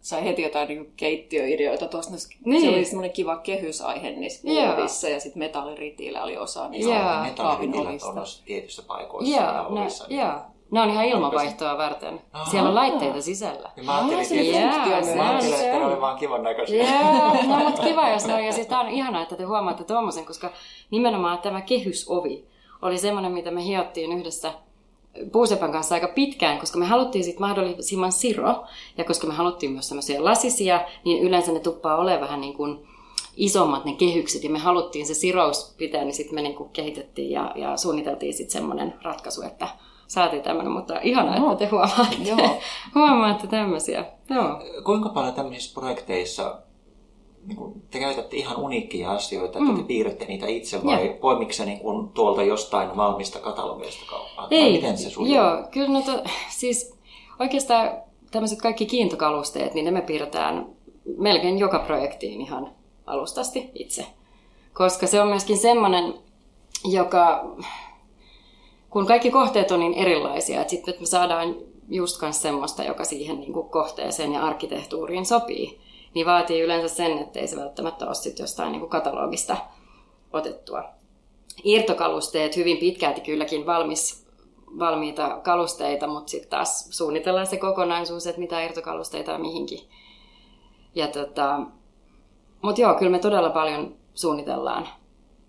Sai 0.00 0.24
heti 0.24 0.42
jotain 0.42 0.68
niin 0.68 0.92
keittiöideoita 0.96 1.88
tuosta. 1.88 2.12
Niin. 2.44 2.60
Se 2.60 2.68
oli 2.68 2.84
semmoinen 2.84 3.12
kiva 3.12 3.36
kehysaihe 3.36 4.10
niissä 4.10 4.48
muovissa 4.48 5.08
ja 5.08 5.20
sitten 5.20 5.38
metalliritiillä 5.38 6.22
oli 6.22 6.36
osa 6.36 6.68
niistä 6.68 6.94
Joo. 6.94 7.22
Metalliritiilat 7.22 8.02
on 8.02 8.24
tietyissä 8.44 8.82
paikoissa 8.86 9.36
Joo, 9.36 9.52
ja 9.52 9.66
ovissa. 9.66 10.06
No, 10.10 10.16
joo. 10.16 10.40
Ne 10.70 10.80
on 10.80 10.90
ihan 10.90 11.04
ilmavaihtoa 11.04 11.78
varten. 11.78 12.20
Aha. 12.32 12.50
Siellä 12.50 12.68
on 12.68 12.74
laitteita 12.74 13.20
sisällä. 13.20 13.70
Ja 13.76 13.82
mä 13.82 13.96
ajattelin, 13.96 14.20
että, 14.22 14.58
yeah, 14.58 15.16
mä 15.16 15.30
ajattelin, 15.30 15.54
että 15.54 15.78
ne 15.78 15.84
oli 15.84 16.00
vaan 16.00 16.18
kivan 16.18 16.42
näköisiä. 16.42 17.00
Joo, 17.00 17.56
no 17.56 17.64
mutta 17.64 17.82
kiva 17.82 18.08
jos 18.08 18.26
ne 18.26 18.34
on. 18.34 18.44
Ja 18.44 18.52
siis 18.52 18.66
tää 18.66 18.80
on 18.80 18.88
ihanaa, 18.88 19.22
että 19.22 19.36
te 19.36 19.44
huomaatte 19.44 19.84
tuommoisen, 19.84 20.24
koska 20.24 20.50
nimenomaan 20.90 21.38
tämä 21.38 21.60
kehysovi 21.60 22.44
oli 22.82 22.98
semmoinen, 22.98 23.32
mitä 23.32 23.50
me 23.50 23.64
hiottiin 23.64 24.12
yhdessä 24.12 24.52
Puusepän 25.32 25.72
kanssa 25.72 25.94
aika 25.94 26.08
pitkään, 26.08 26.58
koska 26.58 26.78
me 26.78 26.86
haluttiin 26.86 27.24
sitten 27.24 27.40
mahdollisimman 27.40 28.12
siro, 28.12 28.64
ja 28.98 29.04
koska 29.04 29.26
me 29.26 29.34
haluttiin 29.34 29.72
myös 29.72 29.88
semmoisia 29.88 30.24
lasisia, 30.24 30.80
niin 31.04 31.22
yleensä 31.22 31.52
ne 31.52 31.60
tuppaa 31.60 31.96
olemaan 31.96 32.20
vähän 32.20 32.40
niin 32.40 32.54
kuin 32.54 32.86
isommat 33.36 33.84
ne 33.84 33.92
kehykset, 33.92 34.44
ja 34.44 34.50
me 34.50 34.58
haluttiin 34.58 35.06
se 35.06 35.14
sirous 35.14 35.74
pitää, 35.78 36.04
niin 36.04 36.14
sitten 36.14 36.34
me 36.34 36.42
niin 36.42 36.54
kuin 36.54 36.70
kehitettiin 36.70 37.30
ja, 37.30 37.52
ja 37.54 37.76
suunniteltiin 37.76 38.34
sitten 38.34 38.52
semmoinen 38.52 38.94
ratkaisu, 39.02 39.42
että 39.42 39.68
saatiin 40.06 40.42
tämmöinen, 40.42 40.72
mutta 40.72 41.00
ihanaa, 41.02 41.38
no. 41.38 41.52
että 41.52 41.64
te 41.64 41.70
huomaatte, 41.70 42.22
Joo. 42.24 42.60
huomaatte 42.94 43.46
tämmöisiä. 43.46 44.04
Joo. 44.30 44.62
Kuinka 44.84 45.08
paljon 45.08 45.34
tämmöisissä 45.34 45.80
projekteissa 45.80 46.62
niin 47.46 47.56
kuin, 47.56 47.82
te 47.90 47.98
käytätte 47.98 48.36
ihan 48.36 48.56
uniikkia 48.56 49.10
asioita, 49.10 49.58
että 49.58 49.72
mm. 49.72 49.76
te 49.76 49.82
piirrätte 49.82 50.24
niitä 50.24 50.46
itse 50.46 50.84
vai 50.84 51.06
ja. 51.06 51.14
poimiko 51.20 51.52
se 51.52 51.64
niin 51.64 51.80
kuin, 51.80 52.08
tuolta 52.08 52.42
jostain 52.42 52.96
valmista 52.96 53.38
katalogista 53.38 54.10
kauppaan? 54.10 54.48
Ei, 54.50 54.72
miten 54.72 54.98
se 54.98 55.10
sujuu? 55.10 55.34
Joo, 55.34 55.64
kyllä 55.70 55.88
no 55.88 56.02
to, 56.02 56.22
siis 56.48 56.98
oikeastaan 57.40 57.90
tämmöiset 58.30 58.60
kaikki 58.62 58.86
kiintokalusteet, 58.86 59.74
niin 59.74 59.84
ne 59.84 59.90
me 59.90 60.00
piirretään 60.00 60.66
melkein 61.18 61.58
joka 61.58 61.78
projektiin 61.78 62.40
ihan 62.40 62.72
alustasti 63.06 63.70
itse. 63.74 64.06
Koska 64.72 65.06
se 65.06 65.20
on 65.20 65.28
myöskin 65.28 65.58
semmoinen, 65.58 66.14
joka 66.84 67.44
kun 68.96 69.06
kaikki 69.06 69.30
kohteet 69.30 69.70
on 69.70 69.80
niin 69.80 69.94
erilaisia, 69.94 70.60
että 70.60 70.70
sitten 70.70 70.94
me 71.00 71.06
saadaan 71.06 71.56
just 71.88 72.22
myös 72.22 72.42
semmoista, 72.42 72.84
joka 72.84 73.04
siihen 73.04 73.40
niin 73.40 73.52
kuin 73.52 73.68
kohteeseen 73.68 74.32
ja 74.32 74.44
arkkitehtuuriin 74.44 75.26
sopii, 75.26 75.80
niin 76.14 76.26
vaatii 76.26 76.60
yleensä 76.60 76.94
sen, 76.94 77.18
että 77.18 77.40
ei 77.40 77.46
se 77.46 77.56
välttämättä 77.56 78.06
ole 78.06 78.14
sitten 78.14 78.44
jostain 78.44 78.72
niin 78.72 78.80
kuin 78.80 78.90
katalogista 78.90 79.56
otettua. 80.32 80.84
Irtokalusteet 81.64 82.56
hyvin 82.56 82.78
pitkälti 82.78 83.20
kylläkin 83.20 83.66
valmis, 83.66 84.26
valmiita 84.78 85.40
kalusteita, 85.44 86.06
mutta 86.06 86.30
sitten 86.30 86.50
taas 86.50 86.88
suunnitellaan 86.90 87.46
se 87.46 87.56
kokonaisuus, 87.56 88.26
että 88.26 88.40
mitä 88.40 88.62
irtokalusteita 88.62 89.34
on 89.34 89.40
mihinkin. 89.40 89.80
Ja 90.94 91.08
tota, 91.08 91.60
mutta 92.62 92.80
joo, 92.80 92.94
kyllä 92.94 93.10
me 93.12 93.18
todella 93.18 93.50
paljon 93.50 93.96
suunnitellaan 94.14 94.88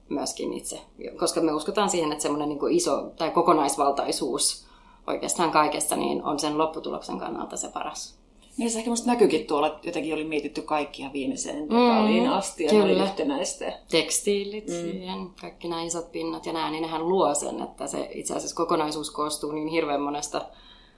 myöskin 0.09 0.53
itse, 0.53 0.81
koska 1.19 1.41
me 1.41 1.53
uskotaan 1.53 1.89
siihen, 1.89 2.11
että 2.11 2.21
semmoinen 2.21 2.49
niin 2.49 2.71
iso 2.71 3.11
tai 3.17 3.31
kokonaisvaltaisuus 3.31 4.67
oikeastaan 5.07 5.51
kaikessa 5.51 5.95
niin 5.95 6.23
on 6.23 6.39
sen 6.39 6.57
lopputuloksen 6.57 7.19
kannalta 7.19 7.57
se 7.57 7.67
paras. 7.67 8.17
Niin 8.57 8.71
se 8.71 8.77
ehkä 8.77 8.89
musta 8.89 9.07
näkyykin 9.07 9.47
tuolla, 9.47 9.67
että 9.67 9.87
jotenkin 9.87 10.13
oli 10.13 10.23
mietitty 10.23 10.61
kaikkia 10.61 11.13
viimeiseen 11.13 11.67
mm, 11.69 12.31
asti 12.31 12.63
ja 12.63 12.83
oli 12.83 12.91
yhtenäistä. 12.91 13.79
Tekstiilit 13.89 14.67
mm. 14.67 14.73
siihen, 14.73 15.29
kaikki 15.41 15.67
nämä 15.67 15.83
isot 15.83 16.11
pinnat 16.11 16.45
ja 16.45 16.53
nämä, 16.53 16.71
niin 16.71 16.81
nehän 16.81 17.09
luo 17.09 17.35
sen, 17.35 17.61
että 17.61 17.87
se 17.87 18.09
itse 18.13 18.35
asiassa 18.35 18.55
kokonaisuus 18.55 19.11
koostuu 19.11 19.51
niin 19.51 19.67
hirveän 19.67 20.01
monesta 20.01 20.45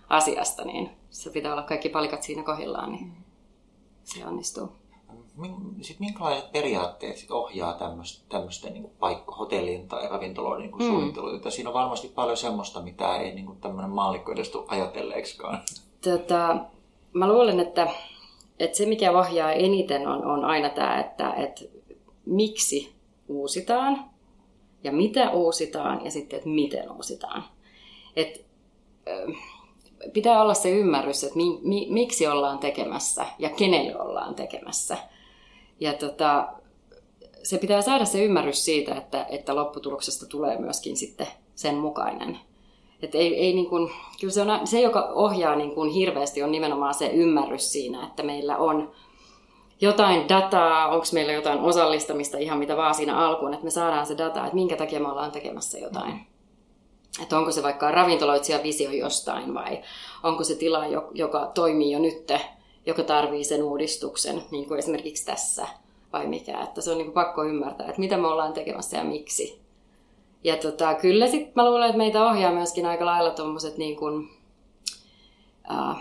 asiasta, 0.10 0.66
niin 0.66 0.90
se 1.10 1.30
pitää 1.30 1.52
olla 1.54 1.64
kaikki 1.64 1.90
palikat 1.90 2.24
siinä 2.24 2.44
kohdillaan, 2.44 2.92
niin 2.92 3.06
mm. 3.06 3.24
se 4.04 4.26
onnistuu. 4.26 4.79
Sitten 5.82 6.06
minkälaiset 6.08 6.52
periaatteet 6.52 7.18
sit 7.18 7.32
ohjaa 7.32 7.78
tämmöistä 8.30 8.70
niin 8.70 8.90
paikka, 9.00 9.36
hotellin 9.36 9.88
tai 9.88 10.10
ravintoloiden 10.10 10.72
niin 10.72 10.82
mm. 10.82 10.88
suunnittelua? 10.88 11.50
Siinä 11.50 11.70
on 11.70 11.74
varmasti 11.74 12.08
paljon 12.08 12.38
semmoista, 12.38 12.82
mitä 12.82 13.18
ei 13.18 13.36
niin 13.36 13.58
tämmöinen 13.62 13.92
maallikko 13.92 14.32
edes 14.32 14.52
ajatelleeksikaan. 14.68 15.60
Tota, 16.04 16.58
mä 17.14 17.28
luulen, 17.28 17.60
että, 17.60 17.88
että 18.60 18.78
se 18.78 18.86
mikä 18.86 19.12
ohjaa 19.12 19.52
eniten 19.52 20.08
on, 20.08 20.26
on 20.26 20.46
aina 20.46 20.70
tämä, 20.70 21.00
että, 21.00 21.34
että 21.34 21.62
miksi 22.26 22.94
uusitaan 23.28 24.06
ja 24.84 24.92
mitä 24.92 25.32
uusitaan 25.32 26.06
ja 26.06 26.12
sitten, 26.12 26.38
että 26.38 26.50
miten 26.50 26.92
uusitaan. 26.92 27.44
Et, 28.16 28.46
pitää 30.14 30.42
olla 30.42 30.54
se 30.54 30.70
ymmärrys, 30.70 31.24
että 31.24 31.38
mi, 31.38 31.60
mi, 31.62 31.88
miksi 31.90 32.28
ollaan 32.28 32.60
tekemässä 32.60 33.26
ja 33.40 33.50
kenelle 33.50 34.02
ollaan 34.02 34.36
tekemässä. 34.36 34.98
Ja 35.80 35.94
tota, 35.94 36.48
se 37.44 37.58
pitää 37.58 37.82
saada 37.82 38.06
se 38.06 38.24
ymmärrys 38.24 38.66
siitä, 38.66 38.96
että, 38.96 39.26
että 39.30 39.56
lopputuloksesta 39.56 40.26
tulee 40.26 40.58
myöskin 40.58 40.98
sitten 40.98 41.28
sen 41.56 41.76
mukainen. 41.76 42.40
Et 43.02 43.16
ei, 43.16 43.36
ei 43.36 43.54
niin 43.54 43.70
kuin, 43.70 43.92
kyllä 44.20 44.34
se, 44.34 44.42
on, 44.42 44.68
se, 44.68 44.82
joka 44.82 45.12
ohjaa 45.14 45.56
niin 45.56 45.76
kuin 45.76 45.90
hirveästi, 45.90 46.44
on 46.44 46.52
nimenomaan 46.52 46.94
se 46.94 47.08
ymmärrys 47.08 47.72
siinä, 47.72 48.06
että 48.06 48.24
meillä 48.24 48.58
on 48.58 48.92
jotain 49.82 50.30
dataa, 50.30 50.88
onko 50.88 51.06
meillä 51.14 51.34
jotain 51.34 51.60
osallistamista 51.60 52.38
ihan 52.38 52.60
mitä 52.60 52.78
vaan 52.78 52.96
siinä 52.96 53.18
alkuun, 53.18 53.54
että 53.54 53.66
me 53.66 53.72
saadaan 53.72 54.06
se 54.06 54.18
data, 54.18 54.46
että 54.46 54.56
minkä 54.56 54.76
takia 54.76 55.00
me 55.00 55.08
ollaan 55.08 55.32
tekemässä 55.32 55.78
jotain. 55.78 56.28
Että 57.22 57.38
onko 57.38 57.52
se 57.52 57.64
vaikka 57.64 57.92
ravintoloitsija 57.92 58.64
visio 58.64 58.92
jostain 58.92 59.54
vai 59.54 59.82
onko 60.24 60.44
se 60.44 60.56
tila, 60.56 60.84
joka 61.14 61.52
toimii 61.54 61.92
jo 61.92 62.00
nyt, 62.00 62.32
joka 62.90 63.04
tarvii 63.04 63.44
sen 63.44 63.64
uudistuksen, 63.64 64.44
niin 64.52 64.68
kuin 64.68 64.80
esimerkiksi 64.80 65.26
tässä 65.26 65.68
vai 66.14 66.28
mikä. 66.28 66.62
Että 66.62 66.82
se 66.82 66.92
on 66.92 66.98
niin 66.98 67.12
pakko 67.12 67.44
ymmärtää, 67.44 67.88
että 67.88 68.00
mitä 68.00 68.18
me 68.18 68.28
ollaan 68.28 68.54
tekemässä 68.54 68.98
ja 68.98 69.04
miksi. 69.04 69.62
Ja 70.44 70.58
tota, 70.58 70.94
kyllä 70.94 71.28
sitten 71.28 71.52
mä 71.56 71.70
luulen, 71.70 71.86
että 71.86 71.98
meitä 71.98 72.26
ohjaa 72.26 72.54
myöskin 72.54 72.86
aika 72.86 73.06
lailla 73.06 73.32
tuommoiset 73.32 73.78
niin 73.78 73.96
kuin, 73.96 74.30
äh, 75.72 75.98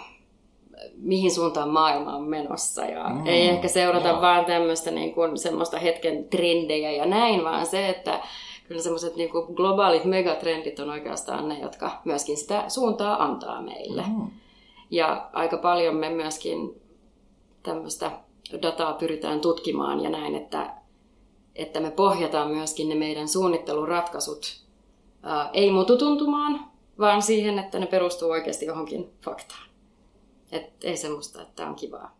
mihin 0.96 1.30
suuntaan 1.30 1.68
maailma 1.68 2.16
on 2.16 2.22
menossa. 2.22 2.84
Ja 2.84 3.08
mm, 3.08 3.26
ei 3.26 3.48
ehkä 3.48 3.68
seurata 3.68 4.08
joo. 4.08 4.20
vaan 4.20 4.44
tämmöistä 4.44 4.90
niin 4.90 5.14
kuin, 5.14 5.38
semmoista 5.38 5.78
hetken 5.78 6.28
trendejä 6.28 6.90
ja 6.90 7.06
näin, 7.06 7.44
vaan 7.44 7.66
se, 7.66 7.88
että 7.88 8.20
kyllä 8.68 8.82
semmoiset 8.82 9.16
niin 9.16 9.30
kuin 9.30 9.54
globaalit 9.54 10.04
megatrendit 10.04 10.78
on 10.78 10.90
oikeastaan 10.90 11.48
ne, 11.48 11.58
jotka 11.58 11.90
myöskin 12.04 12.36
sitä 12.36 12.64
suuntaa 12.68 13.24
antaa 13.24 13.62
meille. 13.62 14.02
Mm. 14.02 14.30
Ja 14.90 15.30
aika 15.32 15.56
paljon 15.56 15.96
me 15.96 16.10
myöskin 16.10 16.82
tämmöistä 17.62 18.10
dataa 18.62 18.92
pyritään 18.92 19.40
tutkimaan 19.40 20.00
ja 20.00 20.10
näin, 20.10 20.34
että 20.34 20.78
että 21.58 21.80
me 21.80 21.90
pohjataan 21.90 22.50
myöskin 22.50 22.88
ne 22.88 22.94
meidän 22.94 23.28
suunnitteluratkaisut 23.28 24.62
ää, 25.22 25.50
ei 25.52 25.70
mututuntumaan, 25.70 26.70
vaan 26.98 27.22
siihen, 27.22 27.58
että 27.58 27.78
ne 27.78 27.86
perustuu 27.86 28.30
oikeasti 28.30 28.66
johonkin 28.66 29.10
faktaan. 29.24 29.68
Et 30.52 30.84
ei 30.84 30.96
semmoista, 30.96 31.42
että 31.42 31.66
on 31.66 31.74
kivaa. 31.74 32.18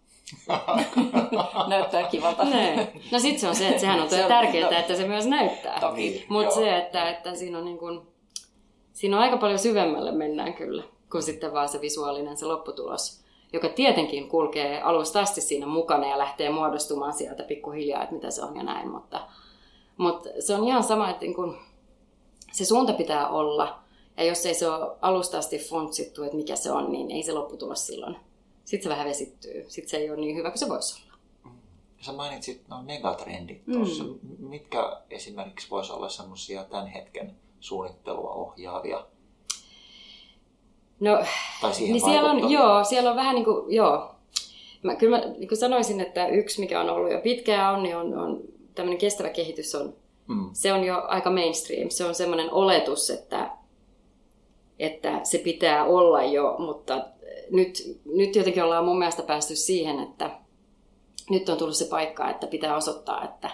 näyttää 1.68 2.08
kivalta. 2.08 2.44
Ne. 2.44 2.92
No 3.12 3.18
sitten 3.18 3.40
se 3.40 3.48
on 3.48 3.54
se, 3.54 3.68
että 3.68 3.80
sehän 3.80 4.00
on, 4.00 4.10
se 4.10 4.22
on 4.22 4.28
tärkeää, 4.28 4.78
että 4.78 4.96
se 4.96 5.08
myös 5.08 5.26
näyttää. 5.26 5.80
Mutta 6.28 6.54
se, 6.54 6.76
että, 6.76 7.10
että 7.10 7.34
siinä, 7.34 7.58
on 7.58 7.64
niin 7.64 7.78
kun, 7.78 8.12
siinä 8.92 9.16
on 9.16 9.22
aika 9.22 9.36
paljon 9.36 9.58
syvemmälle 9.58 10.12
mennään 10.12 10.54
kyllä, 10.54 10.82
kuin 11.10 11.22
sitten 11.22 11.52
vaan 11.52 11.68
se 11.68 11.80
visuaalinen 11.80 12.36
se 12.36 12.46
lopputulos 12.46 13.28
joka 13.52 13.68
tietenkin 13.68 14.28
kulkee 14.28 14.82
alusta 14.82 15.20
asti 15.20 15.40
siinä 15.40 15.66
mukana 15.66 16.06
ja 16.06 16.18
lähtee 16.18 16.50
muodostumaan 16.50 17.12
sieltä 17.12 17.42
pikkuhiljaa, 17.42 18.02
että 18.02 18.14
mitä 18.14 18.30
se 18.30 18.44
on 18.44 18.56
ja 18.56 18.62
näin. 18.62 18.90
Mutta, 18.90 19.28
mutta 19.96 20.28
se 20.38 20.54
on 20.54 20.68
ihan 20.68 20.84
sama, 20.84 21.10
että 21.10 21.24
niin 21.24 21.34
kun 21.34 21.56
se 22.52 22.64
suunta 22.64 22.92
pitää 22.92 23.28
olla. 23.28 23.78
Ja 24.16 24.24
jos 24.24 24.46
ei 24.46 24.54
se 24.54 24.68
ole 24.68 24.96
alusta 25.00 25.38
asti 25.38 25.58
funtsittu, 25.58 26.22
että 26.22 26.36
mikä 26.36 26.56
se 26.56 26.72
on, 26.72 26.92
niin 26.92 27.10
ei 27.10 27.22
se 27.22 27.32
lopputulos 27.32 27.86
silloin. 27.86 28.16
Sitten 28.64 28.82
se 28.82 28.88
vähän 28.88 29.06
vesittyy. 29.06 29.64
Sitten 29.68 29.90
se 29.90 29.96
ei 29.96 30.10
ole 30.10 30.20
niin 30.20 30.36
hyvä 30.36 30.50
kuin 30.50 30.58
se 30.58 30.68
voisi 30.68 31.02
olla. 31.02 31.18
Sä 32.00 32.12
mainitsit 32.12 32.68
no 32.68 32.82
megatrendit 32.82 33.64
tuossa. 33.72 34.04
Mm. 34.04 34.18
Mitkä 34.38 35.00
esimerkiksi 35.10 35.70
voisi 35.70 35.92
olla 35.92 36.08
semmoisia 36.08 36.64
tämän 36.64 36.86
hetken 36.86 37.36
suunnittelua 37.60 38.32
ohjaavia 38.32 39.06
No, 41.00 41.24
tai 41.60 41.74
siihen 41.74 41.92
niin 41.92 42.04
siellä 42.04 42.30
on, 42.30 42.50
joo, 42.50 42.84
siellä 42.84 43.10
on 43.10 43.16
vähän 43.16 43.34
niin 43.34 43.44
kuin, 43.44 43.74
joo. 43.74 44.14
Mä, 44.82 44.94
kyllä 44.94 45.18
mä 45.18 45.24
niin 45.24 45.48
kuin 45.48 45.58
sanoisin, 45.58 46.00
että 46.00 46.26
yksi, 46.26 46.60
mikä 46.60 46.80
on 46.80 46.90
ollut 46.90 47.12
jo 47.12 47.20
pitkään 47.20 47.74
on, 47.74 47.82
niin 47.82 47.96
on, 47.96 48.18
on 48.18 48.40
tämmöinen 48.74 48.98
kestävä 48.98 49.28
kehitys 49.28 49.74
on, 49.74 49.94
mm. 50.26 50.50
se 50.52 50.72
on 50.72 50.84
jo 50.84 51.02
aika 51.08 51.30
mainstream. 51.30 51.90
Se 51.90 52.04
on 52.04 52.14
semmoinen 52.14 52.52
oletus, 52.52 53.10
että, 53.10 53.50
että 54.78 55.20
se 55.22 55.38
pitää 55.38 55.84
olla 55.84 56.22
jo, 56.22 56.56
mutta 56.58 57.04
nyt, 57.50 58.00
nyt 58.04 58.36
jotenkin 58.36 58.64
ollaan 58.64 58.84
mun 58.84 58.98
mielestä 58.98 59.22
päästy 59.22 59.56
siihen, 59.56 60.00
että 60.00 60.30
nyt 61.30 61.48
on 61.48 61.58
tullut 61.58 61.76
se 61.76 61.88
paikka, 61.90 62.30
että 62.30 62.46
pitää 62.46 62.76
osoittaa, 62.76 63.24
että, 63.24 63.50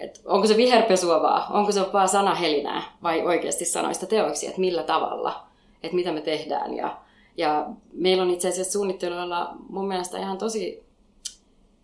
että 0.00 0.20
onko 0.24 0.46
se 0.46 0.56
viherpesua 0.56 1.22
vaan, 1.22 1.52
onko 1.52 1.72
se 1.72 1.92
vaan 1.92 2.08
sanahelinää 2.08 2.82
vai 3.02 3.22
oikeasti 3.22 3.64
sanoista 3.64 4.06
teoiksi, 4.06 4.46
että 4.46 4.60
millä 4.60 4.82
tavalla– 4.82 5.40
että 5.84 5.96
mitä 5.96 6.12
me 6.12 6.20
tehdään. 6.20 6.76
Ja, 6.76 7.00
ja 7.36 7.66
meillä 7.92 8.22
on 8.22 8.30
itse 8.30 8.48
asiassa 8.48 8.72
suunnitteluilla 8.72 9.56
mun 9.68 9.88
mielestä 9.88 10.18
ihan 10.18 10.38
tosi, 10.38 10.84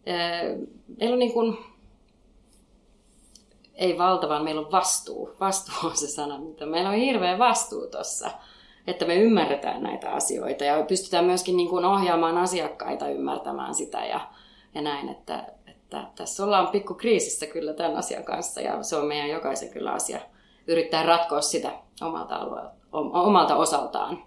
ää, 0.07 0.42
meillä 0.98 1.14
on 1.14 1.18
niin 1.18 1.32
kuin, 1.32 1.59
ei 3.74 3.98
valtavan, 3.98 4.44
meillä 4.44 4.61
on 4.61 4.72
vastuu. 4.72 5.30
Vastuu 5.40 5.74
on 5.90 5.96
se 5.96 6.09
sana, 6.09 6.38
mitä 6.38 6.66
meillä 6.66 6.90
on 6.90 6.96
hirveä 6.96 7.38
vastuu 7.38 7.86
tuossa, 7.86 8.30
että 8.86 9.05
me 9.05 9.16
ymmärretään 9.16 9.82
näitä 9.82 10.11
asioita 10.11 10.64
ja 10.64 10.82
pystytään 10.82 11.24
myöskin 11.24 11.57
niin 11.57 11.68
kuin 11.68 11.84
ohjaamaan 11.84 12.38
asiakkaita 12.38 13.09
ymmärtämään 13.09 13.74
sitä 13.74 14.07
ja, 14.07 14.20
ja 14.74 14.82
näin, 14.82 15.09
että, 15.09 15.46
että 15.66 16.07
tässä 16.16 16.44
ollaan 16.44 16.68
pikku 16.68 16.94
kriisissä 16.94 17.46
kyllä 17.46 17.72
tämän 17.72 17.96
asian 17.96 18.24
kanssa 18.24 18.61
ja 18.61 18.82
se 18.82 18.96
on 18.96 19.07
meidän 19.07 19.30
jokaisen 19.30 19.70
kyllä 19.70 19.92
asia 19.92 20.20
yrittää 20.66 21.03
ratkoa 21.03 21.40
sitä 21.40 21.72
omalta 22.01 22.36
alueelta 22.36 22.80
omalta 22.93 23.57
osaltaan. 23.57 24.22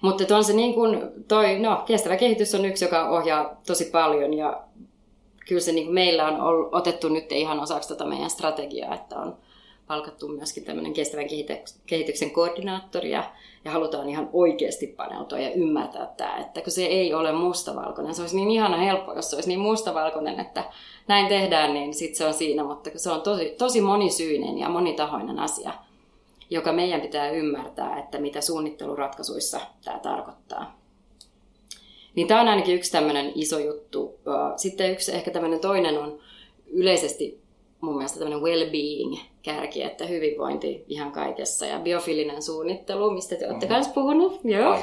Mutta 0.00 0.36
on 0.36 0.44
se 0.44 0.52
niin 0.52 0.74
kuin 0.74 1.00
toi, 1.28 1.58
no, 1.58 1.82
kestävä 1.86 2.16
kehitys 2.16 2.54
on 2.54 2.64
yksi, 2.64 2.84
joka 2.84 3.08
ohjaa 3.08 3.60
tosi 3.66 3.84
paljon 3.84 4.34
ja 4.34 4.62
kyllä 5.48 5.60
se 5.60 5.72
niin 5.72 5.86
kuin 5.86 5.94
meillä 5.94 6.26
on 6.26 6.68
otettu 6.72 7.08
nyt 7.08 7.32
ihan 7.32 7.60
osaksi 7.60 7.88
tota 7.88 8.06
meidän 8.06 8.30
strategiaa, 8.30 8.94
että 8.94 9.16
on 9.16 9.36
palkattu 9.86 10.28
myöskin 10.28 10.64
tämmöinen 10.64 10.92
kestävän 10.92 11.26
kehityksen 11.86 12.30
koordinaattori 12.30 13.10
ja, 13.10 13.24
ja 13.64 13.70
halutaan 13.70 14.08
ihan 14.08 14.30
oikeasti 14.32 14.86
paneutua 14.86 15.38
ja 15.38 15.52
ymmärtää 15.52 16.14
tämä, 16.16 16.36
että 16.36 16.60
kun 16.60 16.72
se 16.72 16.86
ei 16.86 17.14
ole 17.14 17.32
mustavalkoinen, 17.32 18.14
se 18.14 18.22
olisi 18.22 18.36
niin 18.36 18.50
ihana 18.50 18.76
helppo, 18.76 19.12
jos 19.12 19.30
se 19.30 19.36
olisi 19.36 19.48
niin 19.48 19.60
mustavalkoinen, 19.60 20.40
että 20.40 20.64
näin 21.08 21.26
tehdään, 21.26 21.74
niin 21.74 21.94
sitten 21.94 22.16
se 22.16 22.24
on 22.24 22.34
siinä, 22.34 22.64
mutta 22.64 22.90
se 22.96 23.10
on 23.10 23.22
tosi, 23.22 23.54
tosi 23.58 23.80
monisyinen 23.80 24.58
ja 24.58 24.68
monitahoinen 24.68 25.38
asia– 25.38 25.72
joka 26.50 26.72
meidän 26.72 27.00
pitää 27.00 27.30
ymmärtää, 27.30 27.98
että 27.98 28.18
mitä 28.18 28.40
suunnitteluratkaisuissa 28.40 29.60
tämä 29.84 29.98
tarkoittaa. 29.98 30.80
Niin 32.14 32.26
tämä 32.26 32.40
on 32.40 32.48
ainakin 32.48 32.74
yksi 32.74 32.92
tämmöinen 32.92 33.32
iso 33.34 33.58
juttu. 33.58 34.18
Sitten 34.56 34.92
yksi 34.92 35.12
ehkä 35.12 35.30
tämmöinen 35.30 35.60
toinen 35.60 35.98
on 35.98 36.18
yleisesti 36.66 37.40
mun 37.80 37.96
mielestä 37.96 38.18
tämmöinen 38.18 38.42
well-being 38.42 39.18
kärki, 39.42 39.82
että 39.82 40.06
hyvinvointi 40.06 40.84
ihan 40.88 41.12
kaikessa 41.12 41.66
ja 41.66 41.78
biofilinen 41.78 42.42
suunnittelu, 42.42 43.10
mistä 43.10 43.36
te 43.36 43.48
olette 43.48 43.68
myös 43.68 43.88
puhunut. 43.88 44.40
Joo. 44.44 44.74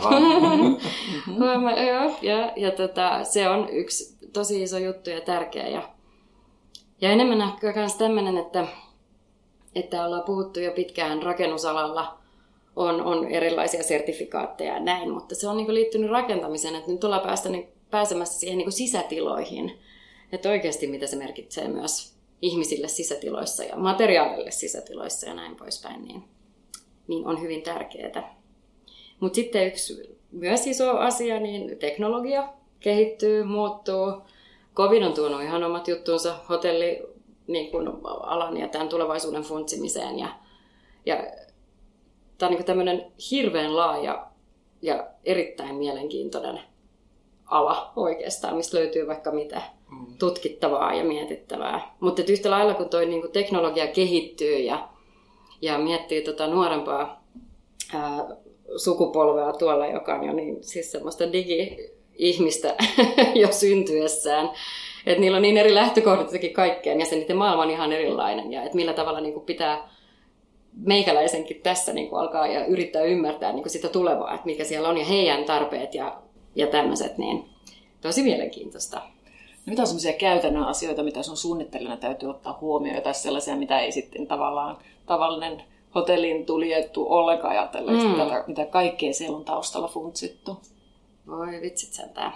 Joo. 1.88 2.11
ja, 2.22 2.53
ja 2.55 2.72
tota, 2.72 3.24
se 3.24 3.49
on 3.49 3.70
yksi 3.70 4.18
tosi 4.34 4.63
iso 4.63 4.78
juttu 4.78 5.09
ja 5.09 5.22
tärkeä. 5.22 5.68
Ja, 5.68 5.89
ja 7.01 7.11
enemmän 7.11 7.41
ehkä 7.41 7.74
myös 7.76 7.95
tämmöinen, 7.95 8.38
että 8.38 8.68
että 9.80 10.05
ollaan 10.05 10.23
puhuttu 10.23 10.59
jo 10.59 10.71
pitkään 10.71 11.23
rakennusalalla, 11.23 12.17
on, 12.75 13.01
on 13.01 13.28
erilaisia 13.28 13.84
sertifikaatteja 13.84 14.73
ja 14.73 14.80
näin, 14.80 15.09
mutta 15.09 15.36
se 15.36 15.47
on 15.47 15.57
niin 15.57 15.73
liittynyt 15.73 16.09
rakentamiseen, 16.09 16.75
että 16.75 16.91
nyt 16.91 17.03
ollaan 17.03 17.21
päästä, 17.21 17.49
niin, 17.49 17.67
pääsemässä 17.91 18.39
siihen 18.39 18.57
niin 18.57 18.71
sisätiloihin, 18.71 19.80
että 20.32 20.49
oikeasti 20.49 20.88
mitä 20.88 21.07
se 21.07 21.15
merkitsee 21.15 21.67
myös 21.67 22.17
ihmisille 22.41 22.88
sisätiloissa 22.88 23.63
ja 23.63 23.75
materiaalille 23.75 24.51
sisätiloissa 24.51 25.28
ja 25.28 25.34
näin 25.34 25.55
poispäin, 25.55 26.05
niin, 26.05 26.23
niin 27.07 27.28
on 27.28 27.41
hyvin 27.41 27.61
tärkeää. 27.61 28.36
Mutta 29.19 29.36
sitten 29.36 29.67
yksi 29.67 30.17
myös 30.32 30.67
iso 30.67 30.97
asia, 30.97 31.39
niin 31.39 31.78
teknologia 31.78 32.49
kehittyy, 32.80 33.43
muuttuu. 33.43 34.13
Covid 34.75 35.03
on 35.03 35.13
tuonut 35.13 35.41
ihan 35.41 35.63
omat 35.63 35.88
juttuunsa 35.88 36.36
hotelli 36.49 37.01
niin 37.48 37.72
kuin 37.72 37.88
alan 38.04 38.58
ja 38.58 38.68
tämän 38.68 38.89
tulevaisuuden 38.89 39.43
funtsimiseen. 39.43 40.20
Ja, 40.20 40.30
ja 41.06 41.18
tämä 42.38 42.50
on 42.50 42.56
niin 42.56 42.66
tämmöinen 42.66 43.12
hirveän 43.32 43.76
laaja 43.76 44.28
ja 44.82 45.08
erittäin 45.26 45.76
mielenkiintoinen 45.76 46.60
ala 47.45 47.91
oikeastaan, 47.95 48.56
mistä 48.56 48.78
löytyy 48.78 49.08
vaikka 49.08 49.32
mitä 49.32 49.62
mm. 49.91 50.06
tutkittavaa 50.20 50.93
ja 50.93 51.04
mietittävää. 51.04 51.95
Mutta 52.00 52.22
yhtä 52.30 52.52
lailla 52.52 52.74
kun 52.74 52.89
tuo 52.89 53.00
niin 53.00 53.32
teknologia 53.32 53.88
kehittyy 53.88 54.58
ja, 54.58 54.89
ja 55.62 55.78
miettii 55.78 56.22
tota 56.22 56.48
nuorempaa 56.48 57.24
ää, 57.93 58.26
sukupolvea 58.78 59.54
tuolla, 59.54 59.88
joka 59.88 60.16
on 60.16 60.24
jo 60.24 60.34
niin, 60.34 60.64
siis 60.64 60.91
semmoista 60.91 61.34
digi-ihmistä 61.34 62.76
jo 63.41 63.48
syntyessään, 63.52 64.50
että 65.12 65.22
niillä 65.22 65.36
on 65.36 65.41
niin 65.41 65.58
eri 65.58 65.74
lähtökohdat 65.74 66.32
kaikkeen 66.53 66.99
ja 66.99 67.05
se 67.05 67.16
niiden 67.16 67.38
maailma 67.38 67.64
on 67.64 67.70
ihan 67.70 67.91
erilainen 67.91 68.53
ja 68.53 68.64
että 68.64 68.76
millä 68.76 68.93
tavalla 68.93 69.22
niin 69.22 69.34
kuin 69.34 69.45
pitää 69.45 69.89
meikäläisenkin 70.86 71.62
tässä 71.62 71.93
niin 71.93 72.10
kuin 72.10 72.20
alkaa 72.20 72.47
ja 72.47 72.66
yrittää 72.66 73.01
ymmärtää 73.01 73.51
niin 73.51 73.64
kuin 73.64 73.72
sitä 73.72 73.89
tulevaa, 73.89 74.34
että 74.34 74.45
mikä 74.45 74.64
siellä 74.64 74.89
on 74.89 74.97
ja 74.97 75.05
heidän 75.05 75.43
tarpeet 75.43 75.95
ja, 75.95 76.18
ja 76.55 76.68
tämmöiset, 76.68 77.18
niin 77.18 77.49
tosi 78.01 78.24
mielenkiintoista. 78.24 78.97
No 78.97 79.72
mitä 79.72 79.82
on 79.82 79.88
sellaisia 79.88 80.14
käytännön 80.14 80.64
asioita, 80.64 81.03
mitä 81.03 81.24
sun 81.24 81.38
suunnittelijana 81.38 81.97
täytyy 81.97 82.30
ottaa 82.30 82.58
huomioon, 82.62 83.01
tai 83.01 83.14
sellaisia, 83.14 83.55
mitä 83.55 83.80
ei 83.80 83.91
sitten 83.91 84.28
tavallaan 84.28 84.78
tavallinen 85.05 85.64
hotellin 85.95 86.45
tuliettu 86.45 87.05
ollenkaan 87.10 87.51
ajatella, 87.51 87.91
mm. 87.91 87.97
mitä, 87.97 88.43
mitä 88.47 88.66
kaikkea 88.66 89.14
siellä 89.14 89.38
on 89.38 89.45
taustalla 89.45 89.88
funtsittu? 89.88 90.58
Voi 91.28 91.62
vitsit 91.62 91.93
sentään. 91.93 92.34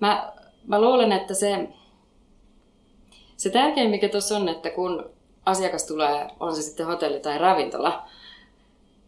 Mä, 0.00 0.32
mä 0.68 0.80
luulen, 0.80 1.12
että 1.12 1.34
se, 1.34 1.68
se 3.36 3.50
tärkein 3.50 3.90
mikä 3.90 4.08
tuossa 4.08 4.36
on, 4.36 4.48
että 4.48 4.70
kun 4.70 5.10
asiakas 5.46 5.86
tulee, 5.86 6.28
on 6.40 6.56
se 6.56 6.62
sitten 6.62 6.86
hotelli 6.86 7.20
tai 7.20 7.38
ravintola. 7.38 8.02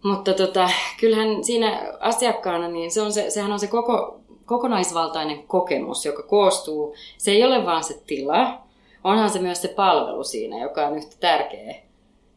Mutta 0.04 0.34
tota, 0.34 0.70
kyllähän 1.00 1.44
siinä 1.44 1.92
asiakkaana, 2.00 2.68
niin 2.68 2.90
se 2.90 3.02
on 3.02 3.12
se, 3.12 3.30
sehän 3.30 3.52
on 3.52 3.60
se 3.60 3.66
koko, 3.66 4.20
kokonaisvaltainen 4.46 5.42
kokemus, 5.42 6.06
joka 6.06 6.22
koostuu, 6.22 6.94
se 7.18 7.30
ei 7.30 7.44
ole 7.44 7.66
vaan 7.66 7.84
se 7.84 8.02
tila, 8.06 8.58
onhan 9.04 9.30
se 9.30 9.38
myös 9.38 9.62
se 9.62 9.68
palvelu 9.68 10.24
siinä, 10.24 10.62
joka 10.62 10.86
on 10.86 10.96
yhtä 10.96 11.16
tärkeä, 11.20 11.74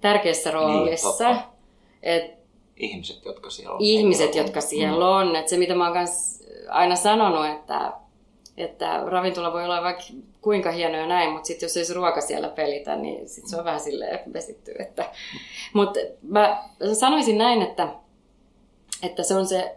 tärkeässä 0.02 0.50
niin, 0.50 0.60
roolissa. 0.60 1.30
Niin, 1.30 1.40
Et, 2.04 2.32
ihmiset, 2.78 3.26
jotka 3.26 3.50
siellä 3.50 3.76
on. 3.76 3.82
Ihmiset, 3.82 4.36
jotka 4.36 4.62
siellä 4.62 5.06
mm. 5.06 5.30
on. 5.30 5.36
Et 5.36 5.48
se, 5.48 5.58
mitä 5.58 5.76
mä 5.76 5.88
oon 5.88 6.08
aina 6.70 6.96
sanonut, 6.96 7.46
että 7.46 7.94
että 8.58 9.04
ravintola 9.06 9.54
voi 9.54 9.64
olla 9.64 9.84
vaikka 9.84 10.04
kuinka 10.42 10.72
hieno 10.72 10.98
ja 10.98 11.08
näin, 11.08 11.32
mutta 11.32 11.48
sitten 11.48 11.66
jos 11.66 11.78
ei 11.78 11.86
se 11.86 11.94
ruoka 11.94 12.22
siellä 12.22 12.50
pelitä, 12.50 12.96
niin 12.96 13.30
sit 13.30 13.48
se 13.48 13.58
on 13.58 13.66
vähän 13.66 13.80
silleen 13.80 14.34
vesittyy. 14.34 14.76
Että... 14.80 15.12
Mutta 15.74 16.00
mä 16.22 16.64
sanoisin 16.94 17.38
näin, 17.38 17.62
että, 17.62 17.96
että 19.04 19.24
se 19.24 19.36
on 19.36 19.48
se, 19.48 19.76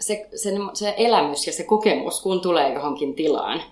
se, 0.00 0.28
se, 0.34 0.50
se 0.72 0.94
elämys 0.96 1.46
ja 1.46 1.52
se 1.52 1.64
kokemus, 1.64 2.22
kun 2.22 2.40
tulee 2.40 2.72
johonkin 2.72 3.14
tilaan. 3.14 3.62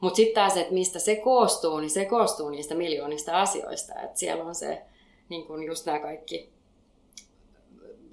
Mutta 0.00 0.16
sitten 0.16 0.34
taas, 0.34 0.56
että 0.56 0.74
mistä 0.74 0.98
se 0.98 1.16
koostuu, 1.16 1.80
niin 1.80 1.90
se 1.90 2.04
koostuu 2.04 2.50
niistä 2.50 2.74
miljoonista 2.74 3.40
asioista. 3.40 4.00
Että 4.00 4.18
siellä 4.18 4.44
on 4.44 4.54
se, 4.54 4.82
niin 5.28 5.46
kun 5.46 5.62
just 5.62 5.86
nämä 5.86 5.98
kaikki 5.98 6.54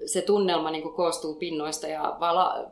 se 0.06 0.22
tunnelma 0.22 0.70
niin 0.70 0.92
koostuu 0.92 1.34
pinnoista 1.34 1.86
ja 1.86 2.16
vala, 2.20 2.64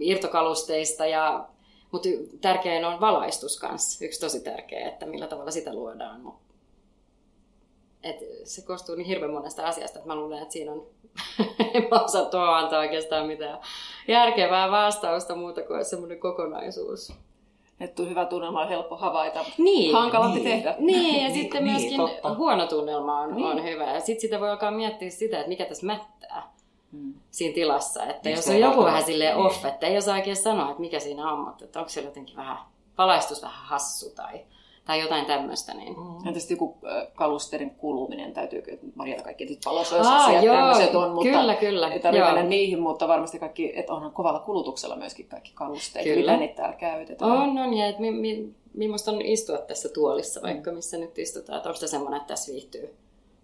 irtokalusteista 0.00 1.06
ja 1.06 1.48
mutta 1.92 2.08
tärkein 2.40 2.84
on 2.84 3.00
valaistus 3.00 3.60
kanssa, 3.60 4.04
yksi 4.04 4.20
tosi 4.20 4.40
tärkeä, 4.40 4.88
että 4.88 5.06
millä 5.06 5.26
tavalla 5.26 5.50
sitä 5.50 5.74
luodaan. 5.74 6.32
Et 8.02 8.16
se 8.44 8.62
koostuu 8.62 8.94
niin 8.94 9.06
hirveän 9.06 9.32
monesta 9.32 9.66
asiasta, 9.66 9.98
että 9.98 10.08
mä 10.08 10.16
luulen, 10.16 10.42
että 10.42 10.52
siinä 10.52 10.72
on, 10.72 10.86
en 11.74 11.88
mä 11.90 12.00
osaa 12.04 12.24
tuo 12.24 12.40
antaa 12.40 12.80
oikeastaan 12.80 13.26
mitään 13.26 13.58
järkevää 14.08 14.70
vastausta 14.70 15.34
muuta 15.34 15.62
kuin 15.62 15.84
semmoinen 15.84 16.20
kokonaisuus. 16.20 17.12
Että 17.80 18.02
hyvä 18.02 18.24
tunnelma 18.24 18.62
on 18.62 18.68
helppo 18.68 18.96
havaita, 18.96 19.44
niin, 19.58 19.94
hankalampi 19.94 20.40
niin, 20.40 20.50
tehdä. 20.50 20.74
Niin, 20.78 21.22
ja 21.22 21.28
niin, 21.28 21.42
sitten 21.42 21.64
niin, 21.64 21.72
myöskin 21.72 21.96
totta. 21.96 22.34
huono 22.34 22.66
tunnelma 22.66 23.20
on, 23.20 23.36
niin. 23.36 23.46
on 23.46 23.64
hyvä. 23.64 23.94
Ja 23.94 24.00
sitten 24.00 24.20
sitä 24.20 24.40
voi 24.40 24.50
alkaa 24.50 24.70
miettiä 24.70 25.10
sitä, 25.10 25.36
että 25.36 25.48
mikä 25.48 25.64
tässä 25.64 25.86
mättää 25.86 26.55
mm. 26.96 27.14
siinä 27.30 27.54
tilassa. 27.54 28.04
Että 28.04 28.30
jos 28.30 28.48
on 28.48 28.60
joku 28.60 28.84
vähän 28.84 29.04
silleen 29.04 29.36
niin. 29.36 29.46
off, 29.46 29.64
että 29.64 29.86
ei 29.86 29.98
osaa 29.98 30.16
oikein 30.16 30.36
sanoa, 30.36 30.70
että 30.70 30.80
mikä 30.80 31.00
siinä 31.00 31.32
on, 31.32 31.38
mutta 31.38 31.64
että 31.64 31.78
onko 31.78 31.88
siellä 31.88 32.08
jotenkin 32.08 32.36
vähän, 32.36 32.58
valaistus 32.98 33.42
vähän 33.42 33.64
hassu 33.64 34.10
tai, 34.10 34.40
tai 34.84 35.00
jotain 35.00 35.26
tämmöistä. 35.26 35.74
Niin. 35.74 35.96
Mm. 35.96 36.26
Entä 36.26 36.40
sitten 36.40 36.54
joku 36.54 36.78
kalusterin 37.14 37.70
kuluminen, 37.70 38.32
täytyykö 38.32 38.78
Maria 38.94 39.22
kaikki 39.22 39.44
että 39.44 39.64
palosoisasiat 39.64 40.44
tämmöiset 40.44 40.94
on, 40.94 41.10
mutta 41.10 41.30
kyllä, 41.30 41.54
kyllä. 41.54 41.92
ei 41.92 42.00
tarvitse 42.00 42.26
mennä 42.26 42.42
niihin, 42.42 42.80
mutta 42.80 43.08
varmasti 43.08 43.38
kaikki, 43.38 43.72
että 43.76 43.92
onhan 43.92 44.12
kovalla 44.12 44.40
kulutuksella 44.40 44.96
myöskin 44.96 45.28
kaikki 45.28 45.52
kalusteet, 45.54 46.04
kyllä. 46.04 46.32
mitä 46.32 46.36
niitä 46.36 46.54
täällä 46.54 46.76
käytetään. 46.76 47.30
On, 47.30 47.58
on, 47.58 47.74
ja 47.74 47.86
että 47.86 48.00
mi, 48.00 48.10
mi, 48.10 48.54
millaista 48.74 49.10
on 49.10 49.22
istua 49.22 49.58
tässä 49.58 49.88
tuolissa, 49.88 50.42
vaikka 50.42 50.72
missä 50.72 50.98
nyt 50.98 51.18
istutaan, 51.18 51.56
että 51.56 51.68
onko 51.68 51.78
tämä 51.78 51.90
semmoinen, 51.90 52.20
että 52.20 52.28
tässä 52.28 52.52
viihtyy 52.52 52.96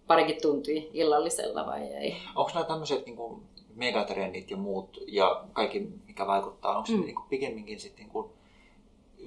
parikin 0.07 0.41
tuntia 0.41 0.83
illallisella 0.93 1.65
vai 1.65 1.81
ei. 1.81 2.17
Onko 2.35 2.51
nämä 2.53 2.65
tämmöiset 2.65 3.05
niin 3.05 3.15
kuin 3.15 3.43
megatrendit 3.75 4.51
ja 4.51 4.57
muut 4.57 4.99
ja 5.07 5.43
kaikki, 5.53 5.87
mikä 6.07 6.27
vaikuttaa, 6.27 6.77
onko 6.77 6.91
mm. 6.91 6.99
ne 6.99 7.05
niin 7.05 7.15
kuin 7.15 7.29
pikemminkin 7.29 7.79
sitten 7.79 8.03
niin 8.03 8.11
kuin 8.11 8.29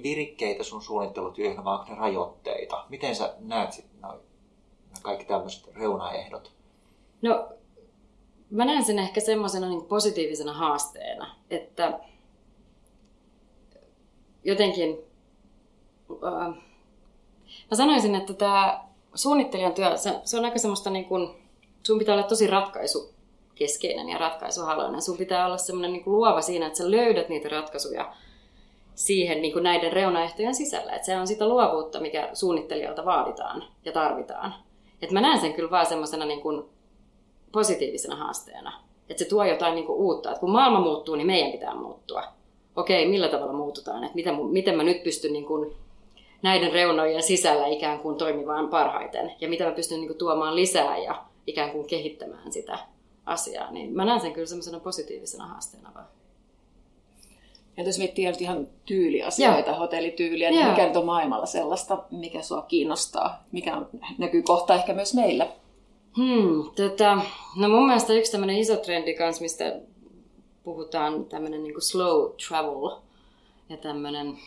virikkeitä 0.03 0.63
sun 0.63 0.81
suunnittelutyöhön 0.81 1.63
vai 1.63 1.73
onko 1.73 1.91
ne 1.91 1.99
rajoitteita? 1.99 2.85
Miten 2.89 3.15
sä 3.15 3.35
näet 3.39 3.71
sitten 3.71 4.01
noin 4.01 4.19
kaikki 5.01 5.25
tämmöiset 5.25 5.75
reunaehdot? 5.75 6.51
No, 7.21 7.49
mä 8.51 8.65
näen 8.65 8.83
sen 8.83 8.99
ehkä 8.99 9.21
semmoisena 9.21 9.69
niin 9.69 9.85
positiivisena 9.85 10.53
haasteena, 10.53 11.35
että 11.49 11.99
jotenkin 14.43 14.97
äh, 16.11 16.55
mä 17.71 17.77
sanoisin, 17.77 18.15
että 18.15 18.33
tämä 18.33 18.86
suunnittelijan 19.15 19.73
työ, 19.73 19.97
se, 19.97 20.13
se 20.23 20.37
on 20.37 20.45
aika 20.45 20.59
semmoista 20.59 20.89
niin 20.89 21.05
kuin, 21.05 21.29
sun 21.83 21.99
pitää 21.99 22.15
olla 22.15 22.27
tosi 22.27 22.47
ratkaisukeskeinen 22.47 24.09
ja 24.09 24.17
ratkaisuhaluinen. 24.17 25.01
Sun 25.01 25.17
pitää 25.17 25.45
olla 25.45 25.57
semmoinen 25.57 25.93
niin 25.93 26.03
luova 26.05 26.41
siinä, 26.41 26.67
että 26.67 26.77
sä 26.77 26.91
löydät 26.91 27.29
niitä 27.29 27.49
ratkaisuja 27.49 28.13
siihen 28.95 29.41
niin 29.41 29.53
kuin 29.53 29.63
näiden 29.63 29.93
reunaehtojen 29.93 30.55
sisällä. 30.55 30.91
Että 30.91 31.05
se 31.05 31.17
on 31.17 31.27
sitä 31.27 31.47
luovuutta, 31.47 31.99
mikä 31.99 32.29
suunnittelijalta 32.33 33.05
vaaditaan 33.05 33.63
ja 33.85 33.91
tarvitaan. 33.91 34.53
Et 35.01 35.11
mä 35.11 35.21
näen 35.21 35.39
sen 35.39 35.53
kyllä 35.53 35.71
vaan 35.71 35.85
semmoisena 35.85 36.25
niin 36.25 36.41
kuin 36.41 36.63
positiivisena 37.51 38.15
haasteena. 38.15 38.73
Että 39.09 39.23
se 39.23 39.29
tuo 39.29 39.45
jotain 39.45 39.75
niin 39.75 39.85
kuin 39.85 39.99
uutta. 39.99 40.29
Että 40.29 40.39
kun 40.39 40.51
maailma 40.51 40.79
muuttuu, 40.79 41.15
niin 41.15 41.27
meidän 41.27 41.51
pitää 41.51 41.75
muuttua. 41.75 42.23
Okei, 42.75 43.07
millä 43.07 43.27
tavalla 43.27 43.53
muututaan? 43.53 44.03
Että 44.03 44.15
miten, 44.15 44.45
miten 44.45 44.75
mä 44.77 44.83
nyt 44.83 45.03
pystyn 45.03 45.33
niin 45.33 45.45
kuin 45.45 45.75
näiden 46.41 46.73
reunojen 46.73 47.23
sisällä 47.23 47.67
ikään 47.67 47.99
kuin 47.99 48.17
toimimaan 48.17 48.67
parhaiten 48.67 49.31
ja 49.41 49.49
mitä 49.49 49.65
mä 49.65 49.71
pystyn 49.71 49.97
niin 49.97 50.07
kuin, 50.07 50.17
tuomaan 50.17 50.55
lisää 50.55 50.97
ja 50.97 51.23
ikään 51.47 51.71
kuin 51.71 51.87
kehittämään 51.87 52.51
sitä 52.51 52.79
asiaa, 53.25 53.71
niin 53.71 53.95
mä 53.95 54.05
näen 54.05 54.21
sen 54.21 54.33
kyllä 54.33 54.47
semmoisena 54.47 54.79
positiivisena 54.79 55.47
haasteena 55.47 55.91
vaan. 55.95 56.07
Ja 57.77 57.83
jos 57.83 57.97
miettii 57.97 58.33
ihan 58.39 58.67
tyyliasioita, 58.85 59.69
ja. 59.69 59.77
hotellityyliä, 59.77 60.49
niin 60.49 60.61
ja. 60.61 60.69
mikä 60.69 60.99
on 60.99 61.05
maailmalla 61.05 61.45
sellaista, 61.45 62.03
mikä 62.11 62.41
sua 62.41 62.61
kiinnostaa, 62.61 63.43
mikä 63.51 63.77
on, 63.77 63.89
näkyy 64.17 64.41
kohta 64.41 64.75
ehkä 64.75 64.93
myös 64.93 65.13
meillä? 65.13 65.47
Hmm, 66.17 66.63
tota, 66.75 67.21
no 67.55 67.69
mun 67.69 67.85
mielestä 67.85 68.13
yksi 68.13 68.31
tämmöinen 68.31 68.57
iso 68.57 68.75
trendi 68.75 69.13
kanssa, 69.13 69.41
mistä 69.41 69.79
puhutaan 70.63 71.25
tämmöinen 71.25 71.63
niin 71.63 71.81
slow 71.81 72.31
travel 72.47 72.97
ja 73.69 73.77
tämmöinen 73.77 74.37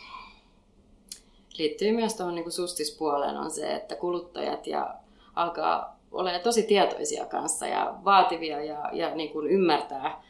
liittyy 1.57 1.91
myös 1.91 2.15
tuohon 2.15 2.35
niin 2.35 2.51
sustispuoleen 2.51 3.37
on 3.37 3.51
se, 3.51 3.75
että 3.75 3.95
kuluttajat 3.95 4.67
ja 4.67 4.95
alkaa 5.35 5.99
olla 6.11 6.39
tosi 6.39 6.63
tietoisia 6.63 7.25
kanssa 7.25 7.67
ja 7.67 7.95
vaativia 8.05 8.63
ja, 8.63 8.89
ja 8.93 9.15
niin 9.15 9.29
kuin 9.29 9.47
ymmärtää 9.47 10.21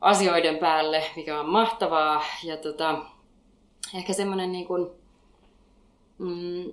asioiden 0.00 0.58
päälle, 0.58 1.04
mikä 1.16 1.40
on 1.40 1.48
mahtavaa. 1.48 2.24
Ja 2.44 2.56
tota, 2.56 2.98
ehkä 3.94 4.12
semmoinen 4.12 4.52
niin 4.52 4.66
kuin, 4.66 4.90
mm, 6.18 6.72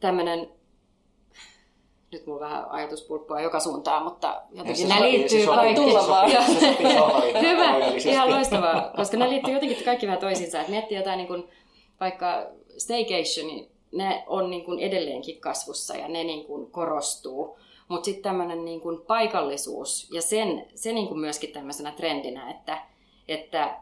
tämmöinen 0.00 0.48
nyt 2.12 2.26
mulla 2.26 2.40
vähän 2.40 2.70
ajatuspulppua 2.70 3.40
joka 3.40 3.60
suuntaan, 3.60 4.02
mutta 4.02 4.42
jotenkin 4.52 4.88
nämä 4.88 5.00
liittyy 5.00 5.46
kaikki. 5.46 5.80
Hyvä, 7.40 7.76
ihan 8.04 8.30
loistavaa, 8.30 8.92
koska 8.96 9.16
nämä 9.16 9.30
liittyy 9.30 9.54
jotenkin 9.54 9.84
kaikki 9.84 10.06
vähän 10.06 10.20
toisiinsa. 10.20 10.60
Että 10.60 10.70
miettii 10.70 10.98
jotain 10.98 11.16
niin 11.16 11.28
kuin, 11.28 11.48
vaikka 12.00 12.46
staycation, 12.78 13.66
ne 13.92 14.24
on 14.26 14.50
niin 14.50 14.64
kuin 14.64 14.78
edelleenkin 14.78 15.40
kasvussa 15.40 15.96
ja 15.96 16.08
ne 16.08 16.24
niin 16.24 16.44
kuin 16.44 16.70
korostuu. 16.70 17.58
Mutta 17.88 18.04
sitten 18.04 18.22
tämmöinen 18.22 18.64
niin 18.64 18.80
kuin 18.80 19.00
paikallisuus 19.00 20.08
ja 20.12 20.22
sen, 20.22 20.66
se 20.74 20.92
niin 20.92 21.08
kuin 21.08 21.20
myöskin 21.20 21.52
tämmöisenä 21.52 21.92
trendinä, 21.92 22.50
että 22.50 22.90
että 23.28 23.76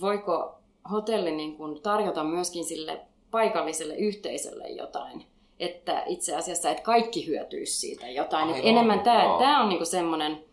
voiko 0.00 0.58
hotelli 0.90 1.32
niin 1.32 1.56
kuin 1.56 1.82
tarjota 1.82 2.24
myöskin 2.24 2.64
sille 2.64 3.00
paikalliselle 3.30 3.96
yhteisölle 3.96 4.68
jotain. 4.68 5.26
Että 5.60 6.02
itse 6.06 6.36
asiassa, 6.36 6.70
että 6.70 6.82
kaikki 6.82 7.26
hyötyisi 7.26 7.80
siitä 7.80 8.08
jotain. 8.08 8.48
Aivan, 8.48 8.60
enemmän 8.64 9.00
tämä, 9.00 9.36
tämä 9.38 9.62
on 9.62 9.68
niin 9.68 9.86
semmoinen, 9.86 10.44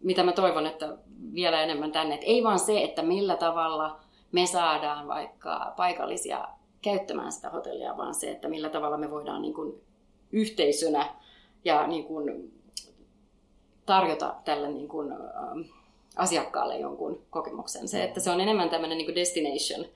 mitä 0.00 0.22
mä 0.22 0.32
toivon, 0.32 0.66
että 0.66 0.96
vielä 1.34 1.62
enemmän 1.62 1.92
tänne. 1.92 2.14
Että 2.14 2.26
ei 2.26 2.44
vaan 2.44 2.58
se, 2.58 2.82
että 2.82 3.02
millä 3.02 3.36
tavalla 3.36 4.00
me 4.32 4.46
saadaan 4.46 5.08
vaikka 5.08 5.74
paikallisia 5.76 6.48
käyttämään 6.82 7.32
sitä 7.32 7.50
hotellia, 7.50 7.96
vaan 7.96 8.14
se, 8.14 8.30
että 8.30 8.48
millä 8.48 8.68
tavalla 8.68 8.96
me 8.96 9.10
voidaan 9.10 9.42
niin 9.42 9.54
kuin 9.54 9.80
yhteisönä 10.32 11.14
ja 11.64 11.86
niin 11.86 12.04
kuin 12.04 12.52
tarjota 13.86 14.34
tälle 14.44 14.68
niin 14.68 14.88
kuin, 14.88 15.14
asiakkaalle 16.16 16.78
jonkun 16.78 17.22
kokemuksen. 17.30 17.88
Se, 17.88 18.04
että 18.04 18.20
se 18.20 18.30
on 18.30 18.40
enemmän 18.40 18.70
tämmöinen 18.70 18.98
niin 18.98 19.06
kuin 19.06 19.14
destination 19.14 19.86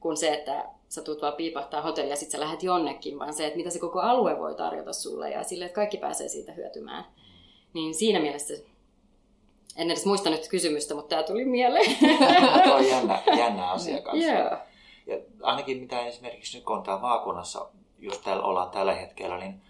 kuin 0.00 0.16
se, 0.16 0.34
että 0.34 0.64
sä 0.88 1.02
tulet 1.02 1.22
vaan 1.22 1.32
piipahtaa 1.32 1.82
hotellia 1.82 2.12
ja 2.12 2.16
sitten 2.16 2.40
sä 2.40 2.44
lähdet 2.44 2.62
jonnekin, 2.62 3.18
vaan 3.18 3.34
se, 3.34 3.46
että 3.46 3.56
mitä 3.56 3.70
se 3.70 3.78
koko 3.78 4.00
alue 4.00 4.38
voi 4.38 4.54
tarjota 4.54 4.92
sulle 4.92 5.30
ja 5.30 5.42
sille, 5.42 5.64
että 5.64 5.74
kaikki 5.74 5.96
pääsee 5.96 6.28
siitä 6.28 6.52
hyötymään. 6.52 7.04
Niin 7.74 7.94
siinä 7.94 8.20
mielessä, 8.20 8.54
en 9.76 9.90
edes 9.90 10.06
muista 10.06 10.30
nyt 10.30 10.48
kysymystä, 10.48 10.94
mutta 10.94 11.08
tämä 11.08 11.22
tuli 11.22 11.44
mieleen. 11.44 11.96
Tuo 12.64 12.74
on 12.74 12.88
jännä, 12.88 13.22
jännä 13.36 13.70
asia 13.70 14.02
kanssa. 14.02 14.30
Yeah. 14.30 14.60
Ja 15.06 15.16
ainakin 15.42 15.78
mitä 15.78 16.06
esimerkiksi 16.06 16.56
nyt 16.56 16.64
kun 16.64 16.76
on 16.76 16.82
täällä 16.82 17.02
maakunnassa, 17.02 17.68
just 17.98 18.24
täällä 18.24 18.42
ollaan 18.42 18.70
tällä 18.70 18.94
hetkellä, 18.94 19.38
niin 19.38 19.60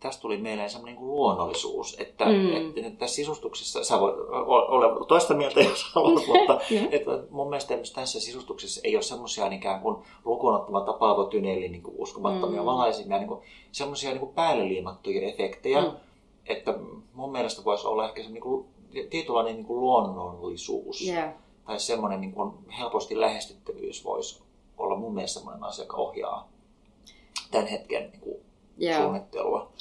tästä 0.00 0.22
tuli 0.22 0.36
mieleen 0.36 0.70
semmoinen 0.70 0.96
niin 0.96 1.08
luonnollisuus, 1.08 1.96
että, 1.98 2.24
mm. 2.24 2.56
että, 2.56 2.80
että 2.80 2.98
tässä 2.98 3.16
sisustuksessa, 3.16 3.84
sä 3.84 4.00
voit 4.00 4.14
olla 4.30 5.04
toista 5.04 5.34
mieltä, 5.34 5.60
jos 5.60 5.92
haluat, 5.94 6.26
mutta 6.26 6.60
että 6.90 7.10
mun 7.30 7.48
mielestä 7.48 7.74
tässä 7.94 8.20
sisustuksessa 8.20 8.80
ei 8.84 8.96
ole 8.96 9.02
semmoisia 9.02 9.46
ikään 9.46 9.80
kuin 9.80 9.96
lukunottamatta 10.24 10.92
palvotyneeli 10.92 11.68
niin 11.68 11.82
uskomattomia 11.86 12.60
mm. 12.60 12.66
valaisimia, 12.66 13.18
niin 13.18 13.38
semmoisia 13.72 14.10
niin 14.10 14.28
päälle 14.34 14.68
liimattuja 14.68 15.28
efektejä, 15.28 15.80
mm. 15.80 15.90
että 16.46 16.74
mun 17.14 17.32
mielestä 17.32 17.64
voisi 17.64 17.86
olla 17.86 18.08
ehkä 18.08 18.22
se 18.22 18.30
niin 18.30 18.42
kuin, 18.42 18.66
tietynlainen 19.10 19.54
niin 19.54 19.66
kuin 19.66 19.80
luonnollisuus. 19.80 21.08
Yeah. 21.08 21.30
Tai 21.66 21.80
semmoinen 21.80 22.20
niin 22.20 22.32
kuin 22.32 22.52
helposti 22.78 23.20
lähestyttävyys 23.20 24.04
voisi 24.04 24.42
olla 24.78 24.96
mun 24.96 25.14
mielestä 25.14 25.38
semmoinen 25.38 25.64
asia, 25.64 25.84
joka 25.84 25.96
ohjaa 25.96 26.48
tämän 27.50 27.66
hetken 27.66 28.10
niin 28.10 28.20
kuin 28.20 28.36
yeah. 28.82 29.02
suunnittelua. 29.02 29.72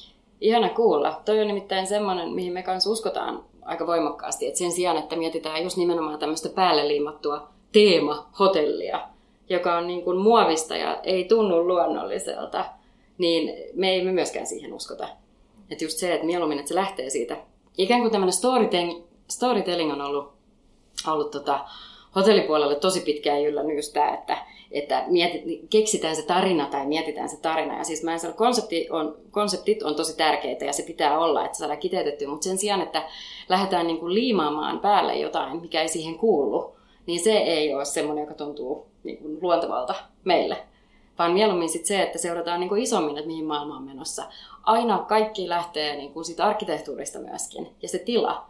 Ihana 0.42 0.70
kuulla. 0.70 1.22
Toi 1.26 1.42
on 1.42 1.48
nimittäin 1.48 1.88
semmoinen, 1.88 2.30
mihin 2.30 2.54
me 2.54 2.64
kanssa 2.64 2.90
uskotaan 2.90 3.44
aika 3.62 3.88
voimakkaasti, 3.88 4.48
että 4.48 4.58
sen 4.58 4.72
sijaan, 4.72 4.98
että 4.98 5.16
mietitään 5.16 5.64
just 5.64 5.78
nimenomaan 5.78 6.20
tämmöistä 6.20 6.50
päälle 6.50 6.88
liimattua 6.88 7.48
teema-hotellia, 7.72 9.08
joka 9.50 9.78
on 9.78 9.88
niin 9.88 10.04
kuin 10.04 10.18
muovista 10.18 10.76
ja 10.76 11.00
ei 11.04 11.24
tunnu 11.24 11.68
luonnolliselta, 11.68 12.66
niin 13.18 13.54
me 13.74 13.90
ei 13.90 14.06
myöskään 14.06 14.48
siihen 14.48 14.74
uskota. 14.74 15.08
Että 15.72 15.84
just 15.84 15.98
se, 15.98 16.14
että 16.14 16.26
mieluummin, 16.26 16.60
että 16.60 16.70
se 16.70 16.76
lähtee 16.76 17.10
siitä. 17.10 17.38
Ikään 17.78 18.02
kuin 18.02 18.12
tämmöinen 18.12 18.34
storytelling, 18.34 19.04
storytelling 19.28 19.92
on 19.92 20.02
ollut, 20.02 20.34
ollut 21.08 21.32
tota, 21.32 21.66
hotellipuolelle 22.16 22.76
tosi 22.76 23.02
pitkään 23.02 23.44
just 23.76 23.94
tämä, 23.94 24.14
että 24.14 24.38
että 24.72 25.04
mietit, 25.08 25.44
keksitään 25.70 26.16
se 26.16 26.26
tarina 26.26 26.66
tai 26.66 26.86
mietitään 26.86 27.30
se 27.30 27.42
tarina. 27.42 27.78
Ja 27.78 27.84
siis 27.84 28.04
mä 28.04 28.14
en 28.14 28.20
sano, 28.20 28.34
konsepti 28.34 28.88
on, 28.90 29.16
konseptit 29.32 29.84
on 29.84 29.96
tosi 29.96 30.18
tärkeitä 30.18 30.66
ja 30.66 30.74
se 30.74 30.84
pitää 30.84 31.20
olla, 31.20 31.46
että 31.46 31.58
saadaan 31.58 31.80
kiteytettyä, 31.80 32.28
mutta 32.28 32.44
sen 32.44 32.58
sijaan, 32.58 32.82
että 32.82 33.04
lähdetään 33.50 33.88
niin 33.88 34.00
kuin 34.00 34.14
liimaamaan 34.14 34.80
päälle 34.80 35.16
jotain, 35.16 35.62
mikä 35.62 35.82
ei 35.82 35.88
siihen 35.88 36.18
kuulu, 36.18 36.76
niin 37.06 37.20
se 37.20 37.38
ei 37.38 37.74
ole 37.74 37.86
semmoinen, 37.86 38.22
joka 38.22 38.34
tuntuu 38.34 38.88
niin 39.04 39.18
kuin 39.18 39.38
luontevalta 39.42 39.96
meille. 40.24 40.58
Vaan 41.20 41.32
mieluummin 41.32 41.70
sit 41.70 41.86
se, 41.86 42.04
että 42.04 42.18
seurataan 42.18 42.60
niin 42.60 42.70
kuin 42.70 42.82
isommin, 42.82 43.18
että 43.18 43.28
mihin 43.28 43.46
maailma 43.46 43.78
on 43.78 43.84
menossa. 43.84 44.24
Aina 44.64 44.98
kaikki 44.98 45.50
lähtee 45.50 45.96
niin 45.96 46.14
kuin 46.14 46.26
siitä 46.26 46.46
arkkitehtuurista 46.46 47.20
myöskin. 47.20 47.70
Ja 47.82 47.90
se 47.90 47.98
tila, 47.98 48.46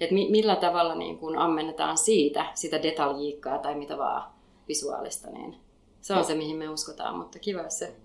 että 0.00 0.14
mi- 0.14 0.30
millä 0.30 0.56
tavalla 0.56 0.94
niin 0.94 1.18
kuin 1.18 1.38
ammennetaan 1.38 1.98
siitä, 1.98 2.46
sitä 2.54 2.82
detaljiikkaa 2.82 3.58
tai 3.58 3.74
mitä 3.74 3.98
vaan 3.98 4.30
visuaalista, 4.68 5.30
niin 5.30 5.56
se 6.00 6.12
on 6.12 6.18
no. 6.18 6.24
se, 6.24 6.34
mihin 6.34 6.56
me 6.56 6.68
uskotaan, 6.68 7.16
mutta 7.16 7.38
kiva 7.38 7.68
se. 7.68 7.96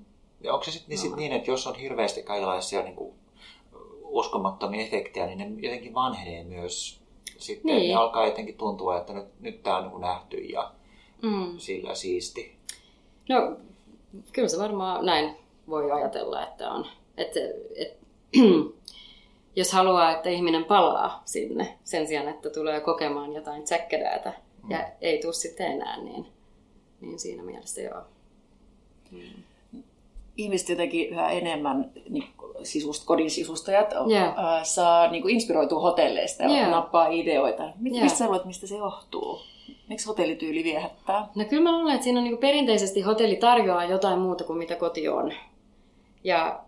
Ja 0.41 0.53
onko 0.53 0.65
se 0.65 0.71
sitten 0.71 0.89
niin, 0.89 0.99
sit 0.99 1.15
niin, 1.15 1.31
että 1.31 1.51
jos 1.51 1.67
on 1.67 1.75
hirveästi 1.75 2.23
kaikenlaisia 2.23 2.81
niin 2.83 2.95
kuin 2.95 3.13
uskomattomia 4.03 4.81
efektejä, 4.85 5.25
niin 5.25 5.37
ne 5.37 5.67
jotenkin 5.67 5.93
vanhenee 5.93 6.43
myös 6.43 7.01
sitten, 7.37 7.75
niin. 7.75 7.89
ne 7.89 7.95
alkaa 7.95 8.25
jotenkin 8.25 8.57
tuntua, 8.57 8.97
että 8.97 9.13
nyt, 9.13 9.39
nyt 9.39 9.63
tämä 9.63 9.77
on 9.77 9.87
niin 9.87 10.01
nähty 10.01 10.37
ja 10.37 10.71
mm. 11.21 11.57
sillä 11.57 11.95
siisti. 11.95 12.55
No, 13.29 13.57
kyllä 14.31 14.47
se 14.47 14.59
varmaan 14.59 15.05
näin 15.05 15.35
voi 15.69 15.91
ajatella, 15.91 16.43
että 16.43 16.71
on. 16.71 16.85
Että, 17.17 17.39
et, 17.75 17.97
jos 19.55 19.71
haluaa, 19.71 20.11
että 20.11 20.29
ihminen 20.29 20.65
palaa 20.65 21.21
sinne 21.25 21.77
sen 21.83 22.07
sijaan, 22.07 22.27
että 22.27 22.49
tulee 22.49 22.79
kokemaan 22.79 23.33
jotain 23.33 23.63
tsäkkädäätä 23.63 24.33
mm. 24.63 24.71
ja 24.71 24.87
ei 25.01 25.21
tule 25.21 25.33
sitten 25.33 25.71
enää, 25.71 26.01
niin 26.01 26.25
niin 27.01 27.19
siinä 27.19 27.43
mielessä 27.43 27.81
joo. 27.81 28.01
Hmm. 29.11 29.43
Ihmiset 30.37 30.69
jotenkin 30.69 31.09
yhä 31.09 31.29
enemmän 31.29 31.91
niin 32.09 32.27
sisust, 32.63 33.05
kodin 33.05 33.31
sisustajat 33.31 33.93
yeah. 34.09 34.35
saa 34.63 35.11
niin 35.11 35.21
kuin 35.21 35.33
inspiroitua 35.33 35.79
hotelleista 35.79 36.43
ja 36.43 36.49
yeah. 36.49 36.69
nappaa 36.69 37.07
ideoita. 37.07 37.63
Mistä 37.79 37.99
yeah. 37.99 38.17
sä 38.17 38.25
luulet, 38.25 38.45
mistä 38.45 38.67
se 38.67 38.77
johtuu? 38.77 39.39
Miksi 39.89 40.07
hotellityyli 40.07 40.63
viehättää? 40.63 41.27
No 41.35 41.45
kyllä 41.45 41.63
mä 41.63 41.77
luulen, 41.77 41.93
että 41.93 42.03
siinä 42.03 42.19
on 42.19 42.23
niin 42.23 42.37
perinteisesti 42.37 43.01
hotelli 43.01 43.35
tarjoaa 43.35 43.85
jotain 43.85 44.19
muuta 44.19 44.43
kuin 44.43 44.59
mitä 44.59 44.75
koti 44.75 45.07
on. 45.07 45.33
Ja 46.23 46.59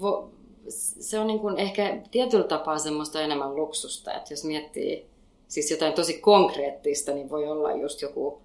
vo, 0.00 0.30
se 0.68 1.18
on 1.18 1.26
niin 1.26 1.40
kuin 1.40 1.58
ehkä 1.58 1.98
tietyllä 2.10 2.44
tapaa 2.44 2.78
semmoista 2.78 3.20
enemmän 3.20 3.56
luksusta, 3.56 4.14
että 4.14 4.32
jos 4.32 4.44
miettii 4.44 5.06
siis 5.48 5.70
jotain 5.70 5.92
tosi 5.92 6.18
konkreettista, 6.18 7.12
niin 7.12 7.30
voi 7.30 7.48
olla 7.48 7.72
just 7.72 8.02
joku 8.02 8.42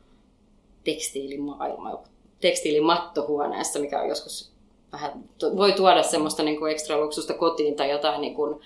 tekstiilimaailma, 0.84 2.04
tekstiilimatto 2.42 3.28
huoneessa, 3.28 3.80
mikä 3.80 4.02
on 4.02 4.10
joskus 4.10 4.52
vähän, 4.92 5.24
voi 5.56 5.74
tuoda 5.74 6.04
semmoista 6.04 6.44
niin 6.44 6.60
kuin 6.60 6.72
ekstra 6.72 7.00
luksusta 7.00 7.34
kotiin 7.34 7.76
tai 7.76 7.90
jotain 7.90 8.22
niin 8.22 8.36
kuin 8.36 8.62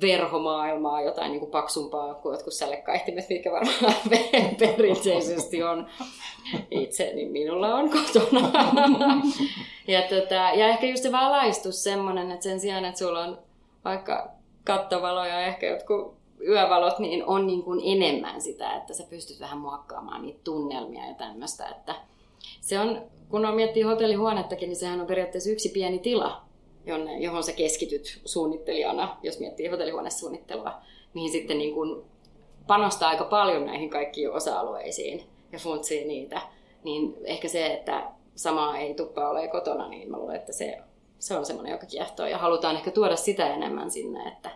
verhomaailmaa, 0.00 1.02
jotain 1.02 1.30
niin 1.30 1.40
kuin 1.40 1.50
paksumpaa 1.50 2.14
kuin 2.14 2.32
jotkut 2.32 2.52
sälekaihtimet, 2.52 3.28
mikä 3.28 3.52
varmaan 3.52 3.94
perinteisesti 4.58 5.62
on 5.62 5.86
itse, 6.70 7.12
niin 7.14 7.30
minulla 7.30 7.74
on 7.74 7.90
kotona. 7.90 8.52
ja, 9.88 10.02
tota, 10.02 10.34
ja 10.34 10.68
ehkä 10.68 10.86
just 10.86 11.02
se 11.02 11.12
valaistus 11.12 11.84
semmoinen, 11.84 12.30
että 12.30 12.44
sen 12.44 12.60
sijaan, 12.60 12.84
että 12.84 12.98
sulla 12.98 13.24
on 13.24 13.38
vaikka 13.84 14.30
kattovaloja 14.64 15.40
ja 15.40 15.46
ehkä 15.46 15.66
jotkut 15.66 16.22
yövalot 16.48 16.98
niin 16.98 17.24
on 17.24 17.46
niin 17.46 17.62
kuin 17.62 17.80
enemmän 17.84 18.40
sitä, 18.40 18.76
että 18.76 18.94
sä 18.94 19.04
pystyt 19.10 19.40
vähän 19.40 19.58
muokkaamaan 19.58 20.22
niitä 20.22 20.40
tunnelmia 20.44 21.06
ja 21.06 21.14
tämmöistä. 21.14 21.68
Että 21.68 21.94
se 22.60 22.80
on, 22.80 23.02
kun 23.28 23.46
on 23.46 23.54
miettii 23.54 23.82
hotellihuonettakin, 23.82 24.68
niin 24.68 24.76
sehän 24.76 25.00
on 25.00 25.06
periaatteessa 25.06 25.50
yksi 25.50 25.68
pieni 25.68 25.98
tila, 25.98 26.42
jonne, 26.86 27.18
johon 27.18 27.44
sä 27.44 27.52
keskityt 27.52 28.20
suunnittelijana, 28.24 29.16
jos 29.22 29.40
miettii 29.40 29.66
hotellihuonesuunnittelua, 29.66 30.74
mihin 31.14 31.30
sitten 31.32 31.58
niin 31.58 31.74
kuin 31.74 32.04
panostaa 32.66 33.08
aika 33.08 33.24
paljon 33.24 33.66
näihin 33.66 33.90
kaikkiin 33.90 34.32
osa-alueisiin 34.32 35.22
ja 35.52 35.58
funtsii 35.58 36.04
niitä. 36.04 36.42
Niin 36.84 37.16
ehkä 37.24 37.48
se, 37.48 37.66
että 37.66 38.10
samaa 38.34 38.78
ei 38.78 38.94
tuppa 38.94 39.30
ole 39.30 39.48
kotona, 39.48 39.88
niin 39.88 40.10
mä 40.10 40.16
luulen, 40.16 40.36
että 40.36 40.52
se, 40.52 40.78
se 41.18 41.36
on 41.36 41.46
semmoinen, 41.46 41.72
joka 41.72 41.86
kiehtoo. 41.86 42.26
Ja 42.26 42.38
halutaan 42.38 42.76
ehkä 42.76 42.90
tuoda 42.90 43.16
sitä 43.16 43.54
enemmän 43.54 43.90
sinne, 43.90 44.28
että 44.28 44.50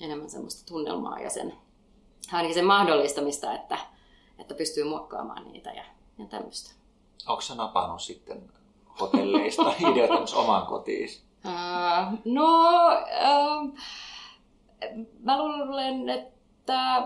enemmän 0.00 0.30
semmoista 0.30 0.66
tunnelmaa 0.66 1.20
ja 1.20 1.30
sen, 1.30 1.54
ainakin 2.32 2.54
sen 2.54 2.66
mahdollistamista, 2.66 3.54
että, 3.54 3.78
että 4.38 4.54
pystyy 4.54 4.84
muokkaamaan 4.84 5.52
niitä 5.52 5.70
ja, 5.70 5.84
ja 6.18 6.26
tämmöistä. 6.26 6.74
Onko 7.28 7.40
sä 7.40 7.54
napannut 7.54 8.02
sitten 8.02 8.50
hotelleista 9.00 9.74
ideoita 9.92 10.36
omaan 10.36 10.66
kotiin? 10.66 11.08
Uh, 11.44 12.18
no, 12.24 12.68
uh, 12.88 13.78
mä 15.22 15.38
luulen, 15.38 16.08
että 16.08 17.02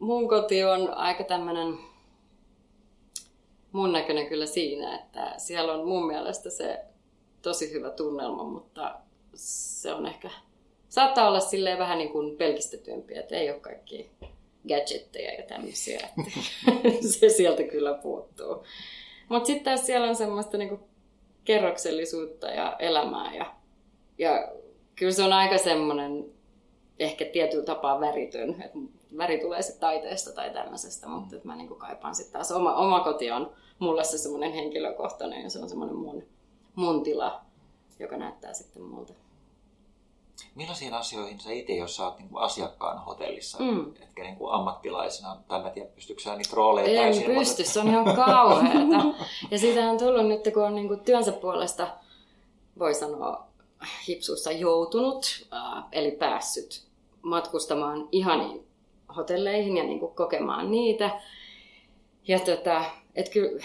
mun 0.00 0.28
koti 0.28 0.64
on 0.64 0.94
aika 0.94 1.24
tämmöinen 1.24 1.78
mun 3.72 3.92
näköinen 3.92 4.26
kyllä 4.26 4.46
siinä, 4.46 4.98
että 4.98 5.34
siellä 5.36 5.72
on 5.72 5.88
mun 5.88 6.06
mielestä 6.06 6.50
se 6.50 6.84
tosi 7.42 7.72
hyvä 7.72 7.90
tunnelma, 7.90 8.44
mutta 8.44 8.94
se 9.34 9.92
on 9.92 10.06
ehkä 10.06 10.30
saattaa 10.88 11.28
olla 11.28 11.40
silleen 11.40 11.78
vähän 11.78 11.98
niin 11.98 12.12
kuin 12.12 12.36
pelkistetyömpiä, 12.36 13.20
että 13.20 13.36
ei 13.36 13.50
ole 13.50 13.60
kaikki 13.60 14.10
gadgetteja 14.68 15.34
ja 15.34 15.42
tämmöisiä. 15.42 16.08
se 17.18 17.28
sieltä 17.28 17.62
kyllä 17.62 17.94
puuttuu. 17.94 18.64
Mutta 19.28 19.46
sitten 19.46 19.78
siellä 19.78 20.08
on 20.08 20.16
semmoista 20.16 20.58
niin 20.58 20.68
kuin 20.68 20.80
kerroksellisuutta 21.44 22.46
ja 22.46 22.76
elämää. 22.78 23.34
Ja, 23.34 23.54
ja 24.20 24.48
kyllä 24.96 25.12
se 25.12 25.22
on 25.22 25.32
aika 25.32 25.58
semmoinen 25.58 26.24
ehkä 26.98 27.24
tietyllä 27.24 27.64
tapaa 27.64 28.00
väritön. 28.00 28.62
Et 28.62 28.72
väri 29.18 29.38
tulee 29.38 29.62
sitten 29.62 29.80
taiteesta 29.80 30.32
tai 30.32 30.50
tämmöisestä, 30.50 31.08
mutta 31.08 31.36
mä 31.44 31.56
niin 31.56 31.68
kuin 31.68 31.80
kaipaan 31.80 32.14
sitten 32.14 32.32
taas 32.32 32.52
oma, 32.52 32.74
oma 32.74 33.00
koti 33.00 33.30
on 33.30 33.52
mulle 33.78 34.04
se 34.04 34.18
semmoinen 34.18 34.52
henkilökohtainen 34.52 35.42
ja 35.42 35.50
se 35.50 35.58
on 35.58 35.68
semmoinen 35.68 35.96
mun, 35.96 36.22
mun 36.74 37.02
tila, 37.02 37.40
joka 37.98 38.16
näyttää 38.16 38.52
sitten 38.52 38.82
multa. 38.82 39.12
Millaisiin 40.54 40.94
asioihin 40.94 41.40
sä 41.40 41.52
itse, 41.52 41.72
jos 41.72 41.96
sä 41.96 42.04
oot 42.04 42.18
niin 42.18 42.28
asiakkaana 42.34 43.00
hotellissa, 43.00 43.58
mm. 43.58 43.92
etkä 44.02 44.22
niin 44.22 44.36
kuin 44.36 44.52
ammattilaisena, 44.52 45.36
tai 45.48 45.62
mä 45.62 45.70
tiedä, 45.70 45.88
pystyykö 45.94 46.22
sä 46.22 46.36
niitä 46.36 46.56
rooleja 46.56 46.88
Ei 46.88 46.96
täysin? 46.96 47.38
pysty, 47.38 47.64
se 47.64 47.80
on 47.80 47.88
ihan 47.88 48.16
kauheata. 48.16 49.24
ja 49.50 49.58
siitä 49.58 49.90
on 49.90 49.98
tullut 49.98 50.26
nyt, 50.26 50.40
kun 50.54 50.64
on 50.64 50.74
niin 50.74 50.88
kuin 50.88 51.00
työnsä 51.00 51.32
puolesta, 51.32 51.88
voi 52.78 52.94
sanoa, 52.94 53.49
hipsuissa 54.08 54.52
joutunut, 54.52 55.46
äh, 55.52 55.84
eli 55.92 56.10
päässyt 56.10 56.86
matkustamaan 57.22 58.08
ihaniin 58.12 58.66
hotelleihin 59.16 59.76
ja 59.76 59.84
niin 59.84 60.00
kuin 60.00 60.14
kokemaan 60.14 60.70
niitä. 60.70 61.20
Ja 62.28 62.38
tota, 62.38 62.84
et 63.14 63.28
kyllä, 63.28 63.62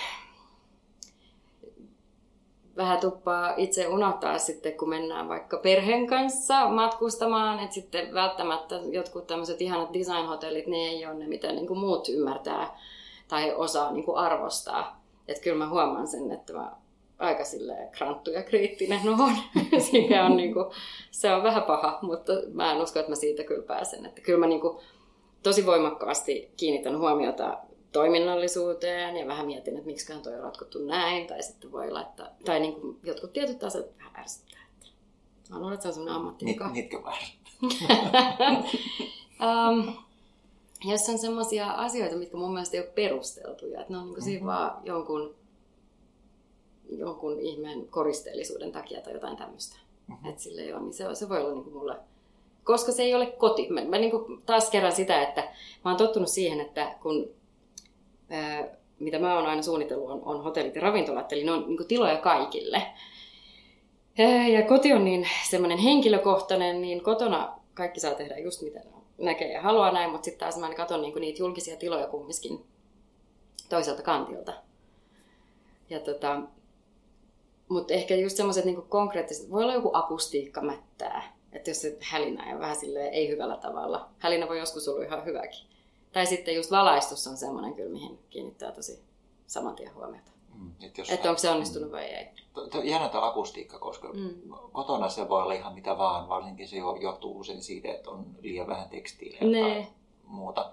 vähän 2.78 3.00
tuppaa 3.00 3.54
itse 3.58 3.88
unohtaa 3.88 4.38
sitten, 4.38 4.78
kun 4.78 4.90
mennään 4.90 5.30
vaikka 5.30 5.58
perheen 5.58 6.08
kanssa 6.08 6.70
matkustamaan, 6.70 7.60
että 7.60 7.74
sitten 7.74 8.14
välttämättä 8.14 8.76
jotkut 8.76 9.28
tämmöiset 9.28 9.62
ihanat 9.62 9.94
design-hotellit, 9.94 10.68
ne 10.68 10.78
ei 10.78 11.06
ole 11.06 11.14
ne, 11.14 11.28
mitä 11.28 11.52
niin 11.52 11.68
kuin 11.68 11.80
muut 11.80 12.10
ymmärtää 12.10 12.80
tai 13.28 13.54
osaa 13.54 13.92
niin 13.92 14.06
kuin 14.06 14.18
arvostaa. 14.18 15.02
Että 15.28 15.44
kyllä 15.44 15.58
mä 15.58 15.70
huomaan 15.70 16.08
sen, 16.08 16.32
että 16.32 16.54
mä 16.54 16.72
aika 17.20 17.44
kranttu 17.92 18.32
ja 18.32 18.44
kriittinen 18.44 19.10
on. 19.10 19.36
Siinä 19.92 20.26
on 20.26 20.38
niin 20.38 20.54
kuin, 20.54 20.66
se 21.12 21.34
on 21.34 21.44
vähän 21.44 21.64
paha, 21.64 22.00
mutta 22.02 22.34
mä 22.54 22.72
en 22.72 22.82
usko, 22.82 23.00
että 23.00 23.12
mä 23.12 23.16
siitä 23.16 23.44
kyllä 23.44 23.64
pääsen. 23.64 24.06
Että 24.06 24.22
kyllä 24.22 24.40
mä 24.40 24.48
niin 24.48 24.62
kuin, 24.62 24.78
tosi 25.44 25.66
voimakkaasti 25.66 26.52
kiinnitän 26.58 27.00
huomiota 27.00 27.58
toiminnallisuuteen 27.92 29.18
ja 29.18 29.28
vähän 29.28 29.46
mietin, 29.46 29.74
että 29.76 29.86
miksi 29.86 30.22
toi 30.24 30.36
on 30.36 30.44
ratkottu 30.44 30.80
näin, 30.80 31.28
tai 31.28 31.44
sitten 31.44 31.72
voi 31.72 31.92
laittaa, 31.92 32.28
tai 32.46 32.60
niin 32.60 32.76
kuin 32.76 33.00
jotkut 33.04 33.34
tietyt 33.34 33.64
asiat 33.64 33.98
vähän 33.98 34.16
ärsyttää. 34.20 34.60
Että 34.74 34.88
mä 35.50 35.60
luulen, 35.60 35.74
että 35.74 35.84
se 35.84 35.88
on 35.88 35.94
sellainen 35.94 36.22
ammatti. 36.22 36.46
Nit, 36.46 36.58
nitkö 36.74 37.04
vähän? 37.04 37.30
um, 39.46 39.94
jos 40.86 41.10
on 41.10 41.18
sellaisia 41.18 41.72
asioita, 41.72 42.16
mitkä 42.16 42.38
mun 42.38 42.54
mielestä 42.54 42.78
ei 42.78 42.84
ole 42.84 42.92
perusteltuja, 42.96 43.82
että 43.82 43.94
ne 43.94 43.98
on 43.98 44.04
niin 44.04 44.14
kuin 44.14 44.24
mm-hmm. 44.24 44.32
siinä 44.32 44.46
vaan 44.46 44.82
jonkun, 44.86 45.36
jonkun 46.90 47.40
ihmeen 47.40 47.88
koristeellisuuden 47.88 48.72
takia 48.72 49.02
tai 49.02 49.14
jotain 49.14 49.38
tämmöistä. 49.38 49.80
Mm-hmm. 50.08 50.30
Että 50.30 50.42
sille 50.42 50.62
ei 50.62 50.74
ole, 50.74 50.82
niin 50.82 50.94
se, 50.94 51.16
se 51.16 51.30
voi 51.30 51.42
olla 51.42 51.54
niin 51.54 51.64
kuin 51.64 51.76
mulle 51.76 51.96
koska 52.66 52.92
se 52.92 53.04
ei 53.04 53.16
ole 53.16 53.26
koti. 53.26 53.68
Mä, 53.70 53.84
mä 53.84 53.98
niin 53.98 54.12
kuin 54.12 54.42
taas 54.46 54.70
kerran 54.70 54.92
sitä, 54.92 55.22
että 55.22 55.42
mä 55.86 55.92
oon 55.92 55.98
tottunut 55.98 56.30
siihen, 56.30 56.62
että 56.62 56.96
kun 57.02 57.30
mitä 59.00 59.20
mä 59.20 59.36
oon 59.36 59.46
aina 59.46 59.62
suunnitellut, 59.62 60.10
on, 60.10 60.22
on 60.26 60.44
hotellit 60.44 60.76
ja 60.76 60.82
ravintolat, 60.82 61.34
eli 61.34 61.44
ne 61.44 61.52
on 61.52 61.66
niin 61.68 61.88
tiloja 61.88 62.18
kaikille. 62.18 62.82
Ja 64.54 64.62
koti 64.62 64.94
on 64.94 65.06
niin 65.06 65.28
semmoinen 65.50 65.78
henkilökohtainen, 65.78 66.82
niin 66.82 67.04
kotona 67.04 67.60
kaikki 67.74 68.00
saa 68.00 68.14
tehdä 68.14 68.38
just 68.38 68.62
mitä 68.62 68.80
näkee 69.18 69.52
ja 69.52 69.62
haluaa 69.62 69.92
näin, 69.92 70.12
mutta 70.12 70.26
sitten 70.26 70.40
taas 70.40 70.58
mä 70.58 70.66
aina 70.66 70.78
katson 70.78 71.02
niin 71.02 71.16
niitä 71.16 71.40
julkisia 71.40 71.78
tiloja 71.78 72.08
kumminkin 72.08 72.66
toiselta 73.70 74.02
kantilta. 74.02 74.54
Ja 75.90 76.00
tota, 76.00 76.42
mutta 77.70 77.94
ehkä 77.94 78.16
just 78.16 78.38
semmoiset 78.38 78.66
niin 78.66 78.82
konkreettiset, 78.82 79.52
voi 79.52 79.64
olla 79.64 79.74
joku 79.74 79.90
akustiikka 79.94 80.62
mättää, 80.62 81.36
että 81.52 81.70
jos 81.70 81.82
se 81.82 81.98
hälinä 82.02 82.50
ja 82.50 82.60
vähän 82.60 82.76
silleen 82.76 83.14
ei 83.14 83.30
hyvällä 83.30 83.58
tavalla. 83.58 84.10
Hälinä 84.20 84.48
voi 84.48 84.60
joskus 84.60 84.88
olla 84.88 85.06
ihan 85.06 85.26
hyväkin. 85.26 85.68
Tai 86.12 86.26
sitten 86.26 86.56
just 86.56 86.72
valaistus 86.72 87.28
on 87.28 87.38
semmoinen 87.38 87.74
kyllä, 87.74 87.92
mihin 87.92 88.20
kiinnittää 88.30 88.72
tosi 88.72 89.04
saman 89.48 89.76
tien 89.76 89.96
huomiota. 89.96 90.32
Mm, 90.54 90.72
että 90.82 91.02
et 91.10 91.26
onko 91.26 91.38
se 91.38 91.50
onnistunut 91.50 91.90
mm. 91.90 91.92
vai 91.92 92.04
ei. 92.04 92.28
Jännä 92.84 93.10
tuo 93.10 93.22
akustiikka, 93.22 93.80
koska 93.80 94.14
mm. 94.14 94.54
kotona 94.72 95.10
se 95.10 95.30
voi 95.30 95.42
olla 95.42 95.54
ihan 95.54 95.74
mitä 95.74 95.98
vaan, 95.98 96.30
varsinkin 96.30 96.68
se 96.68 96.78
johtuu 97.02 97.40
usein 97.40 97.64
siitä, 97.64 97.92
että 97.92 98.10
on 98.10 98.26
liian 98.42 98.68
vähän 98.68 98.90
tekstiiliä 98.90 99.42
ne. 99.42 99.62
tai 99.62 99.88
muuta. 100.24 100.72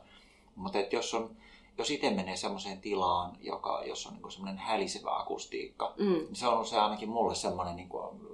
Mutta 0.55 0.78
jos 0.78 1.14
on 1.14 1.36
jos 1.79 1.91
itse 1.91 2.11
menee 2.11 2.37
semmoiseen 2.37 2.81
tilaan, 2.81 3.37
joka, 3.41 3.83
jossa 3.87 4.09
on 4.09 4.14
niin 4.14 4.33
semmoinen 4.33 4.59
hälisevä 4.59 5.16
akustiikka, 5.16 5.95
mm. 5.99 6.12
niin 6.12 6.37
se 6.37 6.47
on 6.47 6.61
usein 6.61 6.83
ainakin 6.83 7.09
mulle 7.09 7.35
semmoinen 7.35 7.77
niin 7.77 7.89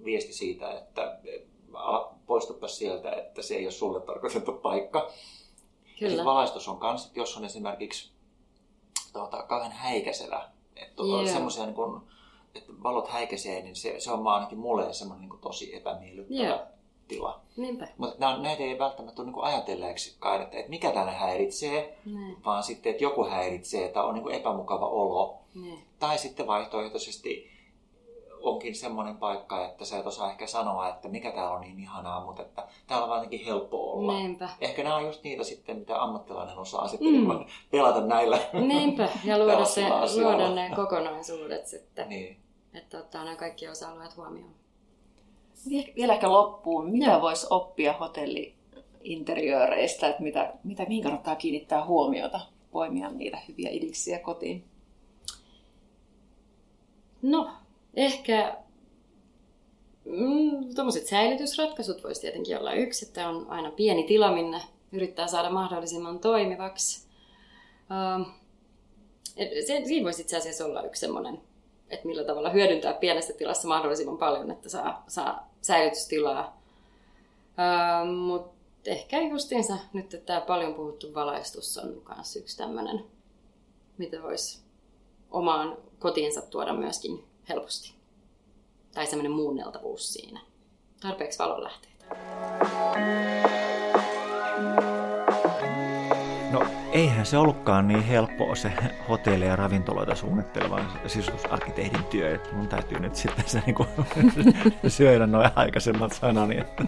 viesti 0.05 0.33
siitä, 0.33 0.79
että 0.79 1.19
poistupa 2.27 2.69
sieltä, 2.69 3.13
että 3.13 3.43
se 3.43 3.55
ei 3.55 3.65
ole 3.65 3.71
sulle 3.73 4.01
tarkoitettu 4.01 4.53
paikka. 4.53 5.11
Kyllä. 5.99 6.15
Ja 6.15 6.25
valaistus 6.25 6.69
on 6.69 6.79
myös, 6.83 7.11
jos 7.15 7.37
on 7.37 7.45
esimerkiksi 7.45 8.13
tuota, 9.13 9.43
kauhean 9.43 9.73
häikäisevä, 9.73 10.51
että 10.77 11.03
yeah. 11.03 11.27
semmoisia 11.27 11.65
niin 11.65 11.75
kun, 11.75 12.07
että 12.55 12.73
valot 12.83 13.09
häikäisee, 13.09 13.63
niin 13.63 13.77
se, 13.77 14.01
se 14.01 14.13
on 14.13 14.27
ainakin 14.27 14.59
mulle 14.59 14.93
semmoinen 14.93 15.29
niin 15.29 15.41
tosi 15.41 15.77
epämiellyttävä 15.77 16.41
yeah. 16.41 16.61
Tila. 17.09 17.41
Niinpä. 17.57 17.89
Mutta 17.97 18.39
näitä 18.39 18.63
ei 18.63 18.79
välttämättä 18.79 19.23
ole 19.23 19.31
niin 19.31 19.45
ajatelleeksi 19.45 20.19
että, 20.43 20.59
että 20.59 20.71
mikä 20.71 20.91
tänne 20.91 21.13
häiritsee, 21.13 21.99
ne. 22.07 22.37
vaan 22.45 22.63
sitten, 22.63 22.91
että 22.91 23.05
joku 23.05 23.25
häiritsee, 23.25 23.85
että 23.85 24.03
on 24.03 24.15
niin 24.15 24.31
epämukava 24.31 24.87
olo. 24.87 25.39
Ne. 25.55 25.79
Tai 25.99 26.19
sitten 26.19 26.47
vaihtoehtoisesti 26.47 27.59
onkin 28.41 28.75
semmoinen 28.75 29.17
paikka, 29.17 29.67
että 29.67 29.85
sä 29.85 29.99
et 29.99 30.07
osaa 30.07 30.31
ehkä 30.31 30.47
sanoa, 30.47 30.89
että 30.89 31.09
mikä 31.09 31.31
täällä 31.31 31.51
on 31.51 31.61
niin 31.61 31.81
ihanaa, 31.81 32.25
mutta 32.25 32.43
että 32.43 32.69
täällä 32.87 33.07
on 33.07 33.13
ainakin 33.13 33.45
helppo 33.45 33.93
olla. 33.93 34.13
Niinpä. 34.13 34.49
Ehkä 34.61 34.83
nämä 34.83 34.97
on 34.97 35.05
just 35.05 35.23
niitä 35.23 35.45
sitten, 35.45 35.77
mitä 35.77 36.03
ammattilainen 36.03 36.59
osaa 36.59 36.89
sitten 36.89 37.15
mm. 37.15 37.45
pelata 37.71 38.01
näillä. 38.01 38.39
Niinpä, 38.53 39.09
ja 39.25 39.39
luoda, 39.39 39.65
se, 39.65 39.83
luoda 40.23 40.51
ne 40.51 40.71
kokonaisuudet 40.77 41.67
sitten. 41.67 42.09
Niin. 42.09 42.37
Että 42.75 42.99
ottaa 42.99 43.25
nämä 43.25 43.37
kaikki 43.37 43.69
osa-alueet 43.69 44.17
huomioon. 44.17 44.55
Vielä 45.97 46.13
ehkä 46.13 46.33
loppuun, 46.33 46.91
mitä 46.91 47.21
voisi 47.21 47.47
oppia 47.51 47.93
hotelliinteriööreistä, 47.93 50.09
että 50.09 50.23
mitä, 50.23 50.53
mitä, 50.65 50.85
mihin 50.85 51.03
kannattaa 51.03 51.37
kiinnittää 51.37 51.85
huomiota, 51.85 52.41
poimia 52.71 53.11
niitä 53.11 53.39
hyviä 53.49 53.71
idiksiä 53.71 54.19
kotiin? 54.19 54.65
No, 57.23 57.51
ehkä 57.95 58.57
mm, 60.05 60.75
tuommoiset 60.75 61.07
säilytysratkaisut 61.07 62.05
voisi 62.05 62.21
tietenkin 62.21 62.59
olla 62.59 62.73
yksi, 62.73 63.07
että 63.07 63.29
on 63.29 63.47
aina 63.49 63.71
pieni 63.71 64.03
tila, 64.03 64.33
minne 64.33 64.61
yrittää 64.93 65.27
saada 65.27 65.51
mahdollisimman 65.51 66.19
toimivaksi. 66.19 67.09
Uh, 68.21 68.27
siinä 69.87 70.05
voisi 70.05 70.23
itse 70.23 70.37
asiassa 70.37 70.65
olla 70.65 70.83
yksi 70.83 71.01
semmoinen, 71.01 71.41
että 71.91 72.07
millä 72.07 72.25
tavalla 72.25 72.51
hyödyntää 72.51 72.93
pienestä 72.93 73.33
tilassa 73.33 73.69
mahdollisimman 73.69 74.19
paljon, 74.19 74.51
että 74.51 74.69
saa, 74.69 75.05
saa 75.09 75.48
säilytystilaa. 75.69 76.61
Uh, 77.59 78.15
Mutta 78.15 78.91
ehkä 78.91 79.21
justiinsa 79.21 79.79
nyt, 79.93 80.23
tämä 80.27 80.41
paljon 80.41 80.75
puhuttu 80.75 81.15
valaistus 81.15 81.79
on 81.79 82.03
myös 82.15 82.37
yksi 82.37 82.57
tämmöinen, 82.57 83.05
mitä 83.99 84.23
voisi 84.23 84.61
omaan 85.31 85.77
kotiinsa 85.99 86.43
tuoda 86.43 86.73
myöskin 86.73 87.25
helposti. 87.49 87.95
Tai 88.95 89.07
semmoinen 89.07 89.33
muunneltavuus 89.33 90.13
siinä. 90.13 90.41
Tarpeeksi 91.01 91.39
valonlähteitä. 91.39 92.05
No 93.53 93.58
eihän 96.93 97.27
se 97.27 97.39
ollutkaan 97.39 97.89
niin 97.89 98.03
helppoa 98.03 98.55
se 98.55 98.73
hotelli- 99.09 99.47
ja 99.47 99.57
ravintoloita 99.57 100.15
suunnittelevan 100.15 100.93
sisustusarkkitehdin 101.07 102.05
työ, 102.05 102.35
että 102.35 102.53
mun 102.53 102.69
täytyy 102.69 102.99
nyt 102.99 103.15
sitten 103.15 103.45
se 103.49 103.63
niin 103.67 103.75
kuin 103.75 103.89
syödä 104.89 105.27
noin 105.27 105.51
aikaisemmat 105.55 106.13
sanani. 106.13 106.59
Että, 106.59 106.85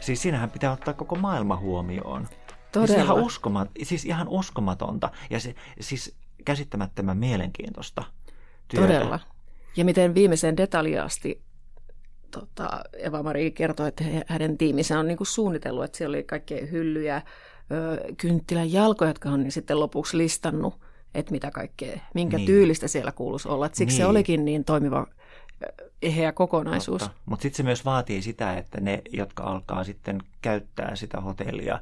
siis 0.00 0.22
siinähän 0.22 0.50
pitää 0.50 0.72
ottaa 0.72 0.94
koko 0.94 1.14
maailma 1.16 1.56
huomioon. 1.56 2.28
Todella. 2.72 2.86
Siis 2.86 3.04
ihan, 3.04 3.20
uskomat, 3.20 3.70
siis 3.82 4.04
ihan 4.04 4.28
uskomatonta 4.28 5.10
ja 5.30 5.40
se, 5.40 5.54
siis 5.80 6.16
käsittämättömän 6.44 7.18
mielenkiintoista 7.18 8.04
työtä. 8.68 8.86
Todella. 8.86 9.20
Ja 9.76 9.84
miten 9.84 10.14
viimeiseen 10.14 10.56
detaljaasti 10.56 11.42
tota, 12.30 12.80
Eva-Mari 12.92 13.50
kertoi, 13.50 13.88
että 13.88 14.04
hänen 14.26 14.58
tiiminsä 14.58 14.98
on 14.98 15.08
niin 15.08 15.16
kuin 15.16 15.26
suunnitellut, 15.26 15.84
että 15.84 15.98
siellä 15.98 16.14
oli 16.14 16.22
kaikkea 16.22 16.66
hyllyjä, 16.66 17.22
kynttilän 18.16 18.72
jalkoja, 18.72 19.10
jotka 19.10 19.28
on 19.28 19.42
niin 19.42 19.52
sitten 19.52 19.80
lopuksi 19.80 20.18
listannut, 20.18 20.80
että 21.14 21.32
mitä 21.32 21.50
kaikkea, 21.50 22.00
minkä 22.14 22.36
niin. 22.36 22.46
tyylistä 22.46 22.88
siellä 22.88 23.12
kuuluisi 23.12 23.48
olla. 23.48 23.66
Että 23.66 23.78
siksi 23.78 23.96
niin. 23.96 24.02
se 24.02 24.06
olikin 24.06 24.44
niin 24.44 24.64
toimiva 24.64 25.06
eheä 26.02 26.32
kokonaisuus. 26.32 27.10
Mutta 27.26 27.42
sitten 27.42 27.56
se 27.56 27.62
myös 27.62 27.84
vaatii 27.84 28.22
sitä, 28.22 28.56
että 28.56 28.80
ne, 28.80 29.02
jotka 29.12 29.42
alkaa 29.42 29.84
sitten 29.84 30.18
käyttää 30.42 30.96
sitä 30.96 31.20
hotellia, 31.20 31.78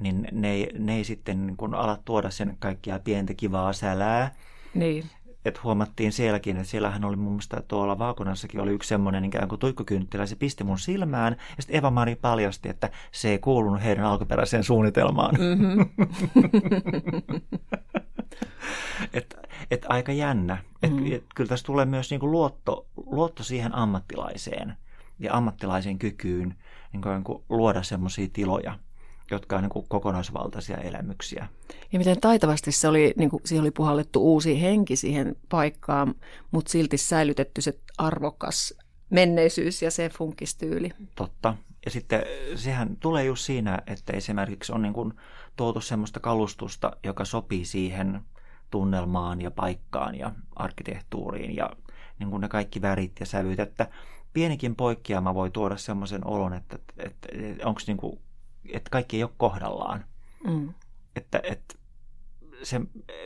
niin 0.00 0.28
ne 0.32 0.50
ei, 0.50 0.68
ne 0.78 0.96
ei 0.96 1.04
sitten 1.04 1.46
niin 1.46 1.56
kun 1.56 1.74
ala 1.74 1.98
tuoda 2.04 2.30
sen 2.30 2.56
kaikkia 2.58 2.98
pientä 2.98 3.34
kivaa 3.34 3.72
sälää, 3.72 4.34
niin 4.74 5.04
et 5.44 5.62
huomattiin 5.62 6.12
sielläkin, 6.12 6.56
että 6.56 6.68
siellähän 6.68 7.04
oli 7.04 7.16
mun 7.16 7.32
mielestä 7.32 7.62
tuolla 7.68 7.98
vaakunassakin 7.98 8.60
oli 8.60 8.72
yksi 8.72 8.88
semmoinen 8.88 9.24
ikään 9.24 9.48
kuin 9.48 9.58
tuikkukynttilä, 9.58 10.26
se 10.26 10.36
pisti 10.36 10.64
mun 10.64 10.78
silmään, 10.78 11.36
ja 11.56 11.62
sitten 11.62 11.76
Eva-Mari 11.76 12.16
paljasti, 12.16 12.68
että 12.68 12.90
se 13.12 13.28
ei 13.28 13.38
kuulunut 13.38 13.82
heidän 13.82 14.04
alkuperäiseen 14.04 14.64
suunnitelmaan. 14.64 15.34
Mm-hmm. 15.34 15.90
et, 19.12 19.36
et 19.70 19.86
aika 19.88 20.12
jännä. 20.12 20.58
Et, 20.82 20.90
mm-hmm. 20.90 21.12
et, 21.12 21.24
kyllä 21.34 21.48
tässä 21.48 21.66
tulee 21.66 21.84
myös 21.84 22.10
niinku 22.10 22.30
luotto, 22.30 22.86
luotto 23.06 23.42
siihen 23.42 23.74
ammattilaiseen 23.74 24.76
ja 25.18 25.36
ammattilaisen 25.36 25.98
kykyyn 25.98 26.54
niin 26.92 27.24
kuin 27.24 27.42
luoda 27.48 27.82
semmoisia 27.82 28.28
tiloja, 28.32 28.78
jotka 29.30 29.56
on 29.56 29.62
niin 29.62 29.70
kuin 29.70 29.86
kokonaisvaltaisia 29.88 30.76
elämyksiä. 30.76 31.48
Ja 31.92 31.98
miten 31.98 32.20
taitavasti 32.20 32.72
se 32.72 32.88
oli, 32.88 33.14
niin 33.16 33.30
kuin, 33.30 33.42
siihen 33.44 33.62
oli 33.62 33.70
puhallettu 33.70 34.32
uusi 34.32 34.62
henki 34.62 34.96
siihen 34.96 35.36
paikkaan, 35.48 36.14
mutta 36.50 36.70
silti 36.70 36.96
säilytetty 36.96 37.60
se 37.60 37.74
arvokas 37.98 38.74
menneisyys 39.10 39.82
ja 39.82 39.90
se 39.90 40.08
funkistyyli. 40.08 40.90
Totta. 41.14 41.54
Ja 41.84 41.90
sitten 41.90 42.22
sehän 42.54 42.96
tulee 42.96 43.24
just 43.24 43.44
siinä, 43.44 43.78
että 43.86 44.12
esimerkiksi 44.12 44.72
on 44.72 44.82
niin 44.82 44.92
kuin 44.92 45.12
tuotu 45.56 45.80
semmoista 45.80 46.20
kalustusta, 46.20 46.96
joka 47.04 47.24
sopii 47.24 47.64
siihen 47.64 48.20
tunnelmaan 48.70 49.40
ja 49.40 49.50
paikkaan 49.50 50.14
ja 50.14 50.32
arkkitehtuuriin 50.56 51.56
ja 51.56 51.70
niin 52.18 52.30
kuin 52.30 52.40
ne 52.40 52.48
kaikki 52.48 52.82
värit 52.82 53.12
ja 53.20 53.26
sävyt, 53.26 53.60
että 53.60 53.86
pienikin 54.32 54.76
poikkeama 54.76 55.34
voi 55.34 55.50
tuoda 55.50 55.76
semmoisen 55.76 56.26
olon, 56.26 56.54
että, 56.54 56.78
että, 56.98 57.28
että 57.32 57.68
onko 57.68 57.80
niin 57.86 57.96
kuin 57.96 58.18
että 58.72 58.90
kaikki 58.90 59.16
ei 59.16 59.22
ole 59.22 59.30
kohdallaan. 59.36 60.04
Mm. 60.44 60.74
Että, 61.16 61.40
että 61.44 61.74
se 62.62 62.80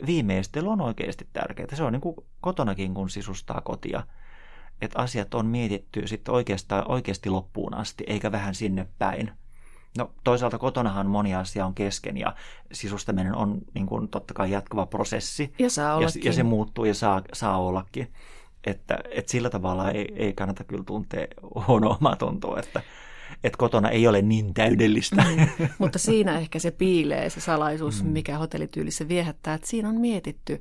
viimeistely 0.05 0.67
on 0.67 0.81
oikeasti 0.81 1.27
tärkeää. 1.33 1.75
Se 1.75 1.83
on 1.83 1.93
niin 1.93 2.01
kuin 2.01 2.15
kotonakin, 2.41 2.93
kun 2.93 3.09
sisustaa 3.09 3.61
kotia. 3.61 4.03
Että 4.81 5.01
asiat 5.01 5.33
on 5.33 5.45
mietitty 5.45 6.07
sitten 6.07 6.33
oikeastaan, 6.33 6.91
oikeasti 6.91 7.29
loppuun 7.29 7.73
asti, 7.73 8.03
eikä 8.07 8.31
vähän 8.31 8.55
sinne 8.55 8.87
päin. 8.99 9.31
No 9.97 10.11
toisaalta 10.23 10.57
kotonahan 10.57 11.07
moni 11.07 11.35
asia 11.35 11.65
on 11.65 11.73
kesken 11.73 12.17
ja 12.17 12.35
sisustaminen 12.71 13.35
on 13.35 13.61
niin 13.73 13.85
kuin, 13.85 14.09
totta 14.09 14.33
kai 14.33 14.51
jatkuva 14.51 14.85
prosessi. 14.85 15.53
Ja 15.59 15.69
saa 15.69 16.01
ja, 16.01 16.07
ja 16.23 16.33
se 16.33 16.43
muuttuu 16.43 16.85
ja 16.85 16.93
saa, 16.93 17.21
saa 17.33 17.57
ollakin. 17.57 18.13
Että, 18.63 18.99
että 19.11 19.31
sillä 19.31 19.49
tavalla 19.49 19.91
ei, 19.91 20.13
ei 20.15 20.33
kannata 20.33 20.63
kyllä 20.63 20.83
tuntea 20.83 21.27
huonoa 21.67 22.15
tuntua, 22.19 22.59
että 22.59 22.81
että 23.43 23.57
kotona 23.57 23.89
ei 23.89 24.07
ole 24.07 24.21
niin 24.21 24.53
täydellistä. 24.53 25.25
Mm. 25.37 25.47
Mutta 25.79 25.99
siinä 25.99 26.39
ehkä 26.39 26.59
se 26.59 26.71
piilee 26.71 27.29
se 27.29 27.39
salaisuus, 27.39 28.03
mm. 28.03 28.09
mikä 28.09 28.37
hotellityylissä 28.37 29.07
viehättää, 29.07 29.53
että 29.53 29.67
siinä 29.67 29.89
on 29.89 29.95
mietitty 29.95 30.59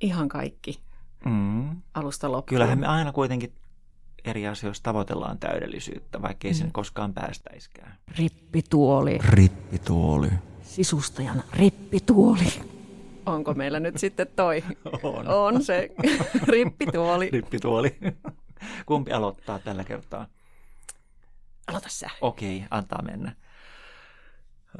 ihan 0.00 0.28
kaikki 0.28 0.80
mm. 1.24 1.82
alusta 1.94 2.32
loppuun. 2.32 2.56
Kyllähän 2.56 2.78
me 2.78 2.86
aina 2.86 3.12
kuitenkin 3.12 3.52
eri 4.24 4.46
asioissa 4.46 4.82
tavoitellaan 4.82 5.38
täydellisyyttä, 5.38 6.22
vaikka 6.22 6.48
ei 6.48 6.54
mm. 6.54 6.58
sen 6.58 6.72
koskaan 6.72 7.14
päästäiskään. 7.14 7.98
Rippituoli. 8.18 9.18
Rippituoli. 9.28 10.28
Sisustajan 10.62 11.42
rippituoli. 11.52 12.52
Onko 13.26 13.54
meillä 13.54 13.80
nyt 13.80 13.98
sitten 13.98 14.26
toi? 14.36 14.64
On. 15.02 15.28
On 15.28 15.64
se 15.64 15.90
rippituoli. 16.48 17.28
rippituoli. 17.32 17.96
Kumpi 18.86 19.12
aloittaa 19.12 19.58
tällä 19.58 19.84
kertaa? 19.84 20.26
Aloita 21.68 21.88
sä. 21.88 22.10
Okei, 22.20 22.64
antaa 22.70 23.02
mennä. 23.02 23.32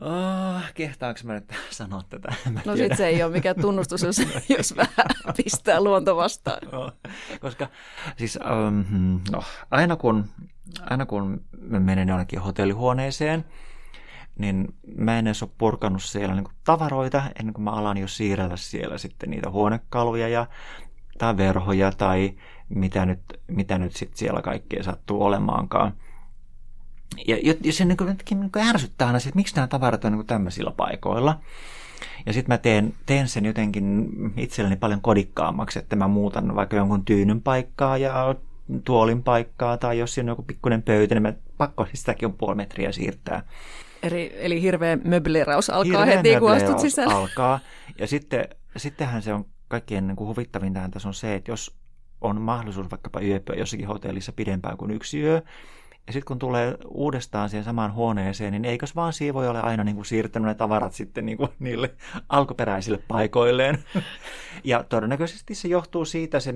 Oh, 0.01 0.63
kehtaanko 0.75 1.21
mä 1.25 1.35
nyt 1.35 1.53
sanoa 1.71 2.03
tätä? 2.09 2.35
Mä 2.51 2.61
no 2.65 2.77
sit 2.77 2.97
se 2.97 3.07
ei 3.07 3.23
ole 3.23 3.33
mikään 3.33 3.57
tunnustus, 3.61 4.03
jos, 4.03 4.19
jos 4.59 4.77
vähän 4.77 5.35
pistää 5.37 5.81
luonto 5.81 6.17
vastaan. 6.17 6.59
No, 6.73 6.93
koska 7.41 7.69
siis 8.17 8.39
um, 8.69 9.21
no, 9.33 9.43
aina, 9.71 9.97
kun, 9.97 10.25
aina 10.81 11.07
kun 11.07 11.45
mä 11.61 11.81
menen 11.81 12.09
jonnekin 12.09 12.41
hotellihuoneeseen, 12.41 13.45
niin 14.39 14.75
mä 14.97 15.19
en 15.19 15.27
edes 15.27 15.43
ole 15.43 15.51
purkanut 15.59 16.03
siellä 16.03 16.35
niin 16.35 16.49
tavaroita 16.65 17.23
ennen 17.41 17.55
kuin 17.55 17.65
mä 17.65 17.71
alan 17.71 17.99
jo 17.99 18.09
siirrellä 18.09 18.57
siellä 18.57 18.99
sitten 18.99 19.31
niitä 19.31 19.51
huonekaluja 19.51 20.29
ja, 20.29 20.47
tai 21.19 21.37
verhoja 21.37 21.93
tai 21.93 22.35
mitä 22.69 23.07
nyt, 23.07 23.21
mitä 23.47 23.79
nyt 23.79 23.97
sitten 23.97 24.19
siellä 24.19 24.43
kaikkea 24.43 24.83
sattuu 24.83 25.23
olemaankaan 25.23 25.93
ja, 27.27 27.55
ja 27.65 27.73
se 27.73 27.85
niin 27.85 27.97
kuin, 27.97 28.19
niin 28.31 28.53
kuin 28.53 28.65
ärsyttää 28.65 29.07
aina, 29.07 29.17
että 29.17 29.31
miksi 29.35 29.55
nämä 29.55 29.67
tavarat 29.67 30.05
on 30.05 30.13
niin 30.13 30.19
kuin 30.19 30.27
tämmöisillä 30.27 30.71
paikoilla. 30.71 31.41
Ja 32.27 32.33
sitten 32.33 32.53
mä 32.53 32.59
teen, 32.59 32.95
teen 33.07 33.29
sen 33.29 33.45
jotenkin 33.45 34.09
itselleni 34.37 34.77
paljon 34.77 35.01
kodikkaammaksi, 35.01 35.79
että 35.79 35.97
mä 35.97 36.09
muutan 36.09 36.55
vaikka 36.55 36.77
jonkun 36.77 37.05
tyynyn 37.05 37.43
paikkaa 37.43 37.99
ja 37.99 38.35
tuolin 38.85 39.23
paikkaa, 39.23 39.77
tai 39.77 39.99
jos 39.99 40.15
siinä 40.15 40.27
on 40.27 40.33
joku 40.33 40.43
pikkuinen 40.43 40.83
pöytä, 40.83 41.15
niin 41.15 41.23
mä 41.23 41.33
pakko 41.59 41.87
sitäkin 41.93 42.27
on 42.27 42.33
puoli 42.33 42.55
metriä 42.55 42.93
siirtää. 42.93 43.43
Eli, 44.03 44.33
eli 44.35 44.63
hirveä 44.63 44.99
möbleraus 45.05 45.71
alkaa 45.71 46.05
hirveä 46.05 46.17
heti, 46.17 46.41
kun 46.41 46.53
astut 46.53 46.79
sisälle. 46.79 47.15
alkaa. 47.21 47.61
Ja 47.99 48.07
sitten, 48.07 48.49
sittenhän 48.77 49.23
se 49.23 49.35
on 49.35 49.45
kaikkien 49.69 50.07
niin 50.07 50.17
kuin 50.17 50.29
huvittavinta 50.29 50.89
tässä 50.91 51.09
on 51.09 51.15
se, 51.15 51.35
että 51.35 51.51
jos 51.51 51.77
on 52.21 52.41
mahdollisuus 52.41 52.91
vaikkapa 52.91 53.21
yöpyä 53.21 53.57
jossakin 53.57 53.87
hotellissa 53.87 54.33
pidempään 54.33 54.77
kuin 54.77 54.91
yksi 54.91 55.21
yö, 55.21 55.43
ja 56.09 56.13
sitten 56.13 56.27
kun 56.27 56.39
tulee 56.39 56.77
uudestaan 56.89 57.49
siihen 57.49 57.65
samaan 57.65 57.95
huoneeseen, 57.95 58.53
niin 58.53 58.65
eikös 58.65 58.97
vaan 58.97 59.13
siivoja 59.13 59.51
ole 59.51 59.61
aina 59.61 59.85
niin 59.85 59.95
kuin 59.95 60.07
siirtänyt 60.07 60.49
ne 60.49 60.55
tavarat 60.55 60.93
sitten 60.93 61.27
niin 61.27 61.39
kuin 61.39 61.51
niille 61.59 61.95
alkuperäisille 62.29 62.99
paikoilleen. 63.09 63.85
ja 64.65 64.85
todennäköisesti 64.85 65.55
se 65.55 65.69
johtuu 65.69 66.05
siitä, 66.05 66.41
se, 66.41 66.55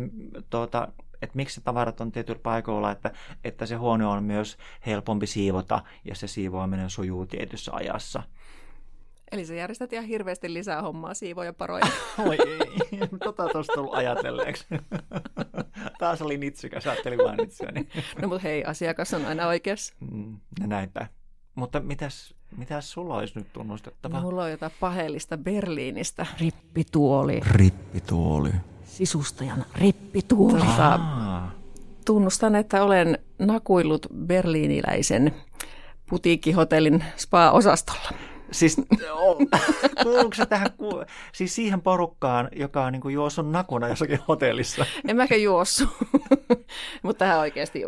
tuota, 0.50 0.88
että 1.22 1.36
miksi 1.36 1.60
tavarat 1.64 2.00
on 2.00 2.12
tietyllä 2.12 2.40
paikoilla, 2.42 2.90
että, 2.90 3.10
että 3.44 3.66
se 3.66 3.74
huone 3.74 4.06
on 4.06 4.24
myös 4.24 4.56
helpompi 4.86 5.26
siivota 5.26 5.82
ja 6.04 6.14
se 6.14 6.26
siivoaminen 6.26 6.90
sujuu 6.90 7.26
tietyssä 7.26 7.72
ajassa. 7.74 8.22
Eli 9.32 9.44
sä 9.44 9.54
järjestät 9.54 9.92
ihan 9.92 10.04
hirveästi 10.04 10.54
lisää 10.54 10.82
hommaa 10.82 11.14
siivoja 11.14 11.52
paroja. 11.52 11.86
Oi 12.28 12.36
ei, 12.46 12.98
tota 13.24 13.48
tuosta 13.48 13.72
tullut 13.74 13.94
ajatelleeksi. 13.94 14.66
Taas 15.98 16.22
oli 16.22 16.38
nitsykäs, 16.38 16.86
ajattelin 16.86 17.18
vaan 17.18 17.40
itseäni. 17.40 17.88
no 18.22 18.28
mutta 18.28 18.42
hei, 18.42 18.64
asiakas 18.64 19.14
on 19.14 19.26
aina 19.26 19.46
oikeassa. 19.46 19.94
Mm, 20.00 20.36
näinpä. 20.66 21.06
Mutta 21.54 21.80
mitäs, 21.80 22.34
mitäs 22.56 22.92
sulla 22.92 23.16
olisi 23.16 23.38
nyt 23.38 23.52
tunnustettava? 23.52 24.16
No, 24.16 24.22
mulla 24.22 24.42
on 24.42 24.50
jotain 24.50 24.72
paheellista 24.80 25.38
Berliinistä. 25.38 26.26
Rippituoli. 26.40 27.40
Rippituoli. 27.50 28.50
Sisustajan 28.84 29.64
rippituoli. 29.74 30.60
Tota, 30.60 31.00
tunnustan, 32.04 32.56
että 32.56 32.84
olen 32.84 33.18
nakuillut 33.38 34.06
berliiniläisen 34.14 35.34
putiikkihotellin 36.08 37.04
spa-osastolla. 37.16 38.10
Siis 38.52 38.76
kuuluuko 40.02 40.34
se 40.34 40.46
tähän, 40.46 40.68
siis 41.32 41.54
siihen 41.54 41.80
porukkaan, 41.80 42.48
joka 42.56 42.84
on 42.84 42.92
niin 42.92 43.02
kuin 43.02 43.14
juossut 43.14 43.50
nakuna 43.50 43.88
jossakin 43.88 44.18
hotellissa? 44.28 44.86
En 45.08 45.16
mäkään 45.16 45.42
juossu, 45.42 45.84
mutta 47.02 47.18
tähän 47.18 47.38
oikeasti 47.38 47.82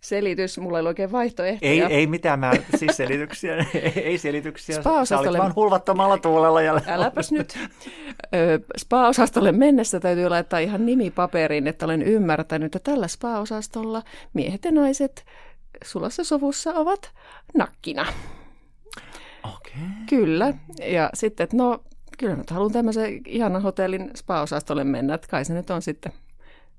selitys, 0.00 0.58
mulla 0.58 0.78
ei 0.78 0.80
ole 0.80 0.88
oikein 0.88 1.12
vaihtoehtoja. 1.12 1.70
Ei, 1.70 1.82
ei 1.82 2.06
mitään 2.06 2.38
mä, 2.38 2.52
siis 2.76 2.96
selityksiä, 2.96 3.56
ei, 3.56 3.92
ei 3.96 4.18
selityksiä. 4.18 4.82
Sä 5.04 5.18
olit 5.18 5.38
vaan 5.38 5.54
hulvattomalla 5.54 6.18
tuulella. 6.18 6.62
Ja... 6.62 6.80
Äläpäs 6.86 7.32
nyt. 7.32 7.58
Spa-osastolle 8.78 9.52
mennessä 9.52 10.00
täytyy 10.00 10.28
laittaa 10.28 10.58
ihan 10.58 10.86
nimi 10.86 11.10
paperiin, 11.10 11.66
että 11.66 11.84
olen 11.84 12.02
ymmärtänyt, 12.02 12.76
että 12.76 12.90
tällä 12.90 13.08
spa-osastolla 13.08 14.02
miehet 14.34 14.64
ja 14.64 14.72
naiset 14.72 15.24
sulassa 15.84 16.24
sovussa 16.24 16.74
ovat 16.74 17.10
nakkina. 17.54 18.06
Okay. 19.48 19.82
Kyllä. 20.08 20.54
Ja 20.82 21.10
sitten, 21.14 21.44
että 21.44 21.56
no, 21.56 21.84
kyllä 22.18 22.36
nyt 22.36 22.50
haluan 22.50 22.72
tämmöisen 22.72 23.20
ihanan 23.26 23.62
hotellin 23.62 24.10
spa-osastolle 24.16 24.84
mennä, 24.84 25.14
että 25.14 25.28
kai 25.28 25.44
se 25.44 25.54
nyt 25.54 25.70
on 25.70 25.82
sitten 25.82 26.12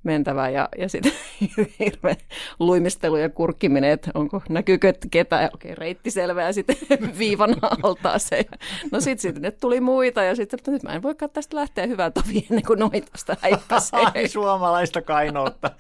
mentävä 0.04 0.50
ja, 0.50 0.70
ja 0.78 0.90
sitten 0.90 1.12
hirveä 1.80 2.16
luimistelu 2.60 3.18
ja 3.18 3.30
kurkkiminen, 3.30 3.92
että 3.92 4.12
onko, 4.14 4.42
näkyykö 4.50 4.94
ketä, 5.12 5.50
okei, 5.54 5.72
okay, 5.72 5.76
reitti 5.76 6.12
selvä 6.12 6.44
ja 6.44 6.54
sitten 6.54 6.78
viivan 7.20 7.56
altaa 7.84 8.20
se. 8.20 8.46
No 8.92 9.02
sitten 9.02 9.22
sit, 9.22 9.42
nyt 9.42 9.60
tuli 9.60 9.82
muita 9.82 10.24
ja 10.24 10.36
sitten, 10.36 10.60
että 10.60 10.72
nyt 10.72 10.84
mä 10.84 10.90
en 10.90 11.04
voikaan 11.04 11.32
tästä 11.32 11.56
lähteä 11.56 11.88
hyvää 11.88 12.12
tovi 12.12 12.48
ennen 12.50 12.66
kuin 12.66 12.80
noin 12.80 13.04
tästä 13.12 13.38
häippäsee. 13.42 14.28
Suomalaista 14.28 15.02
kainoutta. 15.02 15.72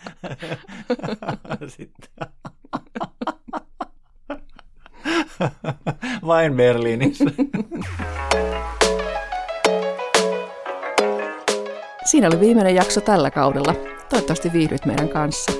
sitten. 1.68 2.10
Vain 6.28 6.54
Berliinissä. 6.56 7.26
Siinä 12.06 12.28
oli 12.28 12.40
viimeinen 12.40 12.76
jakso 12.76 13.02
tällä 13.02 13.32
kaudella. 13.32 13.74
Toivottavasti 14.10 14.54
viihdyt 14.54 14.86
meidän 14.86 15.10
kanssa. 15.10 15.52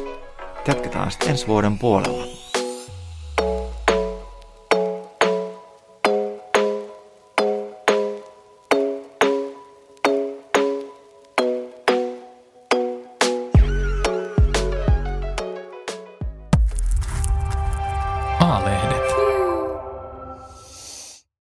Jatketaan 0.68 1.12
sitten 1.12 1.30
ensi 1.30 1.48
vuoden 1.48 1.78
puolella. 1.78 2.37